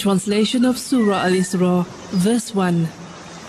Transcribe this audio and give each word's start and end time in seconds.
translation 0.00 0.64
of 0.64 0.78
Surah 0.78 1.26
Al 1.26 1.32
Isra, 1.32 1.84
verse 2.24 2.54
1. 2.54 2.88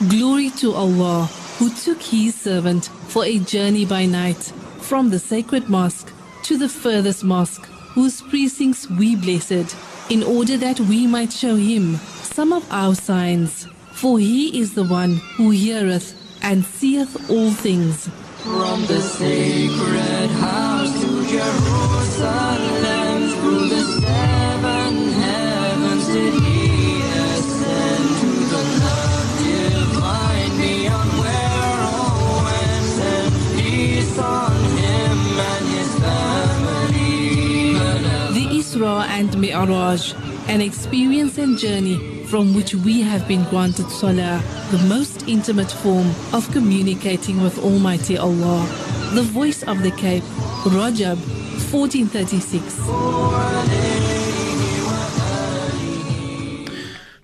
Glory 0.09 0.49
to 0.49 0.73
Allah, 0.73 1.29
who 1.57 1.69
took 1.69 2.01
His 2.01 2.35
servant 2.35 2.87
for 3.07 3.23
a 3.23 3.39
journey 3.39 3.85
by 3.85 4.05
night 4.05 4.43
from 4.81 5.09
the 5.09 5.19
sacred 5.19 5.69
mosque 5.69 6.11
to 6.43 6.57
the 6.57 6.67
furthest 6.67 7.23
mosque, 7.23 7.65
whose 7.95 8.21
precincts 8.21 8.89
we 8.89 9.15
blessed, 9.15 9.73
in 10.09 10.23
order 10.23 10.57
that 10.57 10.77
we 10.81 11.07
might 11.07 11.31
show 11.31 11.55
him 11.55 11.95
some 12.35 12.51
of 12.51 12.69
our 12.69 12.95
signs. 12.95 13.65
For 13.93 14.19
he 14.19 14.59
is 14.59 14.73
the 14.73 14.83
one 14.83 15.21
who 15.37 15.51
heareth 15.51 16.13
and 16.43 16.65
seeth 16.65 17.29
all 17.29 17.51
things. 17.51 18.09
From 18.43 18.81
the 18.87 18.99
sacred 18.99 20.29
house 20.31 20.91
to 21.01 21.27
Jerusalem, 21.27 23.00
Isra 38.81 39.05
and 39.09 39.37
Mi'raj, 39.37 40.15
an 40.47 40.59
experience 40.59 41.37
and 41.37 41.55
journey 41.55 42.25
from 42.25 42.55
which 42.55 42.73
we 42.73 43.01
have 43.01 43.27
been 43.27 43.43
granted 43.43 43.87
Salah, 43.91 44.41
the 44.71 44.79
most 44.89 45.27
intimate 45.27 45.69
form 45.69 46.09
of 46.33 46.51
communicating 46.51 47.43
with 47.43 47.59
Almighty 47.59 48.17
Allah. 48.17 48.65
The 49.13 49.21
voice 49.21 49.61
of 49.61 49.83
the 49.83 49.91
Cape, 49.91 50.23
Rajab, 50.65 51.17
1436. 51.71 52.79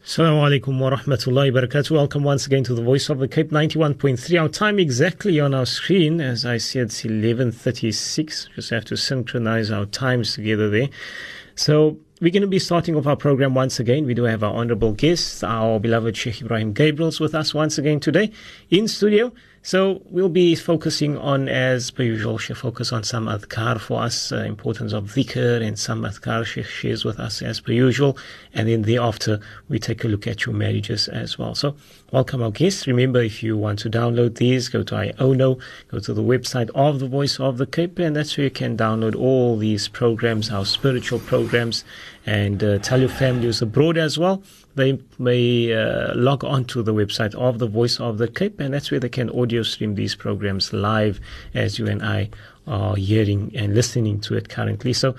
Assalamu 0.05 0.61
alaikum 0.61 0.79
wa 0.79 0.91
rahmatullahi 0.91 1.51
wa 1.51 1.61
barakatuh. 1.61 1.91
Welcome 1.91 2.23
once 2.23 2.45
again 2.45 2.63
to 2.65 2.75
the 2.75 2.83
Voice 2.83 3.09
of 3.09 3.17
the 3.17 3.27
Cape 3.27 3.49
91.3. 3.49 4.41
Our 4.41 4.47
time 4.47 4.77
exactly 4.77 5.39
on 5.39 5.55
our 5.55 5.65
screen, 5.65 6.21
as 6.21 6.45
I 6.45 6.57
said, 6.57 6.87
it's 6.87 7.01
11.36. 7.01 8.47
Just 8.55 8.69
have 8.69 8.85
to 8.85 8.95
synchronize 8.95 9.71
our 9.71 9.85
times 9.85 10.35
together 10.35 10.69
there. 10.69 10.89
So 11.57 11.97
we're 12.21 12.31
going 12.31 12.41
to 12.43 12.47
be 12.47 12.59
starting 12.59 12.95
off 12.95 13.07
our 13.07 13.15
program 13.15 13.55
once 13.55 13.79
again. 13.79 14.05
We 14.05 14.13
do 14.13 14.23
have 14.23 14.43
our 14.43 14.53
honorable 14.53 14.91
guest, 14.91 15.43
our 15.43 15.79
beloved 15.79 16.15
Sheikh 16.15 16.35
Ebrahim 16.35 16.75
Gabriels, 16.75 17.19
with 17.19 17.33
us 17.33 17.51
once 17.51 17.79
again 17.79 17.99
today 17.99 18.31
in 18.69 18.87
studio. 18.87 19.33
So 19.67 20.01
we'll 20.05 20.29
be 20.29 20.55
focusing 20.55 21.17
on, 21.17 21.49
as 21.49 21.91
per 21.91 22.01
usual, 22.01 22.37
Sheikh 22.37 22.55
focus 22.55 22.93
on 22.93 23.03
some 23.03 23.25
adhkar 23.25 23.81
for 23.81 24.01
us, 24.01 24.31
uh, 24.31 24.37
importance 24.43 24.93
of 24.93 25.11
dhikr 25.11 25.61
and 25.61 25.77
some 25.77 26.03
adhkar 26.03 26.45
she 26.45 26.63
shares 26.63 27.03
with 27.03 27.19
us 27.19 27.41
as 27.41 27.59
per 27.59 27.73
usual. 27.73 28.17
And 28.53 28.69
then 28.69 28.83
thereafter, 28.83 29.41
we 29.67 29.77
take 29.77 30.05
a 30.05 30.07
look 30.07 30.25
at 30.25 30.45
your 30.45 30.55
marriages 30.55 31.09
as 31.09 31.37
well. 31.37 31.53
So 31.53 31.75
welcome 32.13 32.41
our 32.41 32.51
guests. 32.51 32.87
Remember, 32.87 33.21
if 33.21 33.43
you 33.43 33.57
want 33.57 33.79
to 33.79 33.89
download 33.89 34.35
these, 34.35 34.69
go 34.69 34.83
to 34.83 34.95
IONO, 34.95 35.59
go 35.89 35.99
to 35.99 36.13
the 36.13 36.23
website 36.23 36.69
of 36.73 37.01
the 37.01 37.07
Voice 37.09 37.37
of 37.37 37.57
the 37.57 37.65
Cape, 37.65 37.99
and 37.99 38.15
that's 38.15 38.37
where 38.37 38.45
you 38.45 38.51
can 38.51 38.77
download 38.77 39.17
all 39.17 39.57
these 39.57 39.89
programs, 39.89 40.49
our 40.49 40.63
spiritual 40.63 41.19
programs, 41.19 41.83
and 42.25 42.63
uh, 42.63 42.77
tell 42.77 43.01
your 43.01 43.09
families 43.09 43.61
abroad 43.61 43.97
as 43.97 44.17
well 44.17 44.41
they 44.76 44.98
may 45.18 45.72
uh, 45.72 46.14
log 46.14 46.44
on 46.44 46.64
to 46.66 46.82
the 46.82 46.94
website 46.94 47.34
of 47.34 47.58
the 47.58 47.66
Voice 47.66 48.00
of 48.00 48.18
the 48.18 48.28
Cape, 48.28 48.58
and 48.60 48.72
that's 48.72 48.90
where 48.90 49.00
they 49.00 49.08
can 49.08 49.28
audio 49.30 49.62
stream 49.62 49.94
these 49.94 50.14
programs 50.14 50.72
live 50.72 51.20
as 51.54 51.78
you 51.78 51.86
and 51.86 52.02
I 52.02 52.30
are 52.66 52.96
hearing 52.96 53.52
and 53.54 53.74
listening 53.74 54.20
to 54.20 54.36
it 54.36 54.48
currently. 54.48 54.92
So 54.92 55.14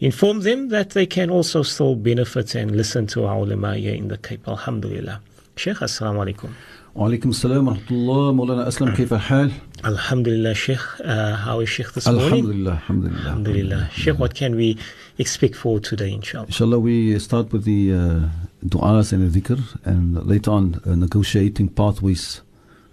inform 0.00 0.40
them 0.40 0.68
that 0.68 0.90
they 0.90 1.06
can 1.06 1.30
also 1.30 1.62
still 1.62 1.94
benefit 1.94 2.54
and 2.54 2.76
listen 2.76 3.06
to 3.08 3.26
our 3.26 3.38
ulama 3.38 3.76
here 3.76 3.94
in 3.94 4.08
the 4.08 4.18
Cape. 4.18 4.46
Alhamdulillah. 4.48 5.20
Sheikh, 5.56 5.78
assalamu 5.78 6.34
alaikum. 6.34 6.50
وعليكم 6.96 7.30
السلام 7.30 7.68
ورحمة 7.68 7.90
الله 7.90 8.32
مولانا 8.32 8.68
أسلم 8.68 8.94
كيف 8.94 9.14
الحال؟ 9.14 9.50
Alhamdulillah, 9.84 10.54
Sheikh. 10.54 10.80
Uh, 11.04 11.36
how 11.36 11.60
is 11.60 11.68
Sheikh 11.68 11.92
this 11.92 12.06
morning? 12.06 12.22
Alhamdulillah, 12.24 12.72
Alhamdulillah. 12.72 13.20
Alhamdulillah. 13.20 13.90
Sheikh, 13.92 14.18
what 14.18 14.34
can 14.34 14.56
we 14.56 14.78
expect 15.18 15.56
for 15.56 15.78
today, 15.78 16.10
inshallah? 16.12 16.46
Inshallah, 16.46 16.78
we 16.78 17.18
start 17.18 17.52
with 17.52 17.64
the 17.64 17.92
uh, 17.92 18.28
du'as 18.65 19.11
and 19.11 19.31
the 19.31 19.41
dhikr, 19.41 19.59
and 19.85 20.25
later 20.25 20.51
on, 20.51 20.81
uh, 20.85 20.95
negotiating 20.95 21.69
pathways 21.69 22.41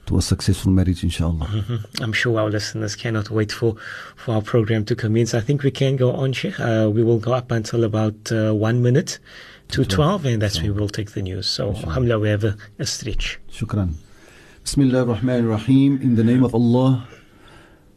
to 0.07 0.17
a 0.17 0.23
successful 0.23 0.73
marriage, 0.73 1.03
inshallah. 1.05 1.47
Mm-hmm. 1.47 2.03
I'm 2.03 2.13
sure 2.13 2.41
our 2.41 2.49
listeners 2.49 2.97
cannot 2.97 3.31
wait 3.31 3.53
for, 3.53 3.77
for 4.17 4.35
our 4.37 4.43
program 4.43 4.85
to 4.87 4.97
commence. 4.97 5.35
I 5.35 5.41
think 5.41 5.63
we 5.63 5.71
can 5.71 5.97
go 5.97 6.13
on, 6.13 6.33
Sheikh. 6.33 6.59
Uh, 6.59 6.91
we 6.93 7.05
will 7.05 7.19
go 7.19 7.35
up 7.35 7.51
until 7.51 7.85
about 7.85 8.33
uh, 8.33 8.53
one 8.53 8.83
minute 8.83 9.19
to 9.69 9.85
12, 9.85 10.25
and 10.25 10.43
that's 10.43 10.63
where 10.63 10.73
we'll 10.73 10.89
take 10.89 11.13
the 11.13 11.21
news. 11.21 11.47
So, 11.47 11.69
alhamdulillah, 11.75 12.21
we 12.21 12.29
have 12.31 12.45
a, 12.45 12.57
a 12.79 12.87
stretch. 12.87 13.39
Shukran. 13.51 13.95
Bismillah 14.63 15.01
ar-Rahman 15.01 15.45
ar-Rahim. 15.45 16.01
In 16.01 16.17
the 16.17 16.25
name 16.25 16.43
of 16.43 16.55
Allah, 16.55 17.07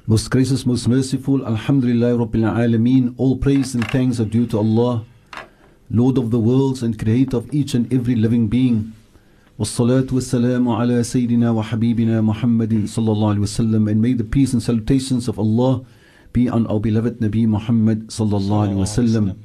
most 0.05 0.29
gracious, 0.29 0.65
most 0.65 0.87
merciful. 0.87 1.45
Alhamdulillah 1.45 2.25
Rabbil 2.25 2.43
Alameen. 2.43 3.13
All 3.17 3.37
praise 3.37 3.73
and 3.73 3.89
thanks 3.89 4.19
are 4.19 4.25
due 4.25 4.45
to 4.47 4.57
Allah, 4.57 5.05
Lord 5.90 6.18
of 6.18 6.30
the 6.30 6.38
worlds 6.38 6.82
and 6.82 6.98
creator 6.98 7.36
of 7.36 7.52
each 7.54 7.74
and 7.74 7.92
every 7.92 8.14
living 8.14 8.48
being. 8.48 8.92
والصلاة 9.58 10.06
والسلام 10.12 10.68
على 10.68 11.02
سيدنا 11.02 11.50
وحبيبنا 11.50 12.20
محمد 12.20 12.84
صلى 12.86 13.12
الله 13.12 13.28
عليه 13.28 13.40
وسلم 13.40 13.88
and 13.88 14.02
may 14.02 14.12
the 14.12 14.24
peace 14.24 14.52
and 14.52 14.62
salutations 14.62 15.28
of 15.28 15.38
Allah 15.38 15.82
be 16.32 16.48
on 16.48 16.66
our 16.66 16.78
beloved 16.78 17.20
Nabi 17.20 17.46
Muhammad 17.46 18.08
صلى 18.08 18.36
الله 18.36 18.68
عليه 18.68 18.76
وسلم. 18.76 19.36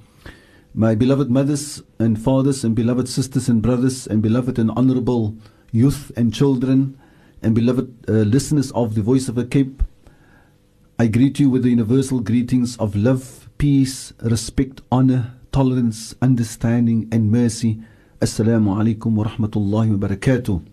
My 0.74 0.96
beloved 0.96 1.30
mothers 1.30 1.84
and 2.00 2.20
fathers 2.20 2.64
and 2.64 2.76
beloved 2.76 3.08
sisters 3.08 3.48
and 3.48 3.62
brothers 3.62 4.08
and 4.08 4.22
beloved 4.22 4.60
and 4.60 4.72
honorable 4.72 5.36
youth 5.72 6.12
and 6.18 6.34
children 6.34 6.98
and 7.42 7.56
beloved 7.56 8.10
uh, 8.10 8.12
listeners 8.12 8.72
of 8.72 8.96
the 8.96 9.02
Voice 9.02 9.28
of 9.28 9.36
the 9.36 9.46
Cape, 9.46 9.84
I 11.00 11.08
greet 11.08 11.40
you 11.40 11.50
with 11.50 11.64
the 11.64 11.70
universal 11.70 12.20
greetings 12.20 12.78
of 12.78 12.96
love, 12.96 13.50
peace, 13.58 14.14
respect, 14.22 14.82
honor, 14.92 15.34
tolerance, 15.53 16.15
understanding, 16.21 17.09
and 17.13 17.31
mercy. 17.31 17.79
Assalamu 18.21 18.77
alaikum 18.77 19.15
wa 19.15 19.25
rahmatullahi 19.25 19.99
wa 19.99 20.09
barakatuh. 20.09 20.65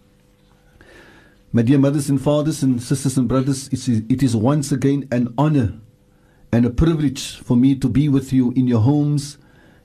My 1.52 1.62
dear 1.62 1.78
mothers 1.78 2.10
and 2.10 2.20
fathers 2.20 2.64
and 2.64 2.82
sisters 2.82 3.18
and 3.18 3.28
brothers, 3.28 3.68
it 3.68 4.24
is 4.24 4.36
once 4.36 4.72
again 4.72 5.08
an 5.12 5.34
honor 5.38 5.74
and 6.52 6.66
a 6.66 6.70
privilege 6.70 7.38
for 7.38 7.56
me 7.56 7.76
to 7.76 7.88
be 7.88 8.10
with 8.10 8.34
you 8.34 8.52
in 8.54 8.68
your 8.68 8.82
homes, 8.82 9.38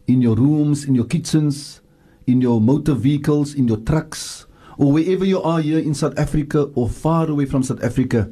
in 0.06 0.22
your 0.22 0.34
rooms, 0.36 0.84
in 0.84 0.94
your 0.94 1.04
kitchens, 1.04 1.80
in 2.26 2.40
your 2.40 2.60
motor 2.60 2.94
vehicles, 2.94 3.54
in 3.54 3.68
your 3.68 3.78
trucks, 3.78 4.46
or 4.78 4.92
wherever 4.92 5.24
you 5.24 5.42
are 5.42 5.60
here 5.60 5.78
in 5.78 5.92
South 5.94 6.18
Africa 6.18 6.70
or 6.74 6.88
far 6.88 7.28
away 7.28 7.44
from 7.44 7.62
South 7.62 7.82
Africa. 7.82 8.30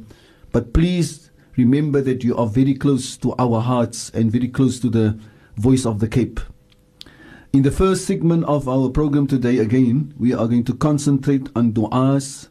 But 0.51 0.73
please 0.73 1.29
remember 1.57 2.01
that 2.01 2.23
you 2.23 2.35
are 2.37 2.47
very 2.47 2.73
close 2.73 3.17
to 3.17 3.35
our 3.37 3.59
hearts 3.61 4.09
and 4.11 4.31
very 4.31 4.47
close 4.47 4.79
to 4.79 4.89
the 4.89 5.19
voice 5.57 5.85
of 5.85 5.99
the 5.99 6.07
Cape. 6.07 6.39
In 7.53 7.63
the 7.63 7.71
first 7.71 8.05
segment 8.05 8.45
of 8.45 8.69
our 8.69 8.89
program 8.89 9.27
today, 9.27 9.57
again, 9.57 10.13
we 10.17 10.33
are 10.33 10.47
going 10.47 10.63
to 10.65 10.73
concentrate 10.75 11.49
on 11.55 11.73
du'as 11.73 12.49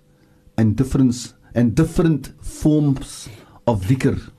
and 0.59 0.77
different 0.77 1.33
and 1.55 1.75
different 1.75 2.33
forms 2.45 3.29
of 3.67 3.83
dhikr. 3.85 4.31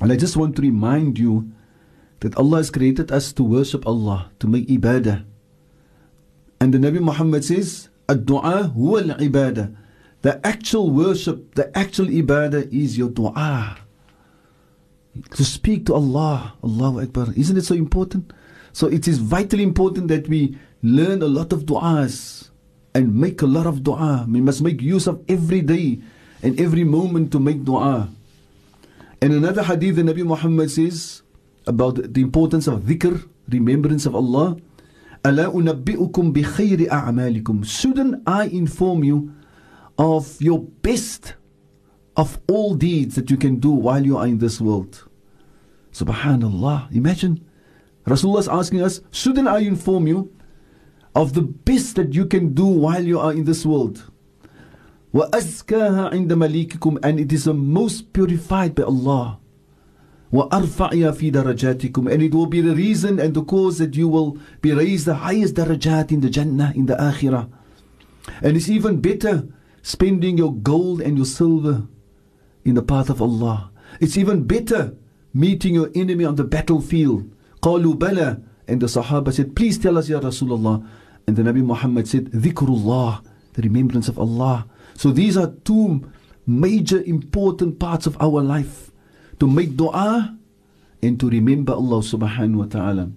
And 0.00 0.12
I 0.12 0.16
just 0.16 0.36
want 0.36 0.56
to 0.56 0.62
remind 0.62 1.18
you 1.18 1.50
that 2.20 2.36
Allah 2.36 2.58
has 2.58 2.70
created 2.70 3.10
us 3.12 3.32
to 3.34 3.42
worship 3.42 3.86
Allah, 3.86 4.30
to 4.38 4.46
make 4.46 4.68
ibadah. 4.68 5.24
And 6.60 6.72
the 6.72 6.78
Nabi 6.78 7.00
Muhammad 7.00 7.44
says, 7.44 7.88
Ad-du'a 8.08 8.74
huwa 8.74 9.10
al-ibadah. 9.10 9.76
The 10.22 10.46
actual 10.46 10.90
worship, 10.90 11.54
the 11.54 11.76
actual 11.76 12.06
ibadah 12.06 12.72
is 12.72 12.98
your 12.98 13.08
dua 13.08 13.78
To 15.35 15.43
speak 15.45 15.85
to 15.87 15.93
Allah, 15.93 16.53
Allahu 16.63 17.01
Akbar. 17.01 17.27
Isn't 17.35 17.57
it 17.57 17.65
so 17.65 17.75
important? 17.75 18.33
So 18.73 18.87
it 18.87 19.07
is 19.07 19.19
vitally 19.19 19.63
important 19.63 20.09
that 20.09 20.27
we 20.27 20.57
learn 20.83 21.21
a 21.21 21.27
lot 21.27 21.53
of 21.53 21.65
du'as 21.65 22.49
and 22.93 23.15
make 23.15 23.41
a 23.41 23.45
lot 23.45 23.67
of 23.67 23.83
dua. 23.83 24.25
We 24.27 24.41
must 24.41 24.61
make 24.61 24.81
use 24.81 25.07
of 25.07 25.23
every 25.27 25.61
day 25.61 25.99
and 26.41 26.59
every 26.59 26.83
moment 26.83 27.31
to 27.33 27.39
make 27.39 27.63
dua. 27.63 28.09
And 29.21 29.33
another 29.33 29.63
hadith, 29.63 29.95
the 29.97 30.01
Nabi 30.03 30.23
Muhammad 30.25 30.71
says 30.71 31.21
about 31.67 31.95
the 32.13 32.21
importance 32.21 32.67
of 32.67 32.81
dhikr, 32.81 33.27
remembrance 33.49 34.05
of 34.05 34.15
Allah. 34.15 34.57
ألا 35.25 35.55
أنبئكم 35.55 36.31
بخير 36.33 36.91
أعمالكم 36.91 37.65
Shouldn't 37.65 38.21
I 38.27 38.45
inform 38.45 39.03
you 39.03 39.33
of 39.97 40.39
your 40.39 40.59
best 40.59 41.33
of 42.17 42.39
all 42.47 42.75
deeds 42.75 43.15
that 43.15 43.29
you 43.29 43.37
can 43.37 43.59
do 43.59 43.71
while 43.71 44.05
you 44.05 44.17
are 44.17 44.27
in 44.27 44.39
this 44.39 44.61
world? 44.61 45.07
Subhanallah. 45.91 46.91
Imagine. 46.95 47.43
Rasulullah 48.05 48.39
is 48.39 48.47
asking 48.47 48.81
us, 48.81 49.01
shouldn't 49.11 49.47
I 49.47 49.59
inform 49.59 50.07
you 50.07 50.31
of 51.15 51.33
the 51.33 51.41
best 51.41 51.95
that 51.95 52.13
you 52.13 52.25
can 52.25 52.53
do 52.53 52.65
while 52.65 53.03
you 53.03 53.19
are 53.19 53.31
in 53.31 53.45
this 53.45 53.65
world? 53.65 54.11
وَأَزْكَاهَا 55.13 56.11
عِنْدَ 56.11 56.27
مَلِيكِكُمْ 56.27 56.99
And 57.01 57.19
it 57.19 57.31
is 57.31 57.45
the 57.45 57.53
most 57.53 58.11
purified 58.11 58.75
by 58.75 58.83
Allah. 58.83 59.39
وَأَرْفَعْ 60.33 60.91
فِي 60.91 61.31
دَرَجَاتِكُمْ 61.31 62.11
And 62.11 62.21
it 62.21 62.33
will 62.33 62.47
be 62.47 62.59
the 62.59 62.75
reason 62.75 63.19
and 63.19 63.33
the 63.33 63.43
cause 63.43 63.77
that 63.77 63.95
you 63.95 64.09
will 64.09 64.37
be 64.61 64.73
raised 64.73 65.05
the 65.05 65.15
highest 65.15 65.55
darajat 65.55 66.11
in 66.11 66.19
the 66.19 66.29
Jannah, 66.29 66.73
in 66.75 66.87
the 66.87 66.95
Akhirah. 66.95 67.49
And 68.41 68.57
it's 68.57 68.67
even 68.67 68.99
better 68.99 69.47
spending 69.81 70.37
your 70.37 70.53
gold 70.53 70.99
and 70.99 71.15
your 71.17 71.25
silver 71.25 71.87
in 72.63 72.75
the 72.75 72.81
path 72.81 73.09
of 73.09 73.21
Allah. 73.21 73.71
It's 73.99 74.17
even 74.17 74.43
better 74.43 74.95
meeting 75.33 75.75
your 75.75 75.89
enemy 75.95 76.25
on 76.25 76.35
the 76.35 76.43
battlefield. 76.43 77.31
قَالُوا 77.61 77.97
بَلَى 77.97 78.43
And 78.67 78.81
the 78.81 78.87
Sahaba 78.87 79.33
said, 79.33 79.55
please 79.55 79.77
tell 79.77 79.97
us, 79.97 80.09
Ya 80.09 80.19
Rasulullah. 80.19 80.85
And 81.27 81.35
the 81.35 81.43
Nabi 81.43 81.63
Muhammad 81.63 82.07
said, 82.07 82.31
ذِكْرُ 82.31 83.23
The 83.53 83.61
remembrance 83.61 84.07
of 84.07 84.17
Allah. 84.19 84.67
So 84.95 85.11
these 85.11 85.37
are 85.37 85.51
two 85.63 86.09
major 86.47 87.01
important 87.03 87.79
parts 87.79 88.05
of 88.05 88.19
our 88.21 88.41
life 88.41 88.91
to 89.39 89.47
make 89.47 89.75
dua 89.75 90.37
and 91.01 91.19
to 91.19 91.29
remember 91.29 91.73
Allah 91.73 91.99
subhanahu 91.99 92.55
wa 92.55 92.65
ta'ala. 92.65 93.11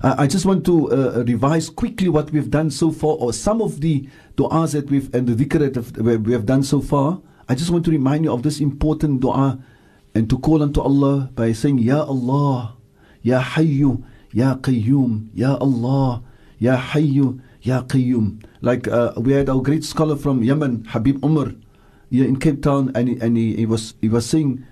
Uh, 0.00 0.14
I 0.16 0.26
just 0.26 0.46
want 0.46 0.64
to 0.66 0.90
uh, 0.92 1.24
revise 1.26 1.68
quickly 1.68 2.08
what 2.08 2.30
we've 2.30 2.50
done 2.50 2.70
so 2.70 2.92
far, 2.92 3.16
or 3.16 3.32
some 3.32 3.60
of 3.60 3.80
the 3.80 4.08
du'as 4.36 4.72
that 4.72 4.88
we've 4.90 5.12
and 5.12 5.26
the 5.26 5.34
dhikr 5.34 5.74
that 5.74 6.20
we 6.22 6.32
have 6.32 6.46
done 6.46 6.62
so 6.62 6.80
far. 6.80 7.20
I 7.49 7.55
just 7.55 7.71
want 7.71 7.85
to 7.85 7.91
remind 7.91 8.25
you 8.25 8.31
of 8.31 8.43
this 8.43 8.59
important 8.59 9.21
dua 9.21 9.59
and 10.15 10.29
to 10.29 10.37
call 10.39 10.63
unto 10.63 10.81
Allah 10.81 11.29
by 11.35 11.51
saying, 11.51 11.79
Ya 11.79 12.03
Allah, 12.03 12.75
Ya 13.21 13.41
Hayyu, 13.41 14.03
Ya 14.31 14.55
Qayyum, 14.55 15.29
Ya 15.33 15.55
Allah, 15.57 16.23
Ya 16.59 16.77
Hayyu, 16.77 17.41
Ya 17.61 17.81
Qayyum. 17.83 18.43
Like 18.61 18.87
uh, 18.87 19.13
we 19.17 19.33
had 19.33 19.49
our 19.49 19.61
great 19.61 19.83
scholar 19.83 20.15
from 20.15 20.43
Yemen, 20.43 20.85
Habib 20.89 21.23
Umar, 21.23 21.53
in 22.11 22.37
Cape 22.37 22.61
Town, 22.61 22.91
and, 22.95 23.09
he, 23.09 23.19
and 23.19 23.35
he, 23.35 23.55
he 23.55 23.65
was 23.65 23.95
he 23.99 24.07
was 24.07 24.29
saying 24.29 24.63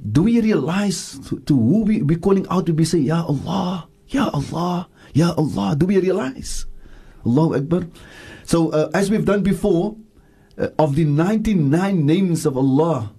do 0.00 0.22
we 0.24 0.40
realize 0.40 1.18
to, 1.28 1.40
to 1.40 1.54
who 1.54 1.84
we 1.84 2.02
be 2.02 2.16
calling 2.16 2.46
out 2.48 2.66
to 2.66 2.72
be 2.72 2.84
say, 2.84 2.98
Ya 2.98 3.24
Allah, 3.24 3.88
Ya 4.08 4.30
Allah, 4.32 4.88
Ya 5.14 5.32
Allah? 5.36 5.74
Do 5.76 5.86
we 5.86 5.98
realize? 5.98 6.66
Allahu 7.24 7.56
Akbar. 7.56 7.88
So, 8.44 8.70
uh, 8.70 8.90
as 8.94 9.10
we've 9.10 9.24
done 9.24 9.42
before, 9.42 9.96
uh, 10.57 10.67
of 10.79 10.95
the 10.95 11.05
99 11.05 12.05
names 12.05 12.45
of 12.45 12.57
Allah, 12.57 13.13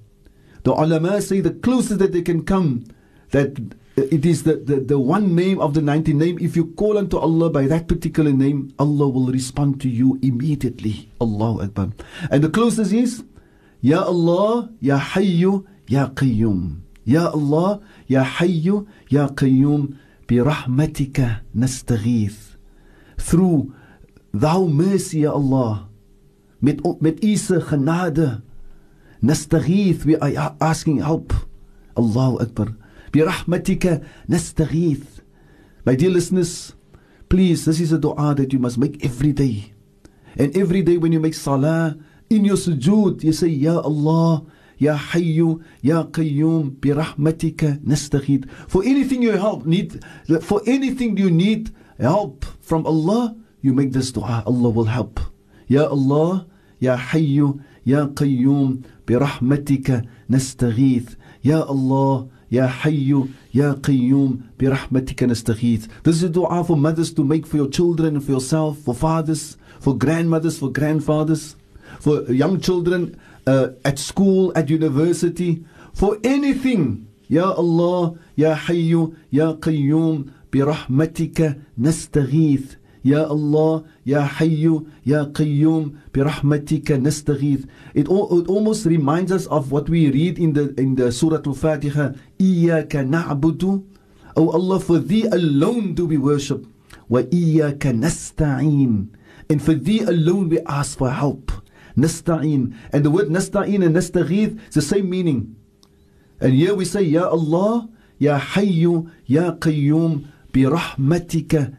the 0.62 0.72
ulama 0.72 1.20
say 1.20 1.40
the 1.40 1.50
closest 1.50 1.98
that 1.98 2.12
they 2.12 2.22
can 2.22 2.44
come, 2.44 2.84
that 3.30 3.58
it 3.96 4.24
is 4.24 4.44
the, 4.44 4.56
the, 4.56 4.76
the 4.76 4.98
one 4.98 5.34
name 5.34 5.60
of 5.60 5.74
the 5.74 5.82
90 5.82 6.12
name. 6.14 6.38
If 6.40 6.56
you 6.56 6.66
call 6.66 6.96
unto 6.98 7.18
Allah 7.18 7.50
by 7.50 7.66
that 7.66 7.88
particular 7.88 8.32
name, 8.32 8.72
Allah 8.78 9.08
will 9.08 9.26
respond 9.26 9.80
to 9.82 9.88
you 9.88 10.18
immediately. 10.22 11.10
Allahu 11.20 11.62
Akbar. 11.62 11.90
And 12.30 12.42
the 12.44 12.48
closest 12.48 12.92
is, 12.92 13.24
Ya 13.80 14.02
Allah, 14.02 14.70
Ya 14.80 14.98
Hayyu, 14.98 15.66
يا 15.90 16.04
قيوم 16.16 16.80
يا 17.06 17.34
الله 17.34 17.80
يا 18.10 18.22
حي 18.22 18.82
يا 19.12 19.26
قيوم 19.26 19.88
برحمتك 20.30 21.42
نستغيث 21.54 22.36
through 23.18 23.72
thou 24.32 24.66
mercy 24.66 25.14
يا 25.14 25.36
الله 25.36 25.86
met, 26.61 26.79
met 27.01 27.23
Isa 27.23 27.59
genade 27.59 28.41
نستغيث 29.23 30.05
we 30.05 30.15
are 30.15 30.55
asking 30.61 31.01
help 31.01 31.33
الله 31.97 32.41
أكبر 32.41 32.73
برحمتك 33.13 34.01
نستغيث 34.29 35.03
my 35.87 35.95
dear 35.95 36.09
listeners 36.09 36.73
please 37.29 37.65
this 37.65 37.79
is 37.79 37.91
a 37.91 37.97
dua 37.97 38.35
that 38.35 38.53
you 38.53 38.59
must 38.59 38.77
make 38.77 39.03
every 39.03 39.33
day 39.33 39.73
and 40.37 40.55
every 40.57 40.81
day 40.81 40.97
when 40.97 41.11
you 41.11 41.19
make 41.19 41.33
salah 41.33 41.95
in 42.29 42.45
your 42.45 42.57
sujood 42.57 43.23
you 43.23 43.33
say 43.33 43.47
Ya 43.47 43.79
Allah 43.79 44.43
Ya 44.79 44.95
Hayyu, 44.95 45.63
Ya 45.81 46.03
Qayyum, 46.03 46.77
birahmatika 46.77 47.79
nastaghith. 47.81 48.47
For 48.67 48.83
anything 48.85 49.23
you 49.23 49.31
help 49.31 49.65
need, 49.65 50.05
for 50.41 50.61
anything 50.67 51.17
you 51.17 51.31
need 51.31 51.71
help 51.99 52.45
from 52.61 52.85
Allah, 52.85 53.35
you 53.61 53.73
make 53.73 53.91
this 53.91 54.11
dua, 54.11 54.43
Allah 54.45 54.69
will 54.69 54.85
help. 54.85 55.19
يا 55.69 55.93
الله 55.93 56.45
يا 56.81 56.95
حي 56.95 57.41
يا 57.85 58.03
قيوم 58.15 58.81
برحمتك 59.07 60.01
نستغيث 60.29 61.07
يا 61.45 61.71
الله 61.71 62.27
يا 62.51 62.67
حي 62.67 63.13
يا 63.53 63.71
قيوم 63.71 64.39
برحمتك 64.59 65.23
نستغيث 65.23 65.87
This 66.03 66.15
is 66.17 66.23
a 66.23 66.29
dua 66.29 66.63
for 66.63 66.77
mothers 66.77 67.11
to 67.13 67.23
make 67.23 67.45
for 67.45 67.57
your 67.57 67.69
children 67.69 68.15
and 68.15 68.23
for 68.23 68.31
yourself, 68.31 68.77
for 68.79 68.93
fathers, 68.95 69.57
for 69.79 69.93
grandmothers, 69.97 70.57
for 70.59 70.69
grandfathers, 70.71 71.55
for 71.99 72.31
young 72.31 72.59
children 72.59 73.17
uh, 73.45 73.67
at 73.85 73.97
school, 73.99 74.51
at 74.55 74.69
university, 74.69 75.63
for 75.93 76.17
anything. 76.23 77.07
يا 77.29 77.59
الله 77.59 78.15
يا 78.37 78.55
حي 78.55 79.07
يا 79.33 79.51
قيوم 79.51 80.25
برحمتك 80.53 81.57
نستغيث 81.77 82.75
يا 83.05 83.31
الله 83.31 83.83
يا 84.05 84.21
حي 84.21 84.79
يا 85.05 85.23
قيوم 85.23 85.91
برحمتك 86.15 86.91
نستغيث 86.91 87.65
it, 87.95 88.07
it 88.07 88.07
almost 88.07 88.85
reminds 88.85 89.31
us 89.31 89.45
of 89.47 89.71
what 89.71 89.89
we 89.89 90.09
read 90.11 90.39
in 90.39 90.53
the 90.53 90.73
in 90.79 90.95
the 90.95 91.11
Surah 91.11 91.41
Al-Fatiha 91.45 92.13
إياك 92.41 92.95
نعبد 92.95 93.83
Oh 94.35 94.49
Allah 94.49 94.79
for 94.79 94.99
thee 94.99 95.25
alone 95.25 95.93
do 95.93 96.05
we 96.05 96.17
worship 96.17 96.65
وإياك 97.09 97.87
نستعين 97.87 99.07
and 99.49 99.61
for 99.61 99.73
thee 99.73 100.01
alone 100.01 100.49
we 100.49 100.59
ask 100.67 100.97
for 100.97 101.09
help 101.11 101.51
nasta'in. 101.97 102.75
And 102.93 103.03
the 103.03 103.11
word 103.11 103.27
nasta'in 103.27 103.83
and 103.83 103.95
nastaghith 103.95 104.69
is 104.69 104.75
the 104.75 104.81
same 104.81 105.09
meaning. 105.09 105.55
And 106.39 106.53
here 106.53 106.75
we 106.75 106.85
say, 106.85 107.01
Ya 107.01 107.27
Allah, 107.27 107.89
Ya 108.19 108.39
Hayyu, 108.39 109.11
Ya 109.25 109.51
Qayyum, 109.53 110.27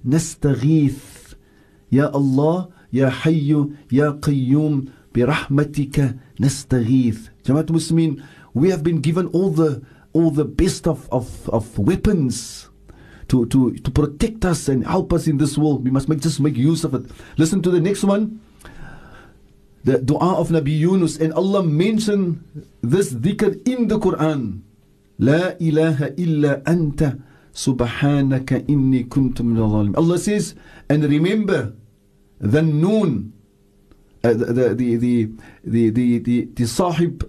nastaghith. 0.04 1.34
Ya 1.90 2.08
Allah, 2.08 2.68
Ya 2.90 3.10
Hayyu, 3.10 3.76
Ya 3.90 4.12
Qayyum, 4.12 4.90
bi 5.12 5.22
rahmatika 5.22 6.18
nastaghith. 6.38 7.30
Jamaat 7.44 7.66
Muslimin, 7.66 8.22
we 8.54 8.70
have 8.70 8.82
been 8.82 9.00
given 9.00 9.26
all 9.28 9.50
the 9.50 9.82
all 10.12 10.30
the 10.30 10.44
best 10.44 10.86
of, 10.86 11.08
of, 11.12 11.48
of 11.50 11.78
weapons 11.78 12.68
to, 13.28 13.44
to, 13.46 13.74
to 13.76 13.90
protect 13.90 14.44
us 14.44 14.66
and 14.68 14.86
help 14.86 15.12
us 15.12 15.26
in 15.26 15.36
this 15.36 15.58
world. 15.58 15.84
We 15.84 15.90
must 15.90 16.08
make, 16.08 16.20
just 16.20 16.40
make 16.40 16.56
use 16.56 16.82
of 16.82 16.94
it. 16.94 17.04
Listen 17.36 17.60
to 17.62 17.70
the 17.70 17.80
next 17.80 18.04
one 18.04 18.40
the 19.88 19.98
dua 19.98 20.36
of 20.36 20.52
Nabi 20.52 20.76
Yunus 20.76 21.16
and 21.16 21.32
Allah 21.32 21.62
mentioned 21.62 22.44
this 22.82 23.12
dhikr 23.14 23.56
in 23.66 23.88
the 23.88 23.98
Quran. 23.98 24.60
La 25.18 25.56
ilaha 25.58 26.12
illa 26.20 26.60
anta 26.68 27.16
Subhanaka 27.58 28.60
inni 28.68 29.04
kuntu 29.08 29.42
min 29.42 29.58
Allah 29.96 30.18
says, 30.18 30.54
and 30.88 31.02
remember 31.02 31.74
the 32.38 32.62
noon, 32.62 33.32
uh, 34.22 34.32
the, 34.32 34.74
the, 34.76 34.94
the, 34.96 35.28
the, 35.64 35.90
the, 35.90 36.18
the, 36.20 36.44
the, 36.54 36.66
sahib, 36.68 37.28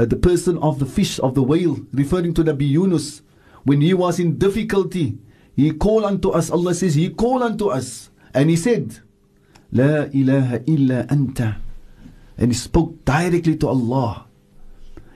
uh, 0.00 0.04
the 0.04 0.16
person 0.16 0.58
of 0.58 0.80
the 0.80 0.86
fish, 0.86 1.20
of 1.20 1.36
the 1.36 1.44
whale, 1.44 1.78
referring 1.92 2.34
to 2.34 2.42
Nabi 2.42 2.68
Yunus, 2.68 3.22
when 3.62 3.80
he 3.80 3.94
was 3.94 4.18
in 4.18 4.36
difficulty, 4.36 5.16
he 5.54 5.70
called 5.72 6.02
unto 6.02 6.30
us, 6.30 6.50
Allah 6.50 6.74
says, 6.74 6.96
he 6.96 7.10
called 7.10 7.44
unto 7.44 7.68
us, 7.68 8.10
and 8.34 8.50
he 8.50 8.56
said, 8.56 8.98
La 9.70 10.06
ilaha 10.12 10.60
illa 10.66 11.04
anta. 11.06 11.58
And 12.36 12.50
he 12.50 12.58
spoke 12.58 13.04
directly 13.04 13.54
to 13.58 13.68
Allah. 13.68 14.26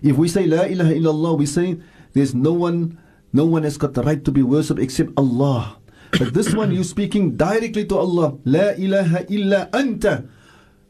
If 0.02 0.16
we 0.16 0.28
say 0.28 0.46
La 0.46 0.62
ilaha 0.62 0.92
illallah, 0.94 1.37
we 1.37 1.46
say, 1.46 1.80
there's 2.12 2.32
no 2.32 2.52
one 2.52 3.01
no 3.32 3.44
one 3.44 3.62
has 3.64 3.76
got 3.78 3.94
the 3.94 4.02
right 4.02 4.22
to 4.24 4.30
be 4.30 4.42
worshipped 4.42 4.80
except 4.80 5.10
Allah. 5.16 5.78
But 6.18 6.34
this 6.34 6.52
one, 6.54 6.72
you're 6.72 6.84
speaking 6.84 7.36
directly 7.36 7.86
to 7.86 7.96
Allah. 7.96 8.36
La 8.44 8.72
ilaha 8.76 9.24
illa 9.32 9.68
anta. 9.72 10.28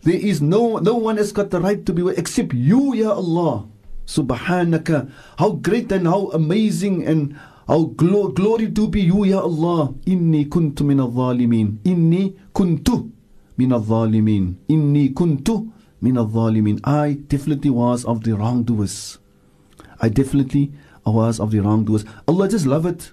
There 0.02 0.18
is 0.18 0.42
no, 0.42 0.78
no 0.78 0.96
one 0.96 1.16
has 1.16 1.30
got 1.30 1.50
the 1.50 1.60
right 1.60 1.84
to 1.86 1.92
be 1.92 2.02
except 2.16 2.52
you, 2.54 2.92
Ya 2.94 3.12
Allah. 3.12 3.68
Subhanaka. 4.04 5.10
How 5.38 5.50
great 5.52 5.92
and 5.92 6.08
how 6.08 6.30
amazing 6.34 7.06
and 7.06 7.38
how 7.68 7.84
glo- 7.94 8.28
glory 8.28 8.70
to 8.72 8.88
be 8.88 9.02
you, 9.02 9.24
Ya 9.24 9.38
Allah. 9.40 9.94
Inni 10.06 10.48
kuntu 10.48 10.82
min 10.84 10.98
al-zalimin. 10.98 11.78
Inni 11.84 12.34
kuntu 12.52 13.10
min 13.56 13.72
al-zalimin. 13.72 14.56
Inni 14.68 15.14
kuntu 15.14 15.70
min 16.00 16.18
al-zalimin. 16.18 16.80
I 16.82 17.12
definitely 17.28 17.70
was 17.70 18.04
of 18.04 18.24
the 18.24 18.34
wrongdoers. 18.34 19.18
I 20.00 20.08
definitely 20.08 20.72
was 21.10 21.40
of 21.40 21.50
the 21.50 21.60
wrongdoers. 21.60 22.04
Allah 22.28 22.48
just 22.48 22.66
love 22.66 22.86
it 22.86 23.12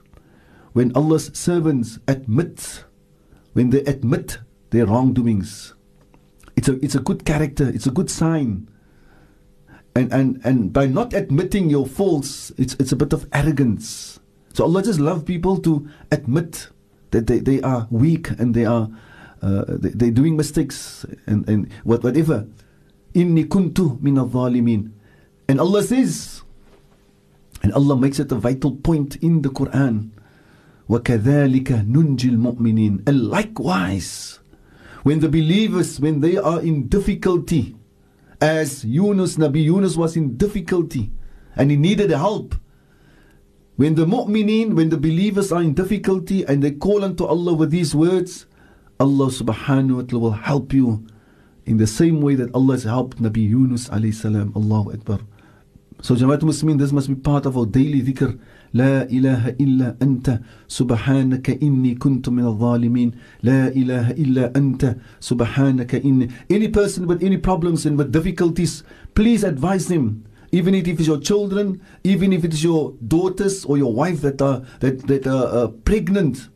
when 0.74 0.92
Allah's 0.96 1.32
servants 1.34 2.00
admit, 2.08 2.84
when 3.54 3.72
they 3.72 3.82
admit 3.82 4.40
their 4.70 4.86
wrongdoings. 4.86 5.74
It's 6.56 6.70
a, 6.70 6.74
it's 6.84 6.96
a 6.96 7.00
good 7.00 7.26
character, 7.26 7.68
it's 7.68 7.88
a 7.88 7.92
good 7.92 8.12
sign. 8.12 8.70
And, 9.96 10.14
and, 10.14 10.40
and 10.44 10.72
by 10.72 10.86
not 10.86 11.14
admitting 11.14 11.70
your 11.70 11.88
faults, 11.88 12.52
it's, 12.58 12.76
it's 12.76 12.92
a 12.92 12.96
bit 12.96 13.14
of 13.14 13.28
arrogance. 13.34 14.20
So 14.54 14.64
Allah 14.64 14.84
just 14.84 15.00
love 15.00 15.26
people 15.26 15.58
to 15.60 15.90
admit 16.12 16.70
that 17.12 17.28
they, 17.28 17.40
they 17.40 17.62
are 17.62 17.88
weak 17.90 18.30
and 18.32 18.54
they 18.54 18.66
are 18.66 18.90
uh, 19.42 19.64
they, 19.68 19.90
they're 19.90 20.12
doing 20.12 20.36
mistakes 20.36 21.06
and, 21.26 21.48
and 21.48 21.72
whatever. 21.84 22.48
Inni 23.14 23.46
kuntu 23.46 24.00
min 24.02 24.18
al-zalimin. 24.18 24.92
And 25.48 25.60
Allah 25.60 25.84
says, 25.84 26.39
And 27.63 27.73
Allah 27.73 27.97
makes 27.97 28.19
it 28.19 28.31
a 28.33 28.37
vital 28.37 28.77
point 28.77 29.17
in 29.17 29.43
the 29.43 29.49
Quran. 29.49 30.11
وَكَذَلِكَ 30.89 31.65
نُنْجِ 31.65 32.19
الْمُؤْمِنِينَ 32.19 33.09
And 33.09 33.29
likewise, 33.29 34.41
when 35.03 35.21
the 35.21 35.29
believers, 35.29 35.99
when 35.99 36.21
they 36.21 36.37
are 36.37 36.61
in 36.61 36.89
difficulty, 36.89 37.77
as 38.41 38.85
Yunus, 38.85 39.37
Nabi 39.37 39.65
Yunus 39.65 39.97
was 39.97 40.17
in 40.17 40.37
difficulty 40.37 41.11
and 41.57 41.71
he 41.71 41.77
needed 41.77 42.11
help. 42.11 42.55
When 43.77 43.95
the 43.95 44.05
mu'mineen, 44.05 44.75
when 44.75 44.91
the 44.91 44.97
believers 44.97 45.51
are 45.51 45.63
in 45.63 45.75
difficulty 45.75 46.45
and 46.45 46.63
they 46.63 46.71
call 46.71 47.05
unto 47.05 47.25
Allah 47.25 47.55
with 47.55 47.71
these 47.71 47.95
words, 47.95 48.47
Allah 49.01 49.27
subhanahu 49.27 49.97
wa 49.97 50.03
ta'ala 50.03 50.23
will 50.23 50.33
help 50.33 50.73
you 50.73 51.07
in 51.67 51.79
the 51.79 51.87
same 51.87 52.21
way 52.21 52.35
that 52.35 52.55
Allah 52.55 52.75
has 52.75 52.85
helped 52.85 53.21
Nabi 53.21 53.49
Yunus 53.49 53.89
alayhi 53.89 54.15
salam. 54.15 54.53
Allahu 54.55 54.93
Akbar. 54.93 55.21
So 56.03 56.15
Jamaat 56.15 56.41
Muslimin, 56.41 56.79
this 56.79 56.93
must 56.93 57.09
be 57.09 57.15
part 57.15 57.47
of 57.47 57.57
our 57.57 57.65
daily 57.67 58.03
dhikr. 58.03 58.39
لا 58.75 59.07
إله 59.09 59.57
إلا 59.61 59.97
أنت 60.03 60.41
سبحانك 60.69 61.63
إني 61.63 61.95
كنت 61.95 62.29
من 62.29 62.45
الظالمين 62.45 63.13
لا 63.43 63.69
إله 63.69 64.11
إلا 64.11 64.53
أنت 64.57 64.97
سبحانك 65.21 65.95
إني 65.95 66.29
Any 66.51 66.69
person 66.69 67.07
with 67.07 67.23
any 67.23 67.37
problems 67.37 67.87
and 67.87 67.97
with 67.97 68.11
difficulties, 68.13 68.83
please 69.15 69.45
advise 69.45 69.87
them. 69.87 70.25
Even 70.51 70.75
if 70.75 70.87
it 70.89 71.01
is 71.01 71.07
your 71.07 71.21
children, 71.21 71.81
even 72.03 72.33
if 72.33 72.45
it 72.45 72.53
is 72.53 72.65
your 72.65 72.95
daughters 73.07 73.65
or 73.65 73.79
your 73.79 73.93
wife 73.93 74.21
that 74.23 74.43
are 74.43 74.63
that, 74.81 75.07
that 75.07 75.27
are 75.27 75.47
uh, 75.47 75.69
pregnant, 75.69 76.49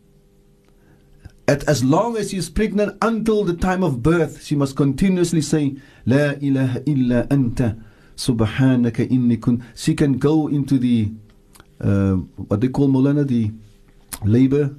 at 1.46 1.66
as 1.68 1.82
long 1.84 2.16
as 2.16 2.30
she 2.30 2.36
is 2.36 2.50
pregnant 2.50 2.98
until 3.00 3.44
the 3.44 3.54
time 3.54 3.82
of 3.82 4.02
birth, 4.02 4.42
she 4.44 4.54
must 4.56 4.76
continuously 4.76 5.40
say, 5.40 5.76
La 6.04 6.32
ilaha 6.40 6.82
illa 6.84 7.26
anta 7.30 7.80
subhanaka 8.16 9.08
inni 9.08 9.40
kun. 9.40 9.64
She 9.74 9.94
can 9.94 10.18
go 10.18 10.48
into 10.48 10.78
the, 10.78 11.10
uh, 11.80 12.14
what 12.48 12.60
they 12.60 12.68
call 12.68 12.88
Molana, 12.88 13.26
the 13.26 13.52
labor, 14.24 14.74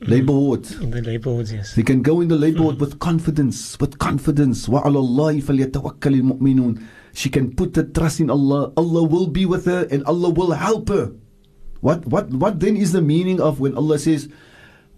labor 0.00 0.32
ward. 0.32 0.70
In 0.80 0.90
the 0.90 1.02
labor 1.02 1.30
wards, 1.30 1.52
yes. 1.52 1.74
They 1.74 1.82
can 1.82 2.02
go 2.02 2.20
in 2.20 2.28
the 2.28 2.36
labor 2.36 2.62
ward 2.62 2.80
with 2.80 2.98
confidence, 2.98 3.78
with 3.80 3.98
confidence. 3.98 4.68
وَعَلَى 4.68 4.94
اللَّهِ 4.94 5.42
فَلْيَتَوَكَّلِ 5.42 6.20
الْمُؤْمِنُونَ 6.22 6.82
She 7.12 7.28
can 7.28 7.54
put 7.54 7.74
the 7.74 7.84
trust 7.84 8.20
in 8.20 8.30
Allah. 8.30 8.72
Allah 8.76 9.02
will 9.02 9.26
be 9.26 9.46
with 9.46 9.64
her 9.66 9.86
and 9.90 10.04
Allah 10.04 10.30
will 10.30 10.52
help 10.52 10.88
her. 10.88 11.12
What, 11.80 12.06
what, 12.06 12.30
what 12.30 12.60
then 12.60 12.76
is 12.76 12.92
the 12.92 13.02
meaning 13.02 13.40
of 13.40 13.60
when 13.60 13.74
Allah 13.76 13.98
says, 13.98 14.28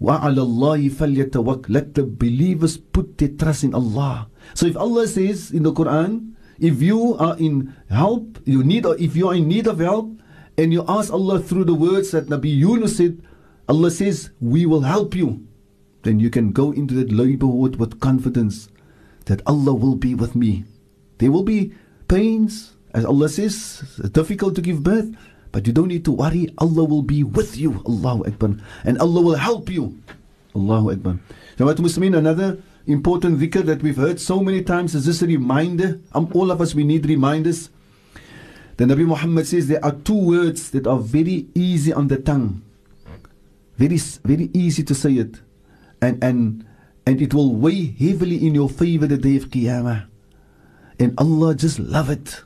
وَعَلَى 0.01 0.37
اللَّهِ 0.37 0.91
فَلْيَتَوَكَّلِ 0.91 1.65
Let 1.69 1.95
the 1.95 2.03
believers 2.03 2.77
put 2.77 3.17
their 3.17 3.29
trust 3.29 3.63
in 3.63 3.73
Allah. 3.73 4.29
So 4.53 4.65
if 4.65 4.77
Allah 4.77 5.07
says 5.07 5.51
in 5.51 5.63
the 5.63 5.73
Quran, 5.73 6.32
if 6.58 6.82
you 6.82 7.16
are 7.16 7.36
in 7.38 7.74
help, 7.90 8.38
you 8.44 8.62
need, 8.62 8.86
if 8.86 9.16
you 9.16 9.28
are 9.28 9.34
in 9.34 9.48
need 9.48 9.66
of 9.66 9.80
help, 9.80 10.10
and 10.56 10.72
you 10.72 10.84
ask 10.86 11.12
Allah 11.12 11.40
through 11.40 11.64
the 11.64 11.74
words 11.74 12.12
that 12.12 12.26
Nabi 12.26 12.56
Yunus 12.56 12.96
said, 12.98 13.20
Allah 13.68 13.90
says, 13.90 14.30
we 14.40 14.66
will 14.66 14.82
help 14.82 15.14
you. 15.14 15.46
Then 16.02 16.20
you 16.20 16.30
can 16.30 16.52
go 16.52 16.70
into 16.70 16.94
that 16.94 17.10
ward 17.42 17.76
with 17.76 17.98
confidence 17.98 18.68
that 19.24 19.40
Allah 19.46 19.72
will 19.72 19.96
be 19.96 20.14
with 20.14 20.36
me. 20.36 20.64
There 21.18 21.32
will 21.32 21.42
be 21.42 21.72
pains, 22.08 22.76
as 22.92 23.04
Allah 23.04 23.28
says, 23.28 23.80
difficult 24.12 24.54
to 24.56 24.60
give 24.60 24.82
birth, 24.82 25.16
but 25.50 25.66
you 25.66 25.72
don't 25.72 25.88
need 25.88 26.04
to 26.04 26.12
worry. 26.12 26.52
Allah 26.58 26.84
will 26.84 27.02
be 27.02 27.24
with 27.24 27.56
you. 27.56 27.82
Allahu 27.86 28.26
Akbar. 28.26 28.56
And 28.84 28.98
Allah 28.98 29.22
will 29.22 29.40
help 29.40 29.70
you. 29.70 29.98
Allahu 30.54 30.92
Akbar. 30.92 31.18
Jamaat 31.56 31.80
Muslimin, 31.80 32.18
another 32.18 32.58
important 32.86 33.38
dhikr 33.38 33.64
that 33.64 33.82
we've 33.82 33.96
heard 33.96 34.20
so 34.20 34.40
many 34.40 34.62
times 34.62 34.94
is 34.94 35.06
this 35.06 35.22
a 35.22 35.26
reminder. 35.26 36.00
Um, 36.12 36.30
all 36.34 36.50
of 36.50 36.60
us, 36.60 36.74
we 36.74 36.84
need 36.84 37.06
reminders. 37.06 37.70
The 38.76 38.84
Nabi 38.84 39.06
Muhammad 39.06 39.46
says 39.46 39.68
there 39.68 39.84
are 39.84 39.92
two 39.92 40.16
words 40.16 40.70
that 40.70 40.86
are 40.86 40.98
very 40.98 41.46
easy 41.54 41.92
on 41.92 42.08
the 42.08 42.16
tongue. 42.16 42.62
Very, 43.76 43.96
very 44.24 44.50
easy 44.52 44.82
to 44.84 44.94
say 44.94 45.12
it. 45.14 45.40
And, 46.02 46.22
and, 46.22 46.66
and 47.06 47.22
it 47.22 47.32
will 47.32 47.54
weigh 47.54 47.86
heavily 47.86 48.44
in 48.44 48.54
your 48.54 48.68
favor 48.68 49.06
the 49.06 49.16
day 49.16 49.36
of 49.36 49.48
Qiyamah. 49.50 50.06
And 50.98 51.14
Allah 51.18 51.54
just 51.54 51.78
love 51.78 52.10
it. 52.10 52.42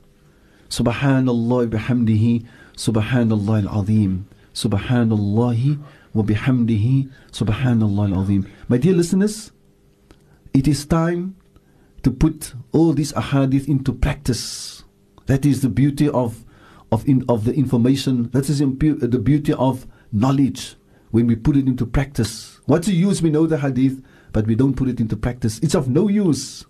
Subhanallah 0.69 1.69
bihamdihi, 1.69 2.47
Subhanallah 2.77 3.67
al-azim, 3.67 4.27
Subhanallah 4.55 5.79
wa 6.13 6.23
bihamdihi, 6.23 7.11
Subhanallah 7.33 8.13
al-azim. 8.15 8.47
My 8.69 8.77
dear 8.77 8.93
listeners, 8.93 9.51
it 10.55 10.69
is 10.69 10.87
time 10.87 11.37
to 12.03 12.11
put 12.11 12.55
all 12.73 12.93
these 12.93 13.13
ahadith 13.13 13.69
into 13.69 13.93
practice. 13.93 14.85
That 15.27 15.45
is 15.45 15.63
the 15.63 15.69
beauty 15.69 16.09
of, 16.09 16.45
of, 16.91 17.07
in, 17.09 17.25
of 17.29 17.45
the 17.45 17.53
information. 17.53 18.31
That 18.31 18.49
is 18.49 18.61
the 18.61 18.67
uh, 18.67 19.19
beauty 19.19 19.53
of 19.53 19.87
knowledge 20.13 20.77
when 21.11 21.27
we 21.27 21.37
put 21.37 21.57
it 21.57 21.67
into 21.67 21.87
practice. 21.87 22.61
What's 22.67 22.87
the 22.87 22.95
use? 22.95 23.21
We 23.23 23.31
know 23.31 23.47
the 23.47 23.59
hadith, 23.59 24.03
but 24.33 24.47
we 24.47 24.55
don't 24.55 24.75
put 24.75 24.89
it 24.89 25.01
into 25.01 25.17
practice. 25.17 25.59
It's 25.61 25.75
of 25.75 25.89
no 25.89 26.09
use. 26.09 26.65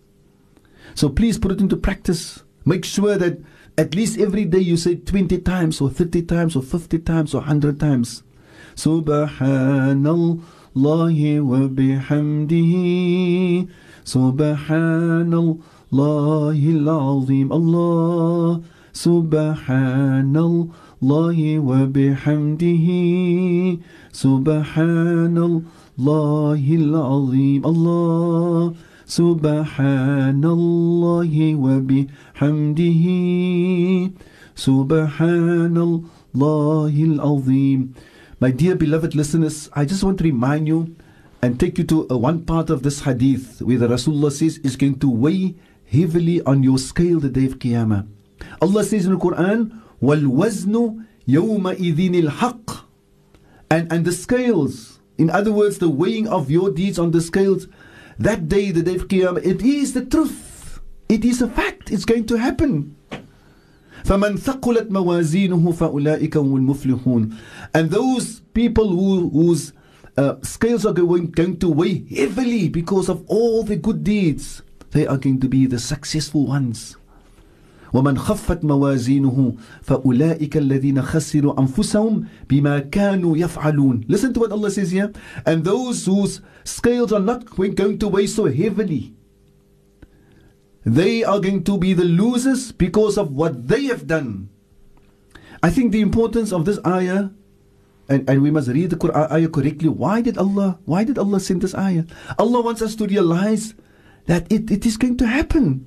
So 0.94 1.08
please 1.08 1.38
put 1.38 1.52
it 1.52 1.61
into 1.61 1.76
practice. 1.76 2.42
Make 2.64 2.85
sure 2.85 3.16
that 3.16 3.38
at 3.76 3.94
least 3.94 4.18
every 4.18 4.44
day 4.44 4.58
you 4.58 4.76
say 4.76 4.97
20 4.97 5.38
times 5.38 5.80
or 5.80 5.90
30 5.90 6.23
times 6.23 6.56
or 6.56 6.62
50 6.62 6.99
times 7.00 7.35
or 7.35 7.38
100 7.38 7.78
times. 7.78 8.23
Subhanallah 8.75 10.42
wa 10.78 11.66
bihamdihi. 11.66 13.66
Subhanallah 14.06 15.58
al-azim. 16.54 17.50
Allah. 17.50 18.62
Subhanallah 18.94 20.70
wa 20.70 21.82
bihamdihi. 21.87 23.82
Subhanallah 24.14 26.56
al-azim. 26.56 27.66
Allah. 27.66 28.75
Subhanallah 29.08 31.32
wa 31.58 31.80
bihamdihi. 31.82 33.18
Subhanallah 34.54 36.92
al-azim. 36.92 37.94
My 38.39 38.51
dear 38.51 38.75
beloved 38.75 39.15
listeners, 39.15 39.70
I 39.74 39.86
just 39.86 40.03
want 40.03 40.17
to 40.20 40.24
remind 40.24 40.67
you 40.67 40.96
and 41.41 41.60
take 41.60 41.77
you 41.77 41.84
to 41.86 42.10
uh, 42.10 42.17
one 42.17 42.46
part 42.46 42.70
of 42.70 42.84
this 42.84 43.01
hadith 43.01 43.62
where 43.62 43.77
the 43.77 43.88
Rasulullah 43.88 44.32
says 44.32 44.58
is 44.60 44.75
going 44.75 45.00
to 45.00 45.10
weigh 45.10 45.55
heavily 45.86 46.41
on 46.43 46.63
your 46.63 46.77
scale 46.77 47.20
the 47.20 47.29
day 47.29 47.46
of 47.46 47.60
Qiyamah. 47.60 48.08
Allah 48.62 48.84
says 48.84 49.05
in 49.05 49.13
the 49.13 49.20
Quran, 49.20 49.82
وَالْوَزْنُ 50.01 51.05
يَوْمَئِذٍ 51.27 52.24
الْحَقِّ 52.24 52.84
and, 53.70 53.91
and 53.91 54.05
the 54.05 54.12
scales, 54.12 55.00
in 55.17 55.29
other 55.29 55.51
words, 55.51 55.79
the 55.79 55.89
weighing 55.89 56.27
of 56.27 56.51
your 56.51 56.70
deeds 56.70 57.00
on 57.00 57.12
the 57.12 57.22
scales, 57.22 57.67
that 58.20 58.48
day, 58.48 58.72
the 58.72 58.84
day 58.84 58.96
of 58.96 59.08
Qiyamah, 59.08 59.43
it 59.43 59.62
is 59.62 59.93
the 59.93 60.05
truth. 60.05 60.79
It 61.10 61.25
is 61.25 61.41
a 61.41 61.48
fact. 61.48 61.91
It's 61.91 62.05
going 62.05 62.25
to 62.27 62.38
happen. 62.38 62.96
فَمَنْ 64.05 64.37
ثَقُلَتْ 64.37 64.90
مَوَازِينُهُ 64.90 65.73
فَأُولَٰئِكَ 65.73 66.37
هُمُ 66.37 66.57
الْمُفْلِحُونَ 66.57 67.35
And 67.75 67.90
those 67.90 68.40
people 68.55 68.88
who, 68.88 69.31
whose 69.31 69.73
uh, 70.17 70.37
scales 70.43 70.85
are 70.85 70.93
going, 70.93 71.31
going 71.31 71.59
to 71.59 71.69
weigh 71.69 72.05
heavily 72.09 72.69
because 72.69 73.09
of 73.09 73.25
all 73.28 73.62
the 73.62 73.76
good 73.76 74.02
deeds, 74.02 74.62
they 74.90 75.07
are 75.07 75.19
going 75.19 75.40
to 75.40 75.49
be 75.49 75.67
the 75.67 75.78
successful 75.78 76.47
ones. 76.47 76.97
ومن 77.93 78.19
خفت 78.19 78.64
موازينه 78.64 79.55
فأولئك 79.83 80.57
الذين 80.57 81.02
خسروا 81.02 81.61
أنفسهم 81.61 82.25
بما 82.50 82.78
كانوا 82.78 83.37
يفعلون 83.37 84.05
Listen 84.09 84.33
to 84.35 84.40
what 84.40 84.52
Allah 84.52 84.71
says 84.71 84.90
here. 84.90 85.12
And 85.47 85.64
those 85.64 86.05
whose 86.05 86.40
scales 86.64 87.12
are 87.12 87.21
not 87.21 87.47
going 87.57 87.99
to 87.99 88.09
weigh 88.09 88.26
so 88.26 88.45
heavily, 88.45 89.14
they 90.95 91.25
are 91.25 91.40
going 91.40 91.64
to 91.64 91.76
be 91.76 91.92
the 91.92 92.04
losers 92.04 92.73
because 92.73 93.18
of 93.18 93.33
what 93.33 93.68
they 93.68 93.85
have 93.85 94.07
done. 94.07 94.49
I 95.62 95.71
think 95.71 95.92
the 95.92 96.00
importance 96.00 96.52
of 96.52 96.64
this 96.64 96.78
ayah 96.87 97.30
and, 98.09 98.28
and 98.28 98.42
we 98.42 98.50
must 98.50 98.68
read 98.68 98.90
the 98.90 98.97
Quran 98.97 99.30
ayah 99.30 99.49
correctly. 99.49 99.88
Why 99.88 100.23
did 100.23 100.38
Allah 100.38 100.78
why 100.85 101.04
did 101.04 101.18
Allah 101.18 101.40
send 101.40 101.62
this 101.62 101.75
ayah? 101.75 102.04
Allah 102.38 102.62
wants 102.62 102.80
us 102.80 102.95
to 102.97 103.07
realize 103.07 103.75
that 104.26 104.50
it, 104.52 104.71
it 104.71 104.87
is 104.87 104.97
going 104.97 105.16
to 105.18 105.26
happen. 105.26 105.85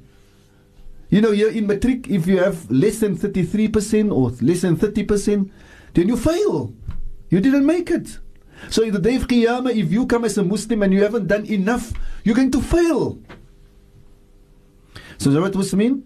You 1.10 1.20
know, 1.20 1.32
you're 1.32 1.52
in 1.52 1.68
matric, 1.68 2.08
if 2.08 2.26
you 2.26 2.40
have 2.40 2.72
less 2.72 3.00
than 3.00 3.18
33% 3.18 4.16
or 4.16 4.32
less 4.42 4.62
than 4.62 4.78
30%, 4.78 5.52
then 5.94 6.08
you 6.08 6.16
fail. 6.16 6.74
You 7.30 7.42
didn't 7.42 7.66
make 7.66 7.92
it. 7.92 8.20
So 8.70 8.84
in 8.84 8.94
the 8.94 9.00
day 9.00 9.16
of 9.16 9.28
Qiyamah, 9.28 9.76
if 9.76 9.92
you 9.92 10.06
come 10.06 10.24
as 10.24 10.38
a 10.38 10.44
Muslim 10.44 10.84
and 10.84 10.94
you 10.94 11.04
haven't 11.04 11.28
done 11.28 11.46
enough, 11.48 11.92
you're 12.24 12.36
going 12.36 12.52
to 12.52 12.62
fail. 12.62 13.20
So 15.22 15.30
Jamaat 15.30 15.52
Muslimin, 15.54 16.02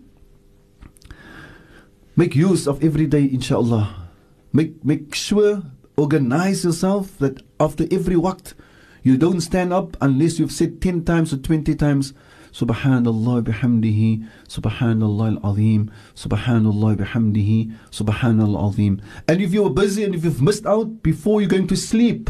make 2.17 2.35
use 2.35 2.67
of 2.67 2.83
every 2.83 3.07
day, 3.07 3.23
inshallah. 3.23 4.09
Make, 4.51 4.83
make 4.83 5.15
sure, 5.15 5.63
organize 5.95 6.65
yourself 6.65 7.17
that 7.19 7.41
after 7.57 7.85
every 7.91 8.15
waqt, 8.15 8.55
you 9.03 9.15
don't 9.15 9.39
stand 9.39 9.71
up 9.71 9.95
unless 10.01 10.37
you've 10.37 10.51
said 10.51 10.81
10 10.81 11.05
times 11.05 11.31
or 11.31 11.37
20 11.37 11.75
times, 11.75 12.11
Subhanallah 12.51 13.41
bihamdihi, 13.45 14.27
Subhanallah 14.49 15.41
al-Azim, 15.41 15.91
Subhanallah 16.13 16.97
bihamdihi, 16.97 17.73
Subhanallah 17.91 18.63
al-Azim. 18.63 19.01
And 19.29 19.41
if 19.41 19.53
you're 19.53 19.69
busy 19.69 20.03
and 20.03 20.13
if 20.13 20.25
you've 20.25 20.41
missed 20.41 20.65
out 20.65 21.01
before 21.03 21.39
you're 21.39 21.49
going 21.49 21.67
to 21.67 21.77
sleep, 21.77 22.29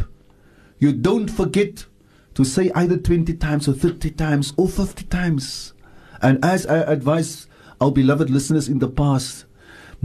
you 0.78 0.94
don't 0.94 1.30
forget 1.30 1.88
to 2.36 2.44
say 2.44 2.70
either 2.76 2.98
20 2.98 3.34
times 3.38 3.68
or 3.68 3.74
30 3.74 4.12
times 4.12 4.54
or 4.56 4.70
50 4.70 5.06
times. 5.06 5.74
And 6.22 6.44
as 6.44 6.66
I 6.66 6.80
advise 6.86 7.48
our 7.82 7.92
beloved 7.92 8.30
listeners 8.30 8.68
in 8.68 8.80
the 8.80 8.88
past, 8.90 9.46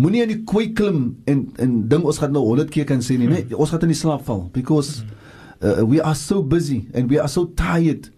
moenie 0.00 0.22
aan 0.24 0.32
die 0.32 0.42
kooi 0.48 0.70
klim 0.74 1.20
en 1.28 1.50
en 1.60 1.88
ding 1.90 2.06
ons 2.08 2.18
gaan 2.22 2.32
nou 2.32 2.46
100 2.46 2.70
keer 2.72 2.86
kan 2.88 3.02
sê 3.04 3.18
nie, 3.18 3.28
nee, 3.28 3.44
ons 3.52 3.70
gaan 3.70 3.84
in 3.84 3.92
die 3.92 3.98
slaap 3.98 4.24
val. 4.26 4.48
Because 4.54 5.04
uh, 5.60 5.84
we 5.84 6.00
are 6.00 6.14
so 6.14 6.42
busy 6.42 6.86
and 6.94 7.10
we 7.10 7.18
are 7.18 7.28
so 7.28 7.46
tired. 7.58 8.08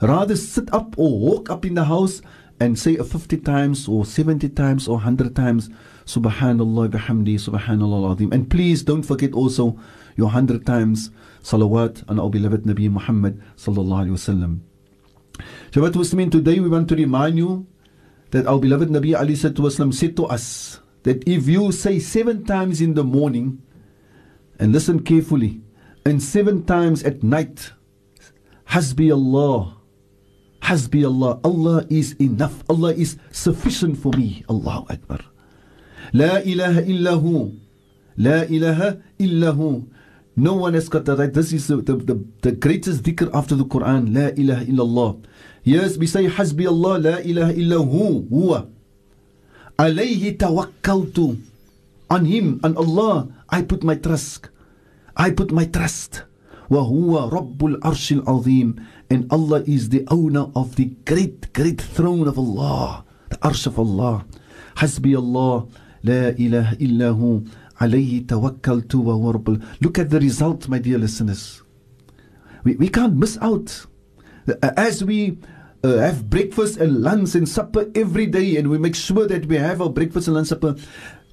Rather 0.00 0.36
sit 0.36 0.72
up 0.74 0.94
or 0.96 1.18
walk 1.18 1.50
up 1.50 1.64
in 1.64 1.74
the 1.74 1.84
house 1.84 2.20
and 2.60 2.78
say 2.78 2.96
a 2.96 3.04
50 3.04 3.38
times 3.38 3.88
or 3.88 4.04
70 4.04 4.48
times 4.50 4.86
or 4.86 4.96
100 4.96 5.34
times 5.34 5.70
subhanallah 6.06 6.88
bihamdi 6.88 7.34
subhanallah 7.34 8.14
azim 8.14 8.32
and 8.32 8.50
please 8.50 8.82
don't 8.82 9.02
forget 9.02 9.32
also 9.32 9.76
your 10.16 10.28
100 10.28 10.64
times 10.66 11.10
salawat 11.42 12.04
on 12.08 12.20
our 12.20 12.30
beloved 12.30 12.64
nabi 12.64 12.90
muhammad 12.90 13.40
sallallahu 13.56 14.06
alaihi 14.06 14.16
wasallam 14.16 14.60
Jamaat 15.70 15.92
Muslimin 15.92 16.30
today 16.30 16.60
we 16.60 16.68
want 16.68 16.88
to 16.88 16.96
remind 16.96 17.38
you 17.38 17.66
that 18.30 18.46
our 18.46 18.58
beloved 18.58 18.88
nabi 18.88 19.14
ali 19.18 19.34
said 19.34 19.56
to 19.56 19.66
us 19.66 20.80
that 21.02 21.22
if 21.26 21.48
you 21.48 21.72
say 21.72 21.98
7 21.98 22.44
times 22.44 22.80
in 22.80 22.94
the 22.94 23.04
morning 23.04 23.60
and 24.58 24.72
listen 24.72 25.02
carefully 25.02 25.60
and 26.04 26.22
7 26.22 26.64
times 26.64 27.02
at 27.02 27.22
night 27.22 27.72
hasbi 28.70 29.12
allah 29.12 29.74
Hasbi 30.64 31.04
Allah. 31.04 31.40
Allah 31.44 31.84
is 31.90 32.16
enough. 32.16 32.64
Allah 32.72 32.94
is 32.96 33.18
sufficient 33.30 33.98
for 34.00 34.16
me. 34.16 34.44
Allahu 34.48 34.88
Akbar. 34.88 35.20
La 36.16 36.40
ilaha 36.40 36.80
illahu. 36.88 37.52
La 38.16 38.48
ilaha 38.48 38.96
illahu. 39.20 39.84
No 40.35 40.53
one 40.55 40.73
has 40.73 40.87
got 40.89 41.05
that 41.05 41.17
right. 41.19 41.33
This 41.33 41.51
is 41.51 41.67
the, 41.67 41.77
the, 41.77 41.95
the, 41.95 42.25
the 42.41 42.51
greatest 42.53 43.03
dhikr 43.03 43.29
after 43.33 43.55
the 43.55 43.65
Quran. 43.65 44.15
La 44.15 44.27
ilaha 44.29 44.65
illallah. 44.65 45.23
Yes, 45.63 45.97
we 45.97 46.07
say 46.07 46.27
Hasbi 46.27 46.65
Allah. 46.67 46.97
La 46.99 47.17
ilaha 47.19 47.53
illahu. 47.53 48.29
Huwa. 48.29 48.69
Alayhi 49.77 50.37
tawakkaltu. 50.37 51.41
On 52.09 52.25
him, 52.25 52.59
on 52.63 52.75
Allah, 52.77 53.27
I 53.49 53.61
put 53.61 53.83
my 53.83 53.95
trust. 53.95 54.49
I 55.17 55.31
put 55.31 55.51
my 55.51 55.65
trust. 55.65 56.23
وهو 56.69 57.29
رب 57.29 57.65
العرش 57.65 58.11
العظيم 58.13 58.75
and 59.09 59.25
Allah 59.31 59.63
is 59.65 59.89
the 59.89 60.05
owner 60.07 60.45
of 60.55 60.75
the 60.75 60.85
great 61.05 61.51
great 61.53 61.81
throne 61.81 62.27
of 62.27 62.37
Allah 62.37 63.03
the 63.29 63.37
arsh 63.37 63.65
of 63.65 63.79
Allah 63.79 64.25
حسبي 64.77 65.17
الله 65.17 65.67
لا 66.03 66.29
إله 66.29 66.73
إلا 66.73 67.09
هو 67.09 67.41
alayhi 67.80 68.26
tawakkaltu 68.26 69.02
wa 69.02 69.32
rabbul. 69.32 69.62
Look 69.80 69.98
at 69.98 70.10
the 70.10 70.20
result, 70.20 70.68
my 70.68 70.78
dear 70.78 70.98
listeners. 70.98 71.62
We, 72.64 72.76
we 72.76 72.88
can't 72.88 73.16
miss 73.16 73.38
out. 73.40 73.86
Uh, 74.48 74.72
as 74.76 75.04
we 75.04 75.38
uh, 75.82 75.98
have 75.98 76.30
breakfast 76.30 76.78
and 76.78 77.02
lunch 77.02 77.34
and 77.34 77.48
supper 77.48 77.90
every 77.94 78.26
day, 78.26 78.56
and 78.56 78.68
we 78.70 78.78
make 78.78 78.94
sure 78.94 79.26
that 79.26 79.46
we 79.46 79.56
have 79.56 79.80
our 79.82 79.90
breakfast 79.90 80.28
and 80.28 80.36
lunch 80.36 80.48
supper. 80.48 80.76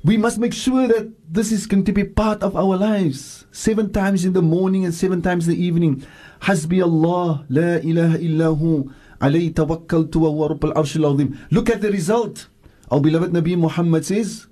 We 0.03 0.17
must 0.17 0.39
make 0.39 0.53
sure 0.53 0.87
that 0.87 1.13
this 1.31 1.51
is 1.51 1.67
going 1.67 1.85
to 1.85 1.91
be 1.93 2.03
part 2.03 2.41
of 2.41 2.55
our 2.55 2.75
lives. 2.75 3.45
Seven 3.51 3.93
times 3.93 4.25
in 4.25 4.33
the 4.33 4.41
morning 4.41 4.83
and 4.83 4.93
seven 4.93 5.21
times 5.21 5.47
in 5.47 5.53
the 5.53 5.63
evening. 5.63 6.05
Hasbi 6.41 6.81
Allah, 6.83 7.45
la 7.49 7.77
ilaha 7.77 8.17
illahu, 8.17 8.91
alayhi 9.21 9.53
tawakkaltu 9.53 10.15
wa 10.15 10.29
huwa 10.29 10.49
rabbul 10.49 10.73
arshil 10.73 11.37
Look 11.51 11.69
at 11.69 11.81
the 11.81 11.91
result. 11.91 12.47
Our 12.89 12.99
beloved 12.99 13.31
Nabi 13.31 13.55
Muhammad 13.55 14.05
says, 14.05 14.47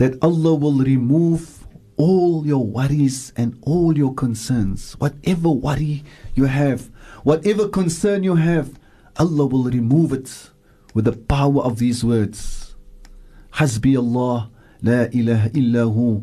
that 0.00 0.18
Allah 0.22 0.54
will 0.54 0.78
remove 0.78 1.66
all 1.96 2.46
your 2.46 2.64
worries 2.64 3.32
and 3.36 3.58
all 3.62 3.96
your 3.96 4.14
concerns. 4.14 4.94
Whatever 4.98 5.48
worry 5.48 6.04
you 6.34 6.44
have, 6.44 6.90
whatever 7.24 7.68
concern 7.68 8.22
you 8.22 8.36
have, 8.36 8.78
Allah 9.16 9.46
will 9.46 9.64
remove 9.64 10.12
it 10.12 10.50
with 10.94 11.06
the 11.06 11.12
power 11.16 11.62
of 11.62 11.78
these 11.78 12.04
words. 12.04 12.74
حسبي 13.52 13.96
الله 13.98 14.48
لا 14.82 15.08
إله 15.14 15.46
إلا 15.56 15.82
هو 15.88 16.20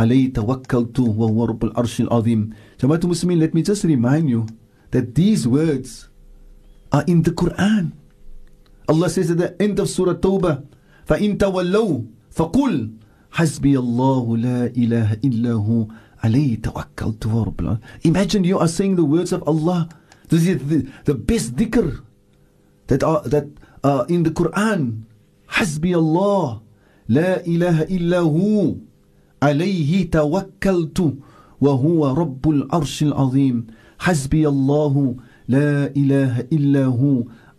عليه 0.00 0.32
توكلت 0.32 1.00
وهو 1.00 1.44
رب 1.44 1.64
العرش 1.64 2.00
العظيم 2.00 2.50
جماعة 2.82 3.00
المسلمين 3.04 3.38
let 3.38 3.54
me 3.54 3.62
just 3.62 3.84
remind 3.84 4.28
you 4.28 4.46
that 4.90 5.14
these 5.14 5.46
words 5.46 6.08
are 6.90 7.04
in 7.06 7.22
the 7.22 7.30
Quran 7.30 7.92
Allah 8.88 9.08
says 9.10 9.30
at 9.30 9.38
the 9.38 9.54
end 9.62 9.78
of 9.78 9.88
Surah 9.88 10.14
Tawbah 10.18 10.66
فإن 11.06 11.38
تولوا 11.38 12.00
فقل 12.34 12.90
حسبي 13.32 13.78
الله 13.78 14.36
لا 14.36 14.66
إله 14.66 15.12
إلا 15.24 15.52
هو 15.52 15.86
عليه 16.24 16.62
توكلت 16.62 17.26
وهو 17.26 17.42
رب 17.42 17.60
العرش 17.60 17.78
Imagine 18.04 18.44
you 18.44 18.58
are 18.58 18.68
saying 18.68 18.96
the 18.96 19.04
words 19.04 19.32
of 19.32 19.42
Allah 19.48 19.88
this 20.28 20.46
is 20.46 20.58
the, 20.70 20.86
the 21.04 21.14
best 21.14 21.56
dhikr 21.56 22.00
that 22.88 23.02
are, 23.02 23.22
that 23.28 23.46
are 23.84 24.06
in 24.08 24.22
the 24.22 24.30
Quran 24.30 25.04
حسبي 25.48 25.96
الله 25.96 26.60
لا 27.08 27.46
إله 27.46 27.82
إلا 27.82 28.18
هو 28.18 28.74
عليه 29.42 30.10
توكلت 30.10 31.14
وهو 31.60 32.12
رب 32.12 32.48
العرش 32.50 33.02
العظيم 33.02 33.66
حسبي 33.98 34.48
الله 34.48 35.16
لا 35.48 35.86
إله 35.96 36.40
إلا 36.52 36.84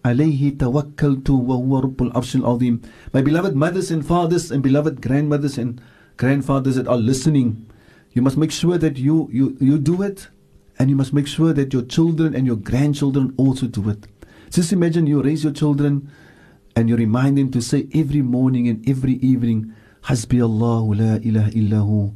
alayhi 0.09 0.53
tawakkaltu 0.57 1.49
wa 1.49 1.57
huwa 1.57 1.83
rabbul 1.83 2.11
arshil. 2.14 2.79
My 3.12 3.23
beloved 3.23 3.55
mothers 3.55 3.90
and 3.90 4.05
fathers 4.05 4.51
and 4.51 4.62
beloved 4.62 5.01
grandmothers 5.01 5.59
and 5.59 5.81
grandfathers 6.16 6.77
that 6.77 6.88
are 6.88 6.97
listening, 6.97 7.66
you 8.12 8.23
must 8.23 8.37
make 8.37 8.51
sure 8.51 8.79
that 8.79 8.99
you, 8.99 9.29
you, 9.33 9.57
you 9.61 9.79
do 9.79 10.03
it 10.03 10.29
and 10.79 10.90
you 10.90 10.97
must 10.97 11.12
make 11.12 11.27
sure 11.27 11.53
that 11.53 11.73
your 11.73 11.83
children 11.83 12.35
and 12.35 12.47
your 12.47 12.57
grandchildren 12.57 13.35
also 13.37 13.66
do 13.66 13.88
it. 13.90 14.07
Just 14.51 14.73
imagine 14.73 15.07
you 15.07 15.23
raise 15.23 15.44
your 15.44 15.53
children 15.53 16.11
and 16.75 16.88
you 16.88 16.97
remind 16.97 17.37
them 17.37 17.51
to 17.51 17.61
say 17.61 17.88
every 17.94 18.23
morning 18.23 18.68
and 18.68 18.88
every 18.88 19.14
evening, 19.14 19.75
Hasbi 20.05 20.42
Allah, 20.42 20.83
la 20.83 21.14
ilaha 21.16 21.51
illahu. 21.51 22.14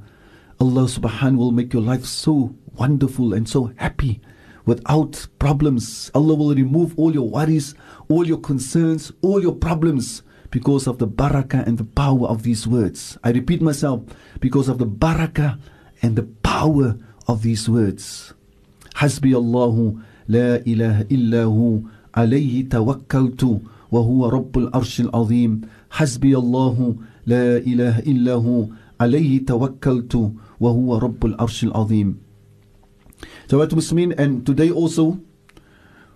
Allah 0.61 0.85
subhanahu 0.85 1.37
will 1.37 1.53
make 1.53 1.73
your 1.73 1.83
life 1.83 2.05
so 2.05 2.55
wonderful 2.79 3.35
and 3.35 3.49
so 3.49 3.73
happy 3.77 4.21
without 4.66 5.28
problems. 5.40 6.12
Allah 6.13 6.36
will 6.36 6.54
remove 6.56 6.94
all 6.98 7.13
your 7.13 7.30
worries, 7.30 7.76
all 8.10 8.28
your 8.28 8.40
concerns, 8.40 9.12
all 9.22 9.42
your 9.42 9.56
problems 9.56 10.24
because 10.52 10.88
of 10.88 10.98
the 10.98 11.08
barakah 11.08 11.66
and 11.66 11.78
the 11.78 11.84
power 11.84 12.28
of 12.28 12.44
these 12.44 12.68
words. 12.68 13.18
I 13.24 13.32
repeat 13.32 13.62
myself, 13.62 14.04
because 14.40 14.70
of 14.70 14.78
the 14.78 14.86
barakah 14.88 15.60
and 16.02 16.16
the 16.16 16.24
power 16.24 16.98
of 17.28 17.42
these 17.44 17.68
words. 17.70 18.34
Hasbi 18.96 19.34
Allahu 19.36 20.02
la 20.28 20.60
ilaha 20.66 21.04
illahu 21.06 21.90
alayhi 22.13 22.68
tawakkaltu 22.68 23.62
وهو 23.92 24.28
رب 24.28 24.58
العرش 24.58 25.02
العظيم 25.02 25.62
حسبي 25.90 26.38
الله 26.38 26.96
لا 27.26 27.58
إله 27.58 28.00
إلا 28.00 28.34
هو 28.34 28.68
عليه 29.00 29.46
توكلت 29.46 30.32
وهو 30.60 30.98
رب 30.98 31.26
العرش 31.26 31.63
العظيم 31.63 32.18
Jawat 33.48 33.72
Muslimin 33.74 34.13
and 34.18 34.46
today 34.46 34.70
also 34.72 35.20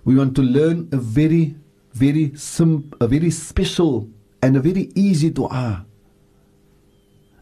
we 0.03 0.15
want 0.15 0.35
to 0.35 0.41
learn 0.41 0.89
a 0.91 0.97
very 0.97 1.55
very 1.93 2.31
sim 2.35 2.91
a 2.99 3.07
very 3.07 3.29
special 3.31 4.09
and 4.41 4.55
a 4.57 4.61
very 4.61 4.89
easy 4.95 5.29
dua 5.29 5.85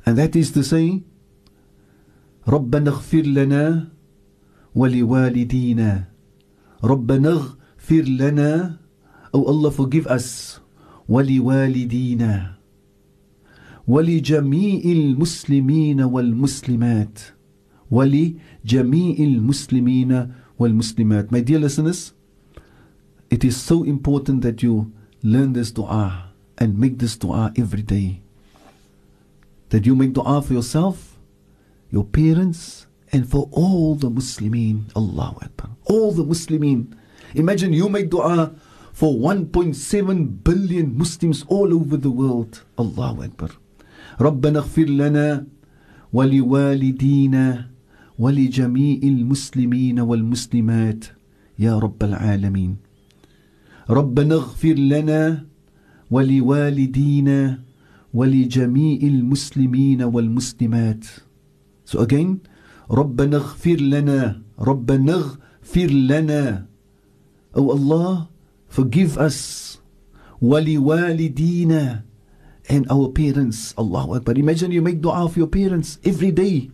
and 0.06 0.18
that 0.18 0.36
is 0.36 0.52
to 0.52 0.64
say 0.64 1.02
ربنا 2.48 2.90
اغفر 2.90 3.22
لنا 3.30 3.88
ولوالدينا 4.76 6.04
ربنا 6.84 7.30
اغفر 7.30 8.02
لنا 8.02 8.80
Oh 9.32 9.46
Allah, 9.46 9.70
forgive 9.70 10.08
us. 10.08 10.60
ولوالدينا 11.10 12.56
ولجميع 13.88 14.82
المسلمين 14.86 16.02
والمسلمات 16.02 17.20
ولجميع 17.92 19.16
المسلمين 19.20 20.28
والمسلمات 20.60 21.32
My 21.32 21.42
dear 21.42 21.60
listeners, 21.60 22.14
it 23.30 23.44
is 23.44 23.58
so 23.58 23.84
important 23.84 24.42
that 24.42 24.62
you 24.64 24.92
learn 25.24 25.54
this 25.54 25.72
dua 25.72 26.32
and 26.58 26.78
make 26.78 26.98
this 27.00 27.16
dua 27.18 27.52
every 27.58 27.82
day. 27.82 28.22
That 29.70 29.86
you 29.86 29.96
make 29.96 30.14
dua 30.14 30.42
for 30.42 30.54
yourself, 30.54 31.18
your 31.92 32.04
parents, 32.06 32.88
and 33.12 33.28
for 33.30 33.50
all 33.52 33.96
the 33.96 34.10
Muslimin. 34.10 34.92
Allahu 34.96 35.40
Akbar. 35.46 35.70
All 35.86 36.12
the 36.12 36.24
Muslimin. 36.24 36.94
Imagine 37.36 37.74
you 37.74 37.90
make 37.90 38.10
dua 38.10 38.54
for 38.94 39.14
1.7 39.14 40.44
billion 40.44 40.98
Muslims 40.98 41.46
all 41.48 41.74
over 41.74 41.98
the 41.98 42.12
world. 42.12 42.64
Allahu 42.78 43.24
Akbar. 43.24 43.50
ربنا 44.20 44.60
اغفر 44.60 44.86
لنا 44.86 45.46
ولوالدينا 46.14 47.70
ولجميع 48.19 48.99
المسلمين 49.03 50.01
والمسلمات 50.01 51.05
يا 51.59 51.79
رب 51.79 52.03
العالمين. 52.03 52.77
ربنا 53.91 54.35
اغفر 54.35 54.75
لنا 54.75 55.47
ولوالدينا 56.11 57.59
ولجميع 58.15 58.99
المسلمين 59.03 60.03
والمسلمات. 60.03 61.05
So 61.85 61.99
again 62.01 62.39
ربنا 62.91 63.37
اغفر 63.37 63.77
لنا 63.81 64.41
ربنا 64.59 65.15
اغفر 65.15 65.91
لنا. 65.91 66.67
Oh 67.55 67.71
Allah 67.75 68.29
forgive 68.69 69.19
us 69.19 69.39
ولوالدينا 70.41 72.03
and 72.71 72.87
our 72.89 73.13
parents. 73.13 73.75
Allahu 73.77 74.17
Akbar. 74.17 74.39
Imagine 74.39 74.73
you 74.73 74.83
make 74.83 75.01
dua 75.03 75.29
for 75.29 75.39
your 75.45 75.53
parents 75.53 75.99
every 76.05 76.33
day. 76.33 76.71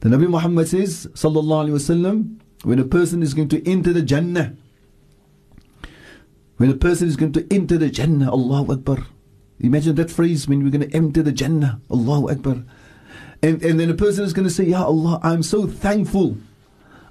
The 0.00 0.08
Nabi 0.08 0.28
Muhammad 0.28 0.68
says 0.68 1.06
sallallahu 1.14 1.68
alaihi 1.68 1.78
wasallam 1.80 2.38
when 2.62 2.78
a 2.78 2.84
person 2.84 3.22
is 3.22 3.34
going 3.34 3.48
to 3.48 3.66
enter 3.68 3.92
the 3.92 4.02
Jannah 4.02 4.56
when 6.56 6.70
a 6.70 6.74
person 6.74 7.08
is 7.08 7.16
going 7.16 7.32
to 7.32 7.46
enter 7.50 7.76
the 7.76 7.90
Jannah 7.90 8.30
Allahu 8.30 8.72
Akbar. 8.72 9.06
Imagine 9.60 9.94
that 9.96 10.10
phrase 10.10 10.48
when 10.48 10.64
we're 10.64 10.70
going 10.70 10.88
to 10.88 10.96
enter 10.96 11.22
the 11.22 11.32
Jannah 11.32 11.80
Allahu 11.90 12.30
Akbar. 12.30 12.64
And, 13.42 13.62
and 13.62 13.78
then 13.78 13.90
a 13.90 13.94
person 13.94 14.24
is 14.24 14.32
going 14.32 14.48
to 14.48 14.52
say 14.54 14.64
Ya 14.64 14.84
Allah 14.84 15.20
I'm 15.22 15.42
so 15.42 15.66
thankful. 15.66 16.38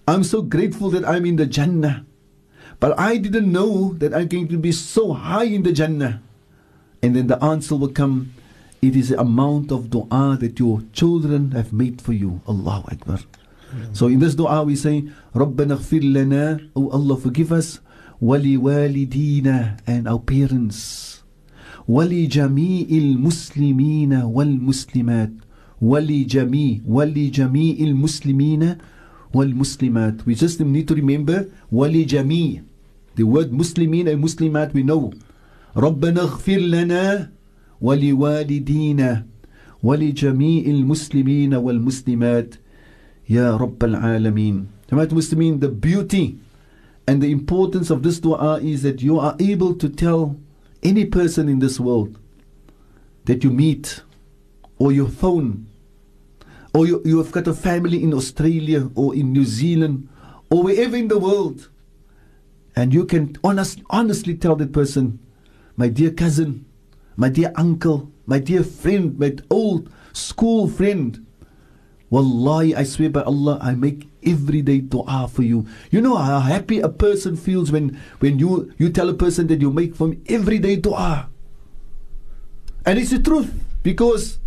I'm 0.08 0.24
so 0.24 0.42
grateful 0.42 0.90
that 0.92 1.06
I'm 1.06 1.26
in 1.26 1.36
the 1.36 1.46
Jannah. 1.46 2.06
But 2.80 3.00
I 3.00 3.18
didn't 3.18 3.52
know 3.52 3.94
that 3.94 4.14
I'm 4.14 4.28
going 4.28 4.48
to 4.50 4.58
be 4.58 4.72
so 4.72 5.14
high 5.14 5.46
in 5.46 5.64
the 5.64 5.72
Jannah. 5.72 6.22
And 7.02 7.16
then 7.16 7.28
the 7.28 7.42
answer 7.44 7.76
will 7.76 7.90
come 7.90 8.34
it 8.85 8.97
is 8.97 9.09
the 9.11 9.21
amount 9.21 9.71
of 9.71 9.91
dua 9.91 10.37
that 10.41 10.59
your 10.59 10.81
children 10.93 11.51
have 11.53 11.73
made 11.73 12.01
for 12.01 12.13
you 12.13 12.41
Allahu 12.49 12.89
Akbar 12.93 13.21
so 13.93 14.07
in 14.09 14.19
this 14.19 14.35
dua 14.35 14.63
we 14.65 14.75
say 14.77 15.05
رَبَّنَا 15.35 15.77
اغْفِرْ 15.79 16.03
لَنَا 16.03 16.71
Oh 16.75 16.91
Allah 16.91 17.17
forgive 17.17 17.53
us 17.53 17.81
وَلِوَالِدِينَ 18.23 19.47
and 19.87 20.09
our 20.09 20.19
parents 20.19 21.23
وَلِجَمِيعِ 21.89 22.89
الْمُسْلِمِينَ 22.91 24.13
وَالْمُسْلِمَاتِ 24.37 25.33
وَلِجَمِيعِ 25.83 26.81
وَلِجَمِيعِ 26.87 27.77
الْمُسْلِمِينَ 27.81 28.63
وَالْمُسْلِمَاتِ 29.35 30.27
we 30.27 30.35
just 30.35 30.61
need 30.61 30.87
to 30.87 30.95
remember 30.95 31.47
وَلِجَمِيعِ 31.73 32.63
the 33.17 33.25
word 33.25 33.51
Muslimin 33.51 34.07
and 34.11 34.23
Muslimat 34.23 34.73
we 34.75 34.83
know 34.83 35.13
رَبَّنَا 35.77 36.21
اغْفِرْ 36.29 36.61
لَنَا 36.71 37.31
ولوالدينا 37.85 39.27
ولجميع 39.83 40.65
المسلمين 40.67 41.55
والمسلمات 41.55 42.55
يا 43.31 43.57
رب 43.57 43.85
العالمين 43.85 44.67
Jamaat 44.91 45.11
Muslimin, 45.13 45.61
the 45.61 45.69
beauty 45.69 46.37
and 47.07 47.23
the 47.23 47.31
importance 47.31 47.91
of 47.91 48.03
this 48.03 48.19
dua 48.19 48.59
is 48.61 48.83
that 48.83 49.03
you 49.03 49.19
are 49.21 49.37
able 49.39 49.75
to 49.75 49.89
tell 49.89 50.37
any 50.83 51.05
person 51.05 51.49
in 51.49 51.61
this 51.61 51.79
world 51.79 52.19
that 53.27 53.45
you 53.45 53.51
meet 53.51 54.03
or 54.79 54.91
your 54.93 55.09
phone 55.09 55.67
or 56.75 56.87
you, 56.87 57.01
you 57.05 57.19
have 57.19 57.31
got 57.31 57.47
a 57.47 57.55
family 57.55 58.03
in 58.03 58.13
Australia 58.13 58.91
or 58.97 59.15
in 59.15 59.33
New 59.33 59.45
Zealand 59.45 60.09
or 60.51 60.65
wherever 60.65 60.97
in 60.97 61.09
the 61.09 61.19
world 61.19 61.69
and 62.75 62.93
you 62.93 63.05
can 63.05 63.37
honest, 63.45 63.81
honestly 63.91 64.35
tell 64.35 64.57
that 64.57 64.73
person 64.73 65.21
my 65.77 65.89
dear 65.89 66.11
cousin 66.11 66.64
my 67.18 67.30
dear 67.30 67.52
uncle, 67.56 68.12
my 68.26 68.40
dear 68.40 68.64
friend, 68.64 69.18
my 69.20 69.36
old 69.50 69.90
school 70.14 70.68
friend. 70.68 71.26
Wallahi, 72.10 72.76
I 72.76 72.84
swear 72.84 73.10
by 73.10 73.22
Allah, 73.24 73.58
I 73.62 73.74
make 73.74 74.08
everyday 74.24 74.80
dua 74.80 75.28
for 75.28 75.44
you. 75.44 75.66
You 75.92 76.02
know 76.02 76.16
how 76.16 76.40
happy 76.40 76.80
a 76.80 76.90
person 76.90 77.36
feels 77.36 77.72
when, 77.72 78.00
when 78.20 78.40
you, 78.40 78.72
you 78.78 78.90
tell 78.90 79.10
a 79.10 79.14
person 79.14 79.48
that 79.48 79.60
you 79.62 79.72
make 79.72 79.96
from 79.96 80.22
everyday 80.28 80.76
dua. 80.76 81.30
And 82.86 83.00
it's 83.00 83.10
the 83.12 83.20
truth 83.20 83.52
because 83.82 84.38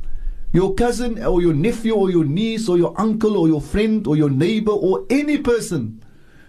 your 0.52 0.74
cousin 0.74 1.22
or 1.24 1.42
your 1.42 1.52
nephew 1.52 1.94
or 1.94 2.11
your 2.11 2.24
niece 2.24 2.68
or 2.68 2.78
your 2.78 2.94
uncle 2.98 3.37
or 3.37 3.48
your 3.48 3.61
friend 3.61 4.07
or 4.07 4.16
your 4.16 4.31
neighbor 4.31 4.72
or 4.72 5.04
any 5.11 5.38
person, 5.38 6.02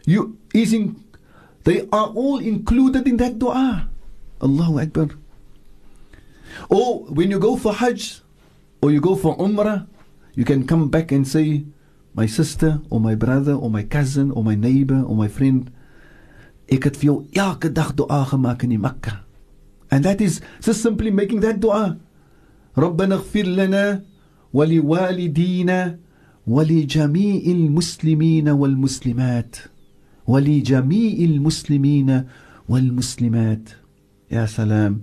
you 0.06 0.38
is 0.54 0.74
in, 0.74 1.04
they 1.64 1.82
are 1.92 2.08
all 2.16 2.40
included 2.40 3.08
in 3.08 3.18
that 3.18 3.40
dua. 3.40 3.90
Allahu 4.42 4.80
Akbar. 4.80 5.19
Or 6.69 7.05
when 7.07 7.31
you 7.31 7.39
go 7.39 7.57
for 7.57 7.73
Hajj 7.75 8.21
or 8.83 8.91
you 8.91 9.01
go 9.01 9.15
for 9.17 9.37
Umrah, 9.39 9.87
you 10.35 10.45
can 10.45 10.67
come 10.67 10.89
back 10.89 11.13
and 11.13 11.27
say, 11.27 11.65
My 12.15 12.27
sister 12.27 12.81
or 12.91 13.01
my 13.01 13.15
brother 13.15 13.55
or 13.55 13.71
my 13.71 13.83
cousin 13.83 14.31
or 14.31 14.45
my 14.45 14.55
neighbor 14.55 15.03
or 15.03 15.17
my 15.17 15.27
friend, 15.27 15.71
ek 16.71 16.87
het 16.89 16.97
vir 16.97 17.09
jou 17.11 17.17
elke 17.35 17.69
dag 17.75 17.91
dua 17.99 18.23
gemaak 18.31 18.63
in 18.65 18.71
die 18.71 18.79
Mekka. 18.81 19.19
And 19.91 20.05
that 20.05 20.21
is 20.21 20.41
just 20.63 20.81
simply 20.83 21.11
making 21.11 21.41
that 21.41 21.61
dua. 21.61 21.99
ربنا 22.79 23.15
اغفر 23.15 23.43
لنا 23.47 24.03
ولوالدينا 24.53 25.99
ولجميع 26.47 27.43
المسلمين 27.47 28.49
والمسلمات 28.49 29.57
ولجميع 30.27 31.17
المسلمين 31.19 32.25
والمسلمات 32.69 33.69
يا 34.31 34.47
سلام 34.47 35.01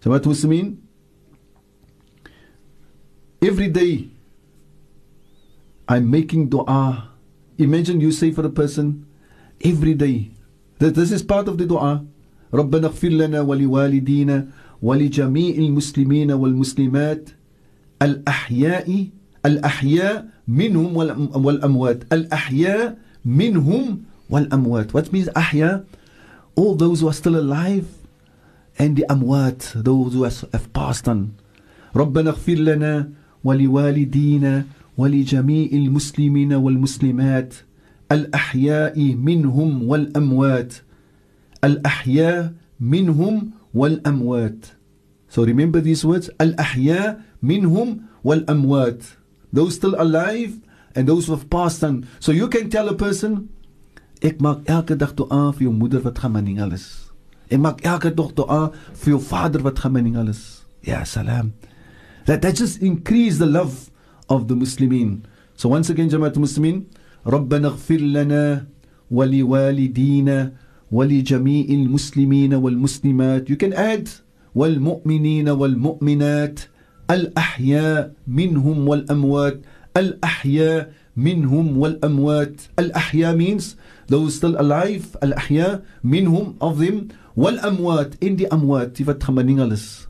So 0.00 0.10
what 0.10 0.22
does 0.22 0.44
it 0.44 0.48
mean? 0.48 0.82
Every 3.42 3.68
day 3.68 4.08
I'm 5.88 6.10
making 6.10 6.48
dua. 6.48 7.10
Imagine 7.58 8.00
you 8.00 8.12
say 8.12 8.30
for 8.30 8.46
a 8.46 8.50
person 8.50 9.06
every 9.64 9.94
day. 9.94 10.30
That 10.78 10.94
this 10.94 11.12
is 11.12 11.22
part 11.22 11.48
of 11.48 11.58
the 11.58 11.66
dua. 11.66 12.04
ربنا 12.52 12.86
اغفر 12.86 13.08
لنا 13.08 13.40
ولوالدينا 13.40 14.46
ولجميع 14.82 15.54
المسلمين 15.56 16.32
والمسلمات 16.32 17.30
الأحياء 18.02 19.06
الأحياء 19.46 20.26
منهم 20.48 20.96
والأموات 21.44 22.12
الأحياء 22.12 22.98
منهم 23.24 24.02
والأموات 24.30 24.92
What 24.92 25.12
means 25.12 25.28
أحياء? 25.36 25.84
All 26.56 26.74
those 26.74 27.00
who 27.00 27.08
are 27.08 27.16
still 27.16 27.40
alive 27.40 27.88
and 28.77 28.95
the 28.95 29.05
amwat, 29.09 29.73
those 29.83 30.13
who 30.13 30.23
have 30.23 30.73
passed 30.73 31.07
on. 31.07 31.33
ربنا 31.95 32.29
اغفر 32.29 32.53
لنا 32.53 33.09
ولوالدينا 33.43 34.65
ولجميع 34.97 35.69
المسلمين 35.73 36.53
والمسلمات 36.53 37.53
الأحياء 38.11 39.15
منهم 39.15 39.83
والأموات 39.83 40.73
الأحياء 41.63 42.53
منهم 42.79 43.51
والأموات 43.73 44.65
So 45.29 45.43
remember 45.43 45.81
these 45.81 46.05
words 46.05 46.29
الأحياء 46.41 47.21
منهم 47.41 48.01
والأموات 48.23 49.03
Those 49.53 49.75
still 49.75 49.95
alive 49.97 50.59
and 50.95 51.07
those 51.07 51.27
who 51.27 51.33
have 51.33 51.49
passed 51.49 51.83
on 51.83 52.07
So 52.19 52.31
you 52.31 52.47
can 52.47 52.69
tell 52.69 52.89
a 52.89 52.95
person 52.95 53.49
Ek 54.21 54.39
maak 54.41 54.65
elke 54.65 54.97
dag 54.97 55.13
dua 55.13 55.51
vir 55.53 55.67
jou 55.69 55.73
moeder 55.73 56.01
wat 56.01 56.17
gaan 56.17 56.33
maningal 56.33 56.73
is 56.73 57.06
En 57.49 57.61
maak 57.61 57.81
elke 57.81 58.11
dag 58.13 58.33
dua 58.35 58.71
vir 59.01 59.13
jou 59.15 59.21
vader 59.21 59.61
wat 59.63 59.79
gemening 59.79 60.17
is. 60.27 60.65
Ja, 60.81 61.03
salam. 61.03 61.53
That, 62.25 62.41
that 62.41 62.55
just 62.55 62.81
increase 62.81 63.37
the 63.37 63.45
love 63.45 63.89
of 64.29 64.47
the 64.47 64.55
Muslimin. 64.55 65.23
So 65.55 65.69
once 65.69 65.89
again, 65.89 66.09
Jamaat 66.09 66.35
Muslimin, 66.35 66.85
ربنا 67.27 67.67
اغفر 67.67 67.97
لنا 67.97 68.67
ولوالدينا 69.11 70.53
ولجميع 70.91 71.65
المسلمين 71.69 72.53
والمسلمات. 72.53 73.49
You 73.49 73.57
can 73.57 73.73
add 73.73 74.09
والمؤمنين 74.55 75.49
والمؤمنات 75.49 76.59
الأحياء 77.11 78.13
منهم 78.27 78.87
والأموات 78.87 79.59
الأحياء 79.97 80.93
منهم 81.15 81.77
والأموات 81.77 82.61
الأحياء 82.79 83.37
means 83.37 83.75
those 84.07 84.35
still 84.35 84.55
alive 84.57 85.17
الأحياء 85.23 85.83
منهم 86.03 86.55
of 86.61 86.79
them 86.79 87.13
والأموات 87.37 88.23
إن 88.23 88.35
دي 88.35 88.47
أموات 88.47 88.97
تفت 88.97 89.23
خمانينغالس 89.23 90.07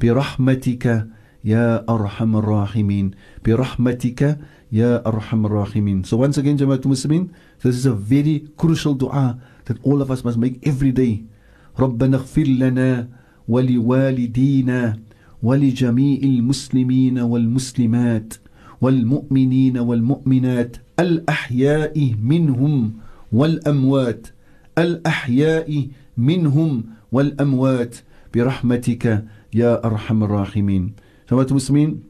برحمتك 0.00 1.06
يا 1.44 1.84
أرحم 1.88 2.36
الراحمين. 2.36 3.10
برحمتك 3.46 4.38
يا 4.72 5.06
أرحم 5.06 5.46
الراحمين. 5.46 6.04
So 6.04 6.16
once 6.16 6.38
again 6.38 6.56
جماعة 6.56 6.80
المسلمين 6.86 7.28
This 7.62 7.76
is 7.76 7.86
a 7.86 7.92
very 7.92 8.48
crucial 8.56 8.94
dua 8.94 9.38
that 9.66 9.76
all 9.82 10.00
of 10.02 10.10
us 10.10 10.24
must 10.24 10.38
make 10.38 10.66
every 10.66 10.92
day. 10.92 11.24
ربنا 11.78 12.16
اغفر 12.16 12.42
لنا 12.42 13.08
ولوالدينا 13.48 14.98
ولجميع 15.42 16.18
المسلمين 16.22 17.18
والمسلمات 17.18 18.34
والمؤمنين 18.80 19.78
والمؤمنات 19.78 20.76
الأحياء 21.00 22.14
منهم 22.22 22.92
والأموات 23.32 24.26
الأحياء 24.78 25.86
منهم 26.16 26.84
والأموات 27.12 27.96
برحمتك 28.34 29.24
يا 29.54 29.86
أرحم 29.86 30.22
الراحمين 30.24 30.94
Jamaat 31.28 31.50
Muslimin, 31.50 32.02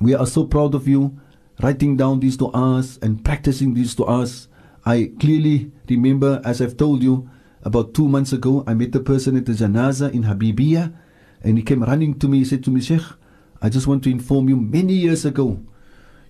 we 0.00 0.14
are 0.14 0.26
so 0.26 0.46
proud 0.46 0.74
of 0.74 0.88
you 0.88 1.18
writing 1.62 1.96
down 1.96 2.20
these 2.20 2.36
du'as 2.38 2.96
and 3.02 3.22
practicing 3.22 3.74
these 3.74 3.94
du'as. 3.94 4.46
I 4.86 5.12
clearly 5.20 5.70
remember, 5.88 6.40
as 6.44 6.62
I've 6.62 6.78
told 6.78 7.02
you, 7.02 7.28
about 7.62 7.92
two 7.92 8.08
months 8.08 8.32
ago, 8.32 8.64
I 8.66 8.72
met 8.72 8.94
a 8.94 9.00
person 9.00 9.36
at 9.36 9.44
the 9.44 9.52
janaza 9.52 10.10
in 10.14 10.22
Habibiyah, 10.22 10.94
and 11.42 11.58
he 11.58 11.62
came 11.62 11.82
running 11.82 12.18
to 12.20 12.28
me. 12.28 12.38
He 12.38 12.44
said 12.46 12.64
to 12.64 12.70
me, 12.70 12.80
Sheikh, 12.80 13.02
I 13.60 13.68
just 13.68 13.86
want 13.86 14.02
to 14.04 14.10
inform 14.10 14.48
you, 14.48 14.56
many 14.56 14.94
years 14.94 15.26
ago, 15.26 15.60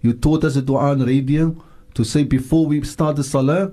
you 0.00 0.14
taught 0.14 0.42
us 0.42 0.56
a 0.56 0.62
du'a 0.62 0.90
on 0.90 1.04
radio 1.06 1.54
to 1.94 2.04
say 2.04 2.24
before 2.24 2.66
we 2.66 2.82
start 2.82 3.16
the 3.16 3.22
salah, 3.22 3.72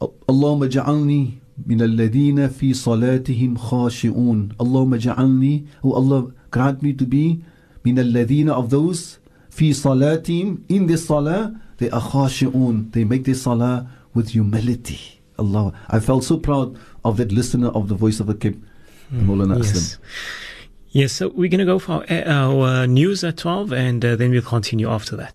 Allahumma 0.00 0.68
ja'alni 0.68 1.38
min 1.64 1.78
alladhina 1.78 2.50
fi 2.50 2.72
salatihim 2.72 3.56
khashi'un. 3.56 4.54
Allahumma 4.56 4.98
ja'alni, 4.98 5.66
oh 5.82 5.92
Allah, 5.92 6.32
grant 6.50 6.82
me 6.82 6.92
to 6.92 7.06
be 7.06 7.42
min 7.84 7.96
alladhina 7.96 8.50
of 8.50 8.70
those 8.70 9.18
fi 9.48 9.70
salatihim, 9.70 10.62
in 10.68 10.86
the 10.86 10.98
salah, 10.98 11.58
they 11.78 11.90
are 11.90 12.00
khashi'un. 12.00 12.92
They 12.92 13.04
make 13.04 13.24
their 13.24 13.34
salah 13.34 13.88
with 14.14 14.30
humility. 14.30 15.20
Allah. 15.38 15.72
I 15.88 16.00
felt 16.00 16.24
so 16.24 16.38
proud 16.38 16.78
of 17.04 17.16
that 17.18 17.32
listener 17.32 17.68
of 17.68 17.88
the 17.88 17.94
voice 17.94 18.20
of 18.20 18.26
the 18.26 18.34
Cape, 18.34 18.62
Maulana 19.12 19.58
yes. 19.58 19.72
Aslam. 19.72 19.98
Yes, 20.90 21.12
so 21.12 21.28
we're 21.28 21.50
going 21.50 21.58
to 21.58 21.66
go 21.66 21.78
for 21.78 22.04
our, 22.10 22.26
our 22.26 22.86
news 22.86 23.22
at 23.22 23.36
12 23.36 23.72
and 23.72 24.04
uh, 24.04 24.16
then 24.16 24.30
we'll 24.30 24.40
continue 24.40 24.88
after 24.88 25.14
that. 25.16 25.34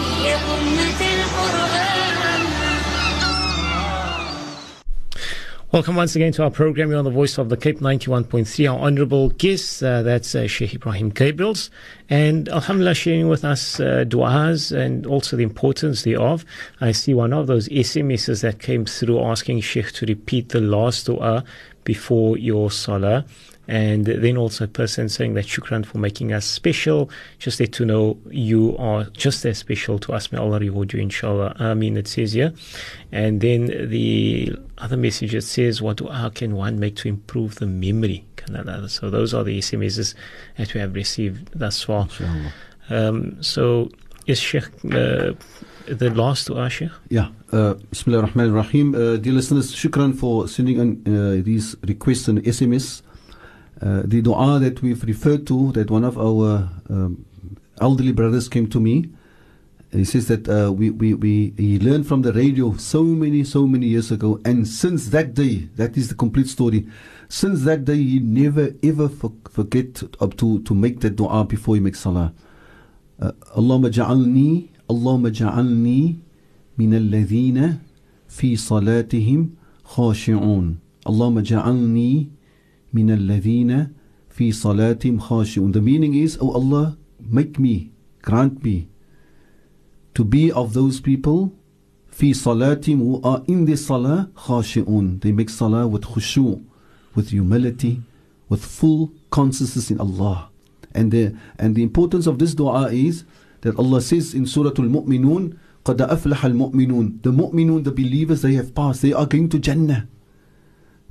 Welcome 5.71 5.95
once 5.95 6.17
again 6.17 6.33
to 6.33 6.43
our 6.43 6.51
program. 6.51 6.89
You're 6.89 6.99
on 6.99 7.05
the 7.05 7.11
Voice 7.11 7.37
of 7.37 7.47
the 7.47 7.55
Cape 7.55 7.79
91.3. 7.79 8.69
Our 8.69 8.77
honorable 8.77 9.29
guest, 9.29 9.81
uh, 9.81 10.01
that's 10.01 10.35
uh, 10.35 10.45
Sheikh 10.45 10.71
Ebrahim 10.71 11.13
Gabriels. 11.13 11.69
And 12.09 12.49
Alhamdulillah, 12.49 12.93
sharing 12.93 13.29
with 13.29 13.45
us 13.45 13.79
uh, 13.79 14.03
du'as 14.05 14.77
and 14.77 15.05
also 15.05 15.37
the 15.37 15.43
importance 15.43 16.03
thereof. 16.03 16.43
I 16.81 16.91
see 16.91 17.13
one 17.13 17.31
of 17.31 17.47
those 17.47 17.69
SMSs 17.69 18.41
that 18.41 18.59
came 18.59 18.83
through 18.83 19.23
asking 19.23 19.61
Sheikh 19.61 19.93
to 19.93 20.05
repeat 20.05 20.49
the 20.49 20.59
last 20.59 21.07
du'a 21.07 21.45
before 21.85 22.37
your 22.37 22.69
salah. 22.69 23.23
And 23.71 24.05
then 24.05 24.35
also 24.35 24.65
a 24.65 24.67
person 24.67 25.07
saying 25.07 25.35
that 25.35 25.45
shukran 25.45 25.85
for 25.85 25.97
making 25.97 26.33
us 26.33 26.45
special. 26.45 27.09
Just 27.39 27.61
let 27.61 27.71
to 27.71 27.85
know 27.85 28.17
you 28.29 28.75
are 28.77 29.05
just 29.05 29.45
as 29.45 29.59
special 29.59 29.97
to 29.99 30.11
us. 30.11 30.29
May 30.29 30.39
Allah 30.39 30.59
reward 30.59 30.91
you, 30.91 30.99
inshallah. 30.99 31.55
Ameen, 31.57 31.95
it 31.95 32.09
says 32.09 32.33
here. 32.33 32.53
And 33.13 33.39
then 33.39 33.67
the 33.89 34.53
other 34.77 34.97
message 34.97 35.33
it 35.33 35.43
says, 35.43 35.81
What 35.81 35.97
do 35.97 36.03
dua 36.03 36.31
can 36.35 36.57
one 36.57 36.81
make 36.81 36.97
to 36.97 37.07
improve 37.07 37.55
the 37.55 37.65
memory? 37.65 38.25
So 38.87 39.09
those 39.09 39.33
are 39.33 39.45
the 39.45 39.59
SMSs 39.59 40.15
that 40.57 40.73
we 40.73 40.81
have 40.81 40.93
received 40.93 41.57
thus 41.57 41.81
far. 41.81 42.09
Um, 42.89 43.41
so, 43.41 43.89
is 44.27 44.37
Sheikh 44.37 44.65
uh, 44.83 45.31
the 45.87 46.11
last 46.13 46.47
dua, 46.47 46.69
Sheikh? 46.69 46.91
Yeah. 47.07 47.29
Uh, 47.53 47.75
Bismillah 47.89 48.23
ar-Rahman 48.23 48.49
ar-Rahim. 48.49 48.95
Uh, 48.95 49.15
dear 49.15 49.31
listeners, 49.31 49.73
shukran 49.73 50.13
for 50.17 50.49
sending 50.49 50.77
in 50.79 51.15
uh, 51.15 51.41
these 51.41 51.77
requests 51.83 52.27
and 52.27 52.43
SMS. 52.43 53.01
Uh, 53.81 54.03
the 54.05 54.21
dua 54.21 54.59
that 54.59 54.81
we've 54.81 55.03
referred 55.03 55.47
to, 55.47 55.71
that 55.71 55.89
one 55.89 56.03
of 56.03 56.17
our 56.17 56.69
um, 56.89 57.25
elderly 57.79 58.11
brothers 58.11 58.47
came 58.47 58.67
to 58.69 58.79
me. 58.79 59.09
He 59.91 60.05
says 60.05 60.27
that 60.27 60.47
uh, 60.47 60.71
we, 60.71 60.89
we, 60.91 61.15
we, 61.15 61.53
he 61.57 61.79
learned 61.79 62.07
from 62.07 62.21
the 62.21 62.31
radio 62.31 62.77
so 62.77 63.03
many, 63.03 63.43
so 63.43 63.67
many 63.67 63.87
years 63.87 64.11
ago. 64.11 64.39
And 64.45 64.67
since 64.67 65.09
that 65.09 65.33
day, 65.33 65.67
that 65.75 65.97
is 65.97 66.07
the 66.09 66.15
complete 66.15 66.47
story. 66.47 66.87
Since 67.27 67.63
that 67.63 67.83
day, 67.83 67.97
he 67.97 68.19
never 68.19 68.73
ever 68.83 69.09
for, 69.09 69.33
forget 69.49 70.03
up 70.21 70.37
to, 70.37 70.61
to 70.61 70.73
make 70.73 71.01
that 71.01 71.15
dua 71.15 71.43
before 71.43 71.75
he 71.75 71.81
makes 71.81 72.01
salah. 72.01 72.33
Uh, 73.19 73.31
Allahumma 73.57 73.91
ja'alni, 73.91 74.69
Allahumma 74.89 75.31
ja'alni 75.31 76.19
min 76.77 76.91
alladhina 76.91 77.79
fi 78.27 78.53
salatihim 78.53 79.55
khashi'un. 79.87 80.77
Allahumma 81.05 81.43
ja'alni 81.43 82.29
min 82.93 83.09
alladhina 83.09 83.93
fi 84.29 84.49
salatim 84.49 85.19
khashi'un. 85.19 85.73
The 85.73 85.81
meaning 85.81 86.13
is, 86.15 86.37
oh 86.41 86.51
Allah, 86.51 86.97
make 87.19 87.59
me, 87.59 87.91
grant 88.21 88.63
me 88.63 88.89
to 90.13 90.23
be 90.23 90.51
of 90.51 90.73
those 90.73 90.99
people 90.99 91.53
fi 92.09 92.31
salatim 92.31 92.97
who 92.97 93.21
are 93.23 93.43
in 93.47 93.65
the 93.65 93.77
salah 93.77 94.29
khashi'un. 94.35 95.21
They 95.21 95.31
make 95.31 95.49
salah 95.49 95.87
with 95.87 96.03
khushu, 96.03 96.63
with 97.15 97.29
humility, 97.29 98.01
with 98.49 98.63
full 98.63 99.11
consciousness 99.29 99.89
in 99.89 99.99
Allah. 99.99 100.49
And 100.93 101.11
the, 101.11 101.35
and 101.57 101.75
the 101.75 101.83
importance 101.83 102.27
of 102.27 102.37
this 102.39 102.53
dua 102.53 102.91
is 102.91 103.23
that 103.61 103.77
Allah 103.77 104.01
says 104.01 104.33
in 104.33 104.45
Surah 104.45 104.71
Al-Mu'minun, 104.77 105.57
قَدْ 105.85 105.97
أَفْلَحَ 105.97 106.51
الْمُؤْمِنُونَ 106.51 107.23
The 107.23 107.31
mu'minun, 107.31 107.83
the 107.83 107.91
believers, 107.91 108.41
they 108.41 108.53
have 108.53 108.75
passed. 108.75 109.01
They 109.01 109.13
are 109.13 109.25
going 109.25 109.49
to 109.49 109.59
Jannah. 109.59 110.07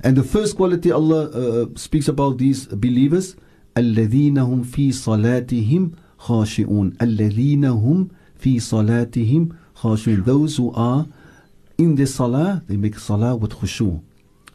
And 0.00 0.16
the 0.16 0.22
first 0.22 0.56
quality 0.56 0.92
Allah 0.92 1.30
uh, 1.30 1.66
speaks 1.74 2.08
about 2.08 2.38
these 2.38 2.66
believers, 2.66 3.36
الَّذِينَ 3.76 4.38
هُمْ 4.38 4.64
فِي 4.64 4.92
صَلَاتِهِمْ 4.92 5.92
خَاشِعُونَ 6.18 6.96
الَّذِينَ 7.00 7.64
هُمْ 7.64 8.08
فِي 8.38 8.60
صَلَاتِهِمْ 8.60 9.52
خَاشِعُونَ 9.76 10.24
Those 10.24 10.56
who 10.56 10.72
are 10.72 11.06
in 11.78 11.94
the 11.94 12.06
salah, 12.06 12.62
they 12.66 12.76
make 12.76 12.98
salah 12.98 13.36
with 13.36 13.52
khushu. 13.52 14.00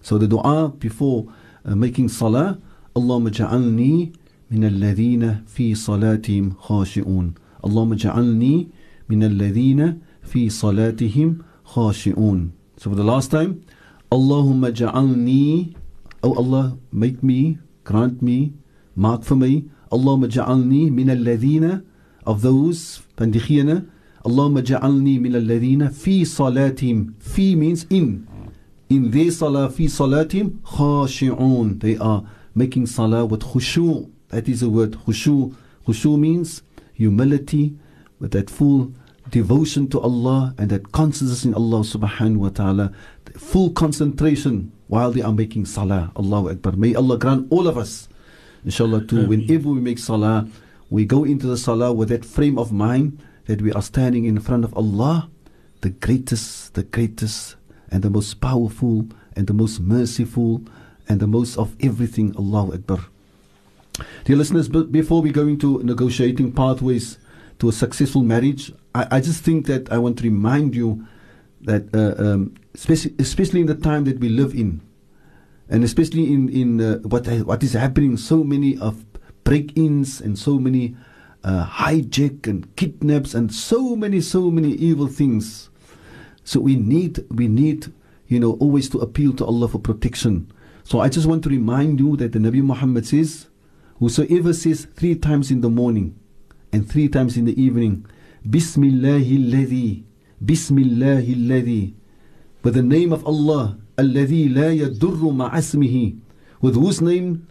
So 0.02 0.18
the 0.18 0.28
dua 0.28 0.70
before 0.70 1.28
uh, 1.66 1.76
making 1.76 2.10
salah, 2.10 2.58
اللهم 2.98 3.28
اجعلني 3.28 4.12
من 4.52 4.64
الذين 4.64 5.44
في 5.48 5.76
صلاتهم 5.76 6.54
خاشعون 6.60 7.34
اللهم 7.66 7.94
اجعلني 7.94 8.68
من 9.10 9.24
الذين 9.24 10.00
في 10.24 10.50
صلاتهم 10.50 11.38
خاشعون 11.64 12.52
So 12.78 12.90
for 12.90 12.96
the 12.96 13.04
last 13.04 13.32
time, 13.32 13.62
Allahumma 14.13 14.71
ja'alni, 14.71 15.75
oh 16.23 16.35
Allah, 16.35 16.79
make 16.93 17.23
me, 17.23 17.59
grant 17.85 18.23
me, 18.23 18.53
mark 18.95 19.25
for 19.25 19.35
me, 19.35 19.69
Allahumma 19.91 20.29
ja'alni 20.29 20.91
min 20.91 21.09
alladhina, 21.09 21.85
of 22.25 22.43
those, 22.43 23.03
pandikhiyana, 23.17 23.89
Allahumma 24.25 24.63
ja'alni 24.63 25.21
min 25.21 25.33
alladhina 25.33 25.93
fi 25.95 26.23
salatim. 26.23 27.15
Fi 27.21 27.55
means 27.55 27.87
in. 27.91 28.27
In 28.89 29.11
their 29.11 29.31
salah, 29.31 29.71
fi 29.71 29.87
salatim, 29.87 30.59
khashi'un. 30.61 31.81
They 31.81 31.97
are 31.97 32.25
making 32.55 32.87
salah 32.87 33.25
with 33.25 33.43
khushu. 33.43 34.11
That 34.29 34.49
is 34.49 34.61
the 34.61 34.69
word 34.69 34.93
khushu. 34.93 35.55
Khushu 35.87 36.19
means 36.19 36.63
humility, 36.95 37.77
with 38.19 38.33
that 38.33 38.51
full 38.51 38.93
devotion 39.31 39.89
to 39.89 40.01
Allah 40.01 40.55
and 40.59 40.71
that 40.71 40.93
consciousness 40.93 41.45
in 41.45 41.55
Allah 41.55 41.81
subhanahu 41.81 42.37
wa 42.37 42.49
ta'ala, 42.49 42.93
full 43.39 43.71
concentration 43.71 44.73
while 44.89 45.11
they 45.11 45.23
are 45.23 45.33
making 45.33 45.67
salah. 45.67 46.13
Allahu 46.17 46.51
Akbar. 46.51 46.73
May 46.73 46.95
Allah 46.95 47.19
grant 47.19 47.47
all 47.51 47.67
of 47.67 47.77
us, 47.77 48.09
inshallah, 48.65 49.07
to 49.07 49.27
whenever 49.27 49.69
we 49.69 49.81
make 49.81 49.99
salah, 49.99 50.49
we 50.91 51.05
go 51.05 51.25
into 51.25 51.47
the 51.47 51.57
salah 51.57 51.93
with 51.93 52.09
that 52.11 52.25
frame 52.25 52.59
of 52.59 52.73
mind 52.73 53.19
that 53.47 53.63
we 53.63 53.73
are 53.73 53.83
standing 53.83 54.25
in 54.25 54.39
front 54.41 54.65
of 54.65 54.75
Allah, 54.77 55.29
the 55.81 55.91
greatest, 55.91 56.75
the 56.75 56.83
greatest, 56.83 57.57
and 57.91 58.03
the 58.03 58.11
most 58.11 58.41
powerful, 58.41 59.07
and 59.35 59.47
the 59.47 59.55
most 59.55 59.81
merciful, 59.81 60.63
and 61.09 61.21
the 61.21 61.27
most 61.27 61.57
of 61.57 61.77
everything. 61.81 62.35
Allahu 62.37 62.75
Akbar. 62.75 63.07
Dear 64.25 64.37
listeners, 64.37 64.69
but 64.69 64.93
before 64.93 65.23
we 65.23 65.31
go 65.31 65.47
into 65.47 65.83
negotiating 65.83 66.53
pathways 66.53 67.19
to 67.59 67.69
a 67.69 67.73
successful 67.73 68.23
marriage, 68.23 68.73
I, 68.95 69.07
I 69.13 69.21
just 69.21 69.43
think 69.43 69.67
that 69.67 69.91
I 69.91 69.99
want 69.99 70.19
to 70.19 70.25
remind 70.25 70.75
you 70.75 71.07
that, 71.63 71.95
uh, 71.95 72.23
um, 72.23 72.55
especially, 72.77 73.15
especially 73.19 73.61
in 73.61 73.67
the 73.67 73.75
time 73.75 74.05
that 74.05 74.21
we 74.21 74.29
live 74.29 74.55
in, 74.55 74.81
and 75.69 75.83
especially 75.83 76.33
in 76.33 76.49
in 76.51 76.81
uh, 76.81 76.99
what 76.99 77.27
what 77.45 77.63
is 77.63 77.73
happening, 77.73 78.17
so 78.17 78.45
many 78.45 78.79
of 78.79 79.05
break-ins 79.45 80.21
and 80.21 80.39
so 80.39 80.59
many 80.59 80.97
uh, 81.43 81.65
hijack 81.67 82.47
and 82.47 82.75
kidnaps 82.77 83.35
and 83.35 83.53
so 83.53 83.97
many 83.97 84.21
so 84.21 84.51
many 84.51 84.73
evil 84.73 85.07
things. 85.07 85.71
So 86.45 86.61
we 86.61 86.77
need 86.77 87.25
we 87.31 87.49
need 87.49 87.93
you 88.29 88.39
know 88.39 88.53
always 88.55 88.89
to 88.91 88.99
appeal 88.99 89.33
to 89.35 89.47
Allah 89.47 89.69
for 89.69 89.79
protection. 89.79 90.53
So 90.85 91.01
I 91.01 91.09
just 91.09 91.27
want 91.27 91.43
to 91.45 91.49
remind 91.49 91.99
you 91.99 92.17
that 92.19 92.33
the 92.33 92.39
Nabi 92.39 92.63
Muhammad 92.63 93.07
says, 93.07 93.49
whosoever 93.99 94.53
says 94.53 94.87
three 94.95 95.17
times 95.17 95.51
in 95.51 95.61
the 95.61 95.71
morning 95.71 96.15
and 96.73 96.89
three 96.89 97.09
times 97.09 97.37
in 97.37 97.45
the 97.45 97.61
evening, 97.61 98.07
Bismillahi 98.49 99.39
alladhi, 99.39 100.05
Bismillahi 100.45 101.35
alladhi, 101.35 101.95
with 102.67 102.75
the 102.75 102.83
name 102.83 103.13
of 103.13 103.25
Allah, 103.25 103.79
alladhi 103.97 104.53
la 104.53 104.63
yadurru 104.63 105.31
ma'asmihi, 105.31 106.19
with 106.61 106.75
whose 106.75 107.01
name 107.01 107.47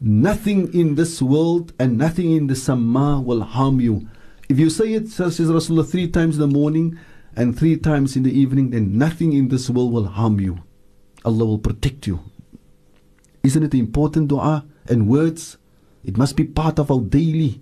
nothing 0.00 0.72
in 0.72 0.94
this 0.94 1.20
world 1.20 1.74
and 1.78 1.98
nothing 1.98 2.32
in 2.32 2.46
the 2.46 2.56
sama 2.56 3.20
will 3.20 3.42
harm 3.42 3.80
you. 3.80 4.08
If 4.48 4.58
you 4.58 4.70
say 4.70 4.94
it, 4.94 5.10
says 5.10 5.38
Rasulullah, 5.40 5.86
three 5.86 6.08
times 6.08 6.36
in 6.36 6.40
the 6.40 6.46
morning 6.46 6.98
and 7.36 7.54
three 7.54 7.76
times 7.76 8.16
in 8.16 8.22
the 8.22 8.32
evening, 8.32 8.70
then 8.70 8.96
nothing 8.96 9.34
in 9.34 9.48
this 9.48 9.68
world 9.68 9.92
will 9.92 10.06
harm 10.06 10.40
you. 10.40 10.62
Allah 11.26 11.44
will 11.44 11.58
protect 11.58 12.06
you. 12.06 12.20
Isn't 13.42 13.62
it 13.62 13.74
important 13.74 14.28
dua 14.28 14.64
and 14.88 15.06
words? 15.06 15.58
It 16.02 16.16
must 16.16 16.34
be 16.34 16.44
part 16.44 16.78
of 16.78 16.90
our 16.90 17.02
daily, 17.02 17.60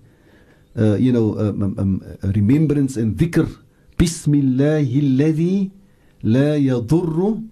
uh, 0.79 0.95
you 0.95 1.11
know, 1.11 1.37
um, 1.41 1.63
um, 1.65 1.75
um, 1.77 2.33
remembrance 2.37 2.97
and 2.97 3.17
dhikr. 3.17 3.51
Bismillahilladhi 3.99 5.73
la 6.24 6.56
yadurru 6.58 7.44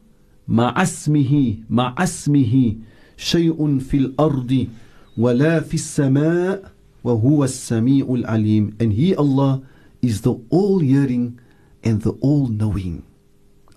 ma'asmihi 0.47 1.63
ma'asmihi 1.69 2.77
shay'un 3.17 3.79
fil 3.79 4.13
ardi 4.17 4.69
ولا 5.17 5.59
في 5.61 5.73
السماء 5.77 6.71
وهو 7.03 7.43
السميع 7.43 8.05
العليم 8.09 8.73
and 8.81 8.93
he 8.93 9.13
Allah 9.15 9.61
is 10.01 10.21
the 10.21 10.33
all 10.49 10.79
hearing 10.79 11.37
and 11.83 12.01
the 12.01 12.11
all 12.21 12.47
knowing 12.47 13.03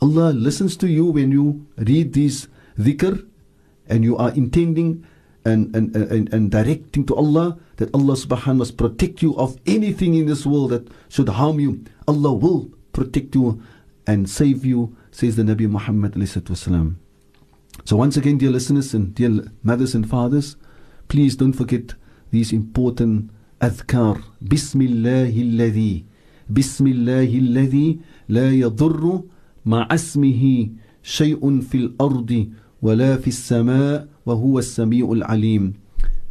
Allah 0.00 0.32
listens 0.32 0.76
to 0.78 0.88
you 0.88 1.06
when 1.06 1.32
you 1.32 1.66
read 1.76 2.14
this 2.14 2.48
dhikr 2.78 3.24
and 3.88 4.04
you 4.04 4.16
are 4.16 4.30
intending 4.32 5.04
and, 5.44 5.74
and, 5.76 5.94
and, 5.94 6.32
and 6.32 6.50
directing 6.50 7.04
to 7.06 7.14
Allah 7.14 7.58
that 7.76 7.92
Allah 7.94 8.14
subhanahu 8.16 8.64
must 8.64 8.76
protect 8.76 9.22
you 9.22 9.36
of 9.36 9.56
anything 9.66 10.14
in 10.14 10.26
this 10.26 10.44
world 10.44 10.70
that 10.70 10.88
should 11.08 11.28
harm 11.28 11.60
you 11.60 11.84
Allah 12.08 12.32
will 12.32 12.70
protect 12.92 13.34
you 13.34 13.60
and 14.07 14.29
save 14.29 14.65
you 14.65 14.95
says 15.11 15.35
the 15.35 15.43
Nabi 15.43 15.69
Muhammad 15.69 16.15
so 17.85 17.95
once 17.95 18.17
again 18.17 18.37
dear 18.37 18.51
listeners 18.51 18.93
and 18.93 19.13
dear 19.15 19.51
mothers 19.63 19.95
and 19.95 20.09
fathers 20.09 20.55
please 21.07 21.35
don't 21.35 21.53
forget 21.53 21.93
these 22.31 22.51
important 22.53 23.29
الذي 27.37 27.99
لا 28.29 28.51
يضر 28.51 29.21
مع 29.65 29.87
اسمه 29.91 30.69
شيء 31.03 31.59
في 31.61 31.77
الأرض 31.77 32.47
ولا 32.81 33.17
في 33.17 33.27
السماء 33.27 34.07
وهو 34.25 34.59
السميع 34.59 35.11
العليم 35.11 35.73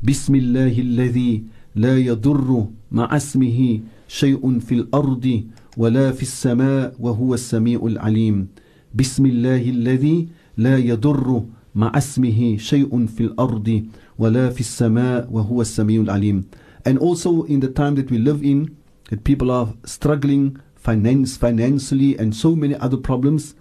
بسم 0.03 0.35
الله 0.35 0.75
الذي 0.79 1.45
لا 1.75 1.99
يضر 1.99 2.67
مع 2.93 3.17
اسمه 3.17 3.81
شيء 4.09 4.59
في 4.59 4.75
الأرض 4.75 5.45
ولا 5.77 6.13
في 6.13 6.23
السماء 6.23 6.95
وهو 6.99 7.35
السميع 7.35 7.81
العليم 7.87 8.49
بسم 8.95 9.27
الله 9.27 9.71
الذي 9.71 10.29
لا 10.57 10.79
يضر 10.79 11.43
مع 11.75 11.93
اسمه 11.95 12.57
شيء 12.57 13.07
في 13.07 13.21
الأرض 13.21 13.85
ولا 14.19 14.51
في 14.51 14.61
السماء 14.61 15.29
وهو 15.31 15.61
السميع 15.61 16.01
العليم 16.03 16.45
and 16.89 16.99
also 16.99 17.45
in 17.45 17.61
the 17.61 17.69
time 17.69 17.95
that 17.95 18.11
we 18.11 18.19
live 18.19 18.43
in 18.43 18.75
that 19.11 19.23
people 19.25 19.51
are 19.51 19.69
struggling 19.85 20.59
finance 20.77 21.37
financially 21.37 22.17
and 22.19 22.35
so 22.35 22.57
many 22.57 22.75
other 22.77 22.97
problems 22.97 23.55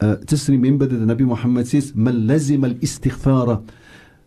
uh, 0.00 0.16
just 0.26 0.48
remember 0.48 0.86
that 0.86 0.96
the 0.96 1.06
Nabi 1.14 1.24
Muhammad 1.26 1.66
says 1.66 1.92
من 1.96 2.26
لزم 2.26 2.64
الاستغفار 2.64 3.62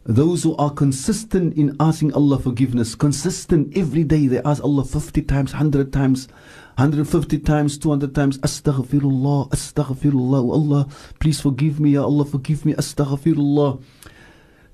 those 0.08 0.43
who 0.43 0.56
are 0.56 0.71
consistent 0.71 1.54
in 1.58 1.76
asking 1.80 2.13
Allah 2.13 2.39
forgiveness 2.39 2.95
consistent 2.95 3.78
every 3.78 4.04
day 4.06 4.28
they 4.28 4.41
ask 4.43 4.63
Allah 4.63 4.86
50 4.86 5.21
times 5.23 5.54
100 5.54 5.91
times 5.91 6.28
150 6.78 7.38
times 7.38 7.78
200 7.78 8.14
times 8.14 8.38
astaghfirullah 8.38 9.50
astaghfirullah 9.50 10.40
oh 10.40 10.52
Allah 10.52 10.87
please 11.18 11.40
forgive 11.40 11.78
me 11.80 11.90
ya 11.90 12.02
Allah 12.04 12.24
forgive 12.24 12.64
me 12.64 12.74
astaghfirullah 12.74 13.78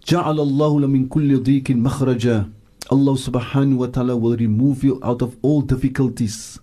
جعل 0.08 0.40
الله 0.40 0.87
من 0.88 1.08
كل 1.08 1.42
ضيق 1.42 1.70
مخرجا 1.70 2.48
Allah 2.90 3.12
subhanahu 3.12 3.76
wa 3.76 3.87
ta'ala 3.87 4.16
will 4.16 4.37
remove 4.37 4.82
you 4.82 4.98
out 5.02 5.20
of 5.20 5.37
all 5.42 5.61
difficulties 5.61 6.58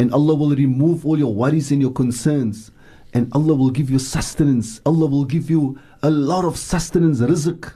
and 0.00 0.12
Allah 0.12 0.34
will 0.34 0.56
remove 0.56 1.06
all 1.06 1.16
your 1.18 1.32
worries 1.32 1.70
and 1.70 1.80
your 1.80 1.92
concerns 1.92 2.72
and 3.14 3.30
Allah 3.32 3.54
will 3.54 3.70
give 3.70 3.90
you 3.90 3.98
sustenance 4.00 4.80
Allah 4.84 5.06
will 5.06 5.24
give 5.24 5.48
you 5.50 5.78
a 6.02 6.10
lot 6.10 6.44
of 6.44 6.56
sustenance 6.56 7.20
rizq 7.20 7.74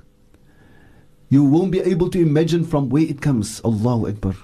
you 1.28 1.44
won't 1.44 1.70
be 1.70 1.80
able 1.80 2.10
to 2.10 2.18
imagine 2.20 2.64
from 2.64 2.88
where 2.88 3.04
it 3.04 3.20
comes 3.20 3.60
Allahu 3.64 4.08
Akbar 4.08 4.34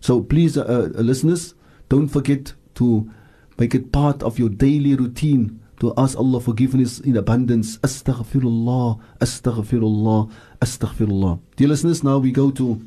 so 0.00 0.22
please 0.22 0.56
uh, 0.56 0.62
uh, 0.64 1.00
listeners 1.02 1.54
don't 1.89 2.07
forget 2.07 2.53
to 2.75 3.11
make 3.57 3.75
it 3.75 3.91
part 3.91 4.23
of 4.23 4.39
your 4.39 4.49
daily 4.49 4.95
routine 4.95 5.59
to 5.79 5.93
ask 5.97 6.17
Allah 6.17 6.39
forgiveness 6.39 6.99
in 6.99 7.17
abundance. 7.17 7.77
Astaghfirullah, 7.79 9.01
astaghfirullah, 9.19 10.31
astaghfirullah. 10.61 11.39
Dear 11.55 11.67
listeners, 11.69 12.03
now 12.03 12.17
we 12.17 12.31
go 12.31 12.51
to 12.51 12.81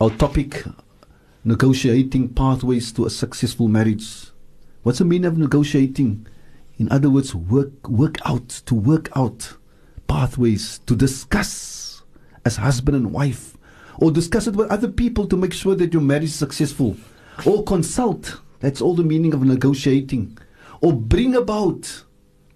our 0.00 0.10
topic 0.10 0.64
negotiating 1.44 2.28
pathways 2.28 2.92
to 2.92 3.06
a 3.06 3.10
successful 3.10 3.68
marriage. 3.68 4.30
What's 4.82 4.98
the 4.98 5.04
meaning 5.04 5.26
of 5.26 5.38
negotiating? 5.38 6.26
In 6.78 6.90
other 6.90 7.10
words, 7.10 7.34
work 7.34 7.88
work 7.88 8.16
out, 8.24 8.48
to 8.66 8.74
work 8.74 9.08
out 9.14 9.56
pathways, 10.08 10.80
to 10.86 10.96
discuss 10.96 12.02
as 12.44 12.56
husband 12.56 12.96
and 12.96 13.12
wife, 13.12 13.56
or 13.98 14.10
discuss 14.10 14.46
it 14.46 14.56
with 14.56 14.70
other 14.70 14.88
people 14.88 15.26
to 15.26 15.36
make 15.36 15.52
sure 15.52 15.74
that 15.74 15.92
your 15.92 16.02
marriage 16.02 16.24
is 16.24 16.34
successful, 16.34 16.96
or 17.46 17.64
consult. 17.64 18.40
That's 18.60 18.80
all 18.80 18.94
the 18.94 19.02
meaning 19.02 19.32
of 19.34 19.42
negotiating 19.42 20.38
or 20.80 20.92
bring 20.92 21.34
about 21.34 22.04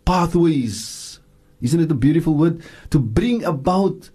pathways. 0.05 1.21
Isn't 1.61 1.81
it 1.81 1.91
a 1.91 1.95
beautiful 1.95 2.35
word? 2.35 2.63
To 2.91 2.99
bring 2.99 3.45
about 3.45 4.11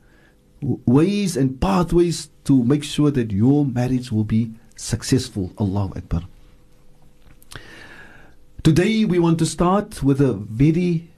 ways 0.61 1.37
and 1.37 1.59
pathways 1.59 2.29
to 2.43 2.63
make 2.63 2.83
sure 2.83 3.11
that 3.11 3.31
your 3.31 3.65
marriage 3.65 4.11
will 4.11 4.23
be 4.23 4.51
successful. 4.75 5.51
Allahu 5.59 5.97
Akbar. 5.97 6.23
Today 8.63 9.05
we 9.05 9.19
want 9.19 9.39
to 9.39 9.45
start 9.45 10.03
with 10.03 10.19
a 10.19 10.33
very 10.33 11.09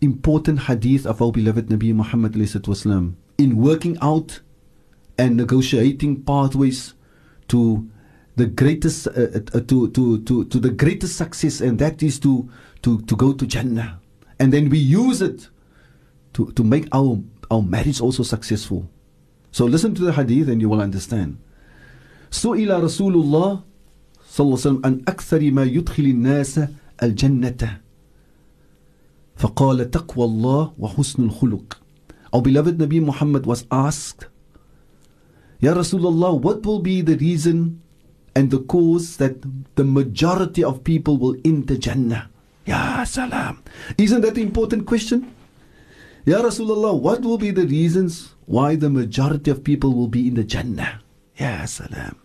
important 0.00 0.60
hadith 0.60 1.06
of 1.06 1.20
our 1.20 1.32
beloved 1.32 1.66
Nabi 1.68 1.92
Muhammad 1.94 2.36
in 3.38 3.56
working 3.56 3.98
out 4.00 4.40
and 5.18 5.36
negotiating 5.36 6.22
pathways 6.22 6.94
to 7.48 7.88
the 8.35 8.45
greatest 8.45 9.07
uh, 9.07 9.11
uh, 9.11 9.59
to, 9.67 9.89
to, 9.91 10.21
to, 10.23 10.45
to 10.45 10.59
the 10.59 10.69
greatest 10.69 11.17
success 11.17 11.59
and 11.61 11.77
that 11.79 12.01
is 12.01 12.19
to, 12.19 12.49
to, 12.81 13.01
to 13.01 13.15
go 13.15 13.33
to 13.33 13.45
Jannah 13.45 13.99
and 14.39 14.53
then 14.53 14.69
we 14.69 14.77
use 14.77 15.21
it 15.21 15.49
to, 16.33 16.51
to 16.53 16.63
make 16.63 16.87
our, 16.93 17.19
our 17.51 17.61
marriage 17.61 17.99
also 17.99 18.23
successful 18.23 18.89
so 19.51 19.65
listen 19.65 19.93
to 19.95 20.03
the 20.03 20.13
hadith 20.13 20.47
and 20.49 20.61
you 20.61 20.69
will 20.69 20.81
understand 20.81 21.37
سئل 22.31 22.69
رسول 22.83 23.13
الله 23.15 23.63
صلى 24.29 24.45
الله 24.45 24.57
عليه 24.57 24.69
وسلم 24.69 24.81
عن 24.85 25.01
أكثر 25.07 25.51
ما 25.51 25.63
يدخل 25.63 26.03
الناس 26.03 26.59
الجنة 27.03 27.81
فقال 29.35 29.91
تقوى 29.91 30.25
الله 30.25 30.73
وحسن 30.79 31.23
الخلق 31.23 31.77
Our 32.31 32.41
beloved 32.43 32.77
Nabi 32.77 33.01
Muhammad 33.01 33.47
was 33.47 33.65
asked 33.71 34.27
Ya 35.59 35.73
Rasulullah 35.73 36.39
what 36.39 36.63
will 36.63 36.79
be 36.79 37.01
the 37.01 37.17
reason 37.17 37.81
and 38.34 38.50
the 38.50 38.58
cause 38.58 39.16
that 39.18 39.36
the 39.76 39.84
majority 39.84 40.62
of 40.64 40.84
people 40.84 41.16
will 41.18 41.36
enter 41.44 41.76
Jannah. 41.76 42.30
Ya 42.66 43.04
salam. 43.04 43.62
Isn't 43.98 44.22
that 44.22 44.36
an 44.36 44.42
important 44.42 44.86
question? 44.86 45.32
Ya 46.24 46.40
Rasulullah, 46.42 46.98
what 46.98 47.22
will 47.22 47.38
be 47.38 47.50
the 47.50 47.66
reasons 47.66 48.34
why 48.46 48.76
the 48.76 48.90
majority 48.90 49.50
of 49.50 49.62
people 49.62 49.92
will 49.94 50.08
be 50.08 50.26
in 50.26 50.34
the 50.34 50.44
Jannah? 50.44 51.00
Ya 51.38 51.64
salam. 51.66 52.16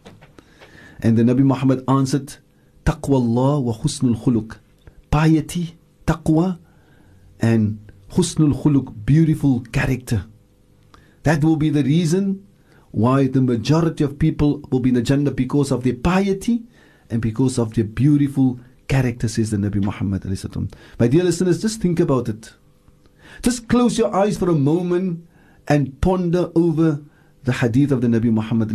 And 1.01 1.17
the 1.17 1.23
Nabi 1.23 1.41
Muhammad 1.43 1.83
answered, 1.87 2.37
Taqwa 2.85 3.15
Allah 3.15 3.59
wa 3.59 3.73
husnul 3.73 4.15
khuluq. 4.21 4.57
Piety, 5.11 5.77
taqwa, 6.07 6.59
and 7.39 7.91
husnul 8.11 8.53
khuluq, 8.61 9.05
beautiful 9.05 9.61
character. 9.71 10.25
That 11.23 11.43
will 11.43 11.55
be 11.57 11.69
the 11.69 11.83
reason 11.83 12.47
why 12.91 13.27
the 13.27 13.41
majority 13.41 14.03
of 14.03 14.19
people 14.19 14.61
will 14.69 14.79
be 14.79 14.89
in 14.89 14.95
the 14.95 15.01
Jannah 15.01 15.31
because 15.31 15.71
of 15.71 15.83
their 15.83 15.95
piety 15.95 16.63
and 17.09 17.21
because 17.21 17.57
of 17.57 17.73
their 17.73 17.83
beautiful 17.83 18.59
character, 18.87 19.27
says 19.27 19.51
the 19.51 19.57
Nabi 19.57 19.83
Muhammad. 19.83 20.25
My 20.99 21.07
dear 21.07 21.23
listeners, 21.23 21.61
just 21.61 21.81
think 21.81 21.99
about 21.99 22.29
it. 22.29 22.53
Just 23.41 23.67
close 23.67 23.97
your 23.97 24.13
eyes 24.13 24.37
for 24.37 24.49
a 24.49 24.55
moment 24.55 25.27
and 25.67 26.01
ponder 26.01 26.51
over 26.55 27.01
the 27.43 27.53
hadith 27.53 27.91
of 27.91 28.01
the 28.01 28.07
Nabi 28.07 28.31
Muhammad. 28.31 28.71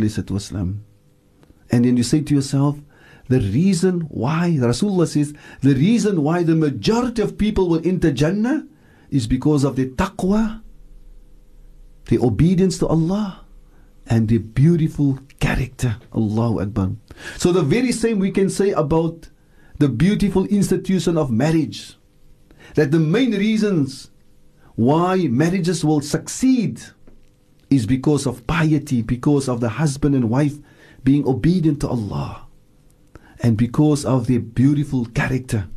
And 1.71 1.85
then 1.85 1.97
you 1.97 2.03
say 2.03 2.21
to 2.21 2.33
yourself, 2.33 2.79
the 3.27 3.39
reason 3.39 4.01
why, 4.01 4.55
Rasulullah 4.59 5.07
says, 5.07 5.33
the 5.61 5.73
reason 5.73 6.21
why 6.23 6.43
the 6.43 6.55
majority 6.55 7.21
of 7.21 7.37
people 7.37 7.67
will 7.67 7.85
enter 7.85 8.11
Jannah 8.11 8.67
is 9.09 9.27
because 9.27 9.63
of 9.63 9.75
their 9.75 9.87
taqwa, 9.87 10.61
their 12.05 12.19
obedience 12.19 12.77
to 12.79 12.87
Allah 12.87 13.44
and 14.07 14.27
the 14.27 14.37
beautiful 14.37 15.19
character. 15.39 15.97
Allahu 16.13 16.61
Akbar. 16.61 16.91
So, 17.37 17.51
the 17.51 17.63
very 17.63 17.91
same 17.91 18.19
we 18.19 18.31
can 18.31 18.49
say 18.49 18.71
about 18.71 19.29
the 19.79 19.89
beautiful 19.89 20.45
institution 20.45 21.17
of 21.17 21.31
marriage. 21.31 21.97
That 22.75 22.91
the 22.91 22.99
main 22.99 23.31
reasons 23.31 24.11
why 24.75 25.27
marriages 25.27 25.83
will 25.85 26.01
succeed 26.01 26.81
is 27.69 27.85
because 27.85 28.25
of 28.25 28.45
piety, 28.47 29.01
because 29.01 29.47
of 29.47 29.59
the 29.59 29.69
husband 29.69 30.15
and 30.15 30.29
wife 30.29 30.57
being 31.03 31.27
obedient 31.27 31.81
to 31.81 31.87
Allah. 31.87 32.45
and 33.41 33.57
because 33.57 34.05
of 34.05 34.27
their 34.27 34.39
beautiful 34.39 35.05
character. 35.05 35.67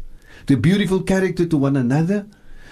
The 0.46 0.56
beautiful 0.56 1.02
character 1.02 1.44
to 1.46 1.56
one 1.56 1.76
another, 1.76 2.26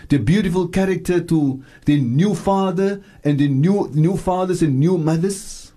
their 0.08 0.18
beautiful 0.18 0.68
character 0.68 1.20
to 1.20 1.64
the 1.84 2.00
new 2.00 2.34
father 2.34 3.02
and 3.24 3.38
the 3.38 3.48
new 3.48 3.90
new 3.92 4.16
fathers 4.16 4.62
and 4.62 4.78
new 4.78 4.98
mothers. 4.98 5.72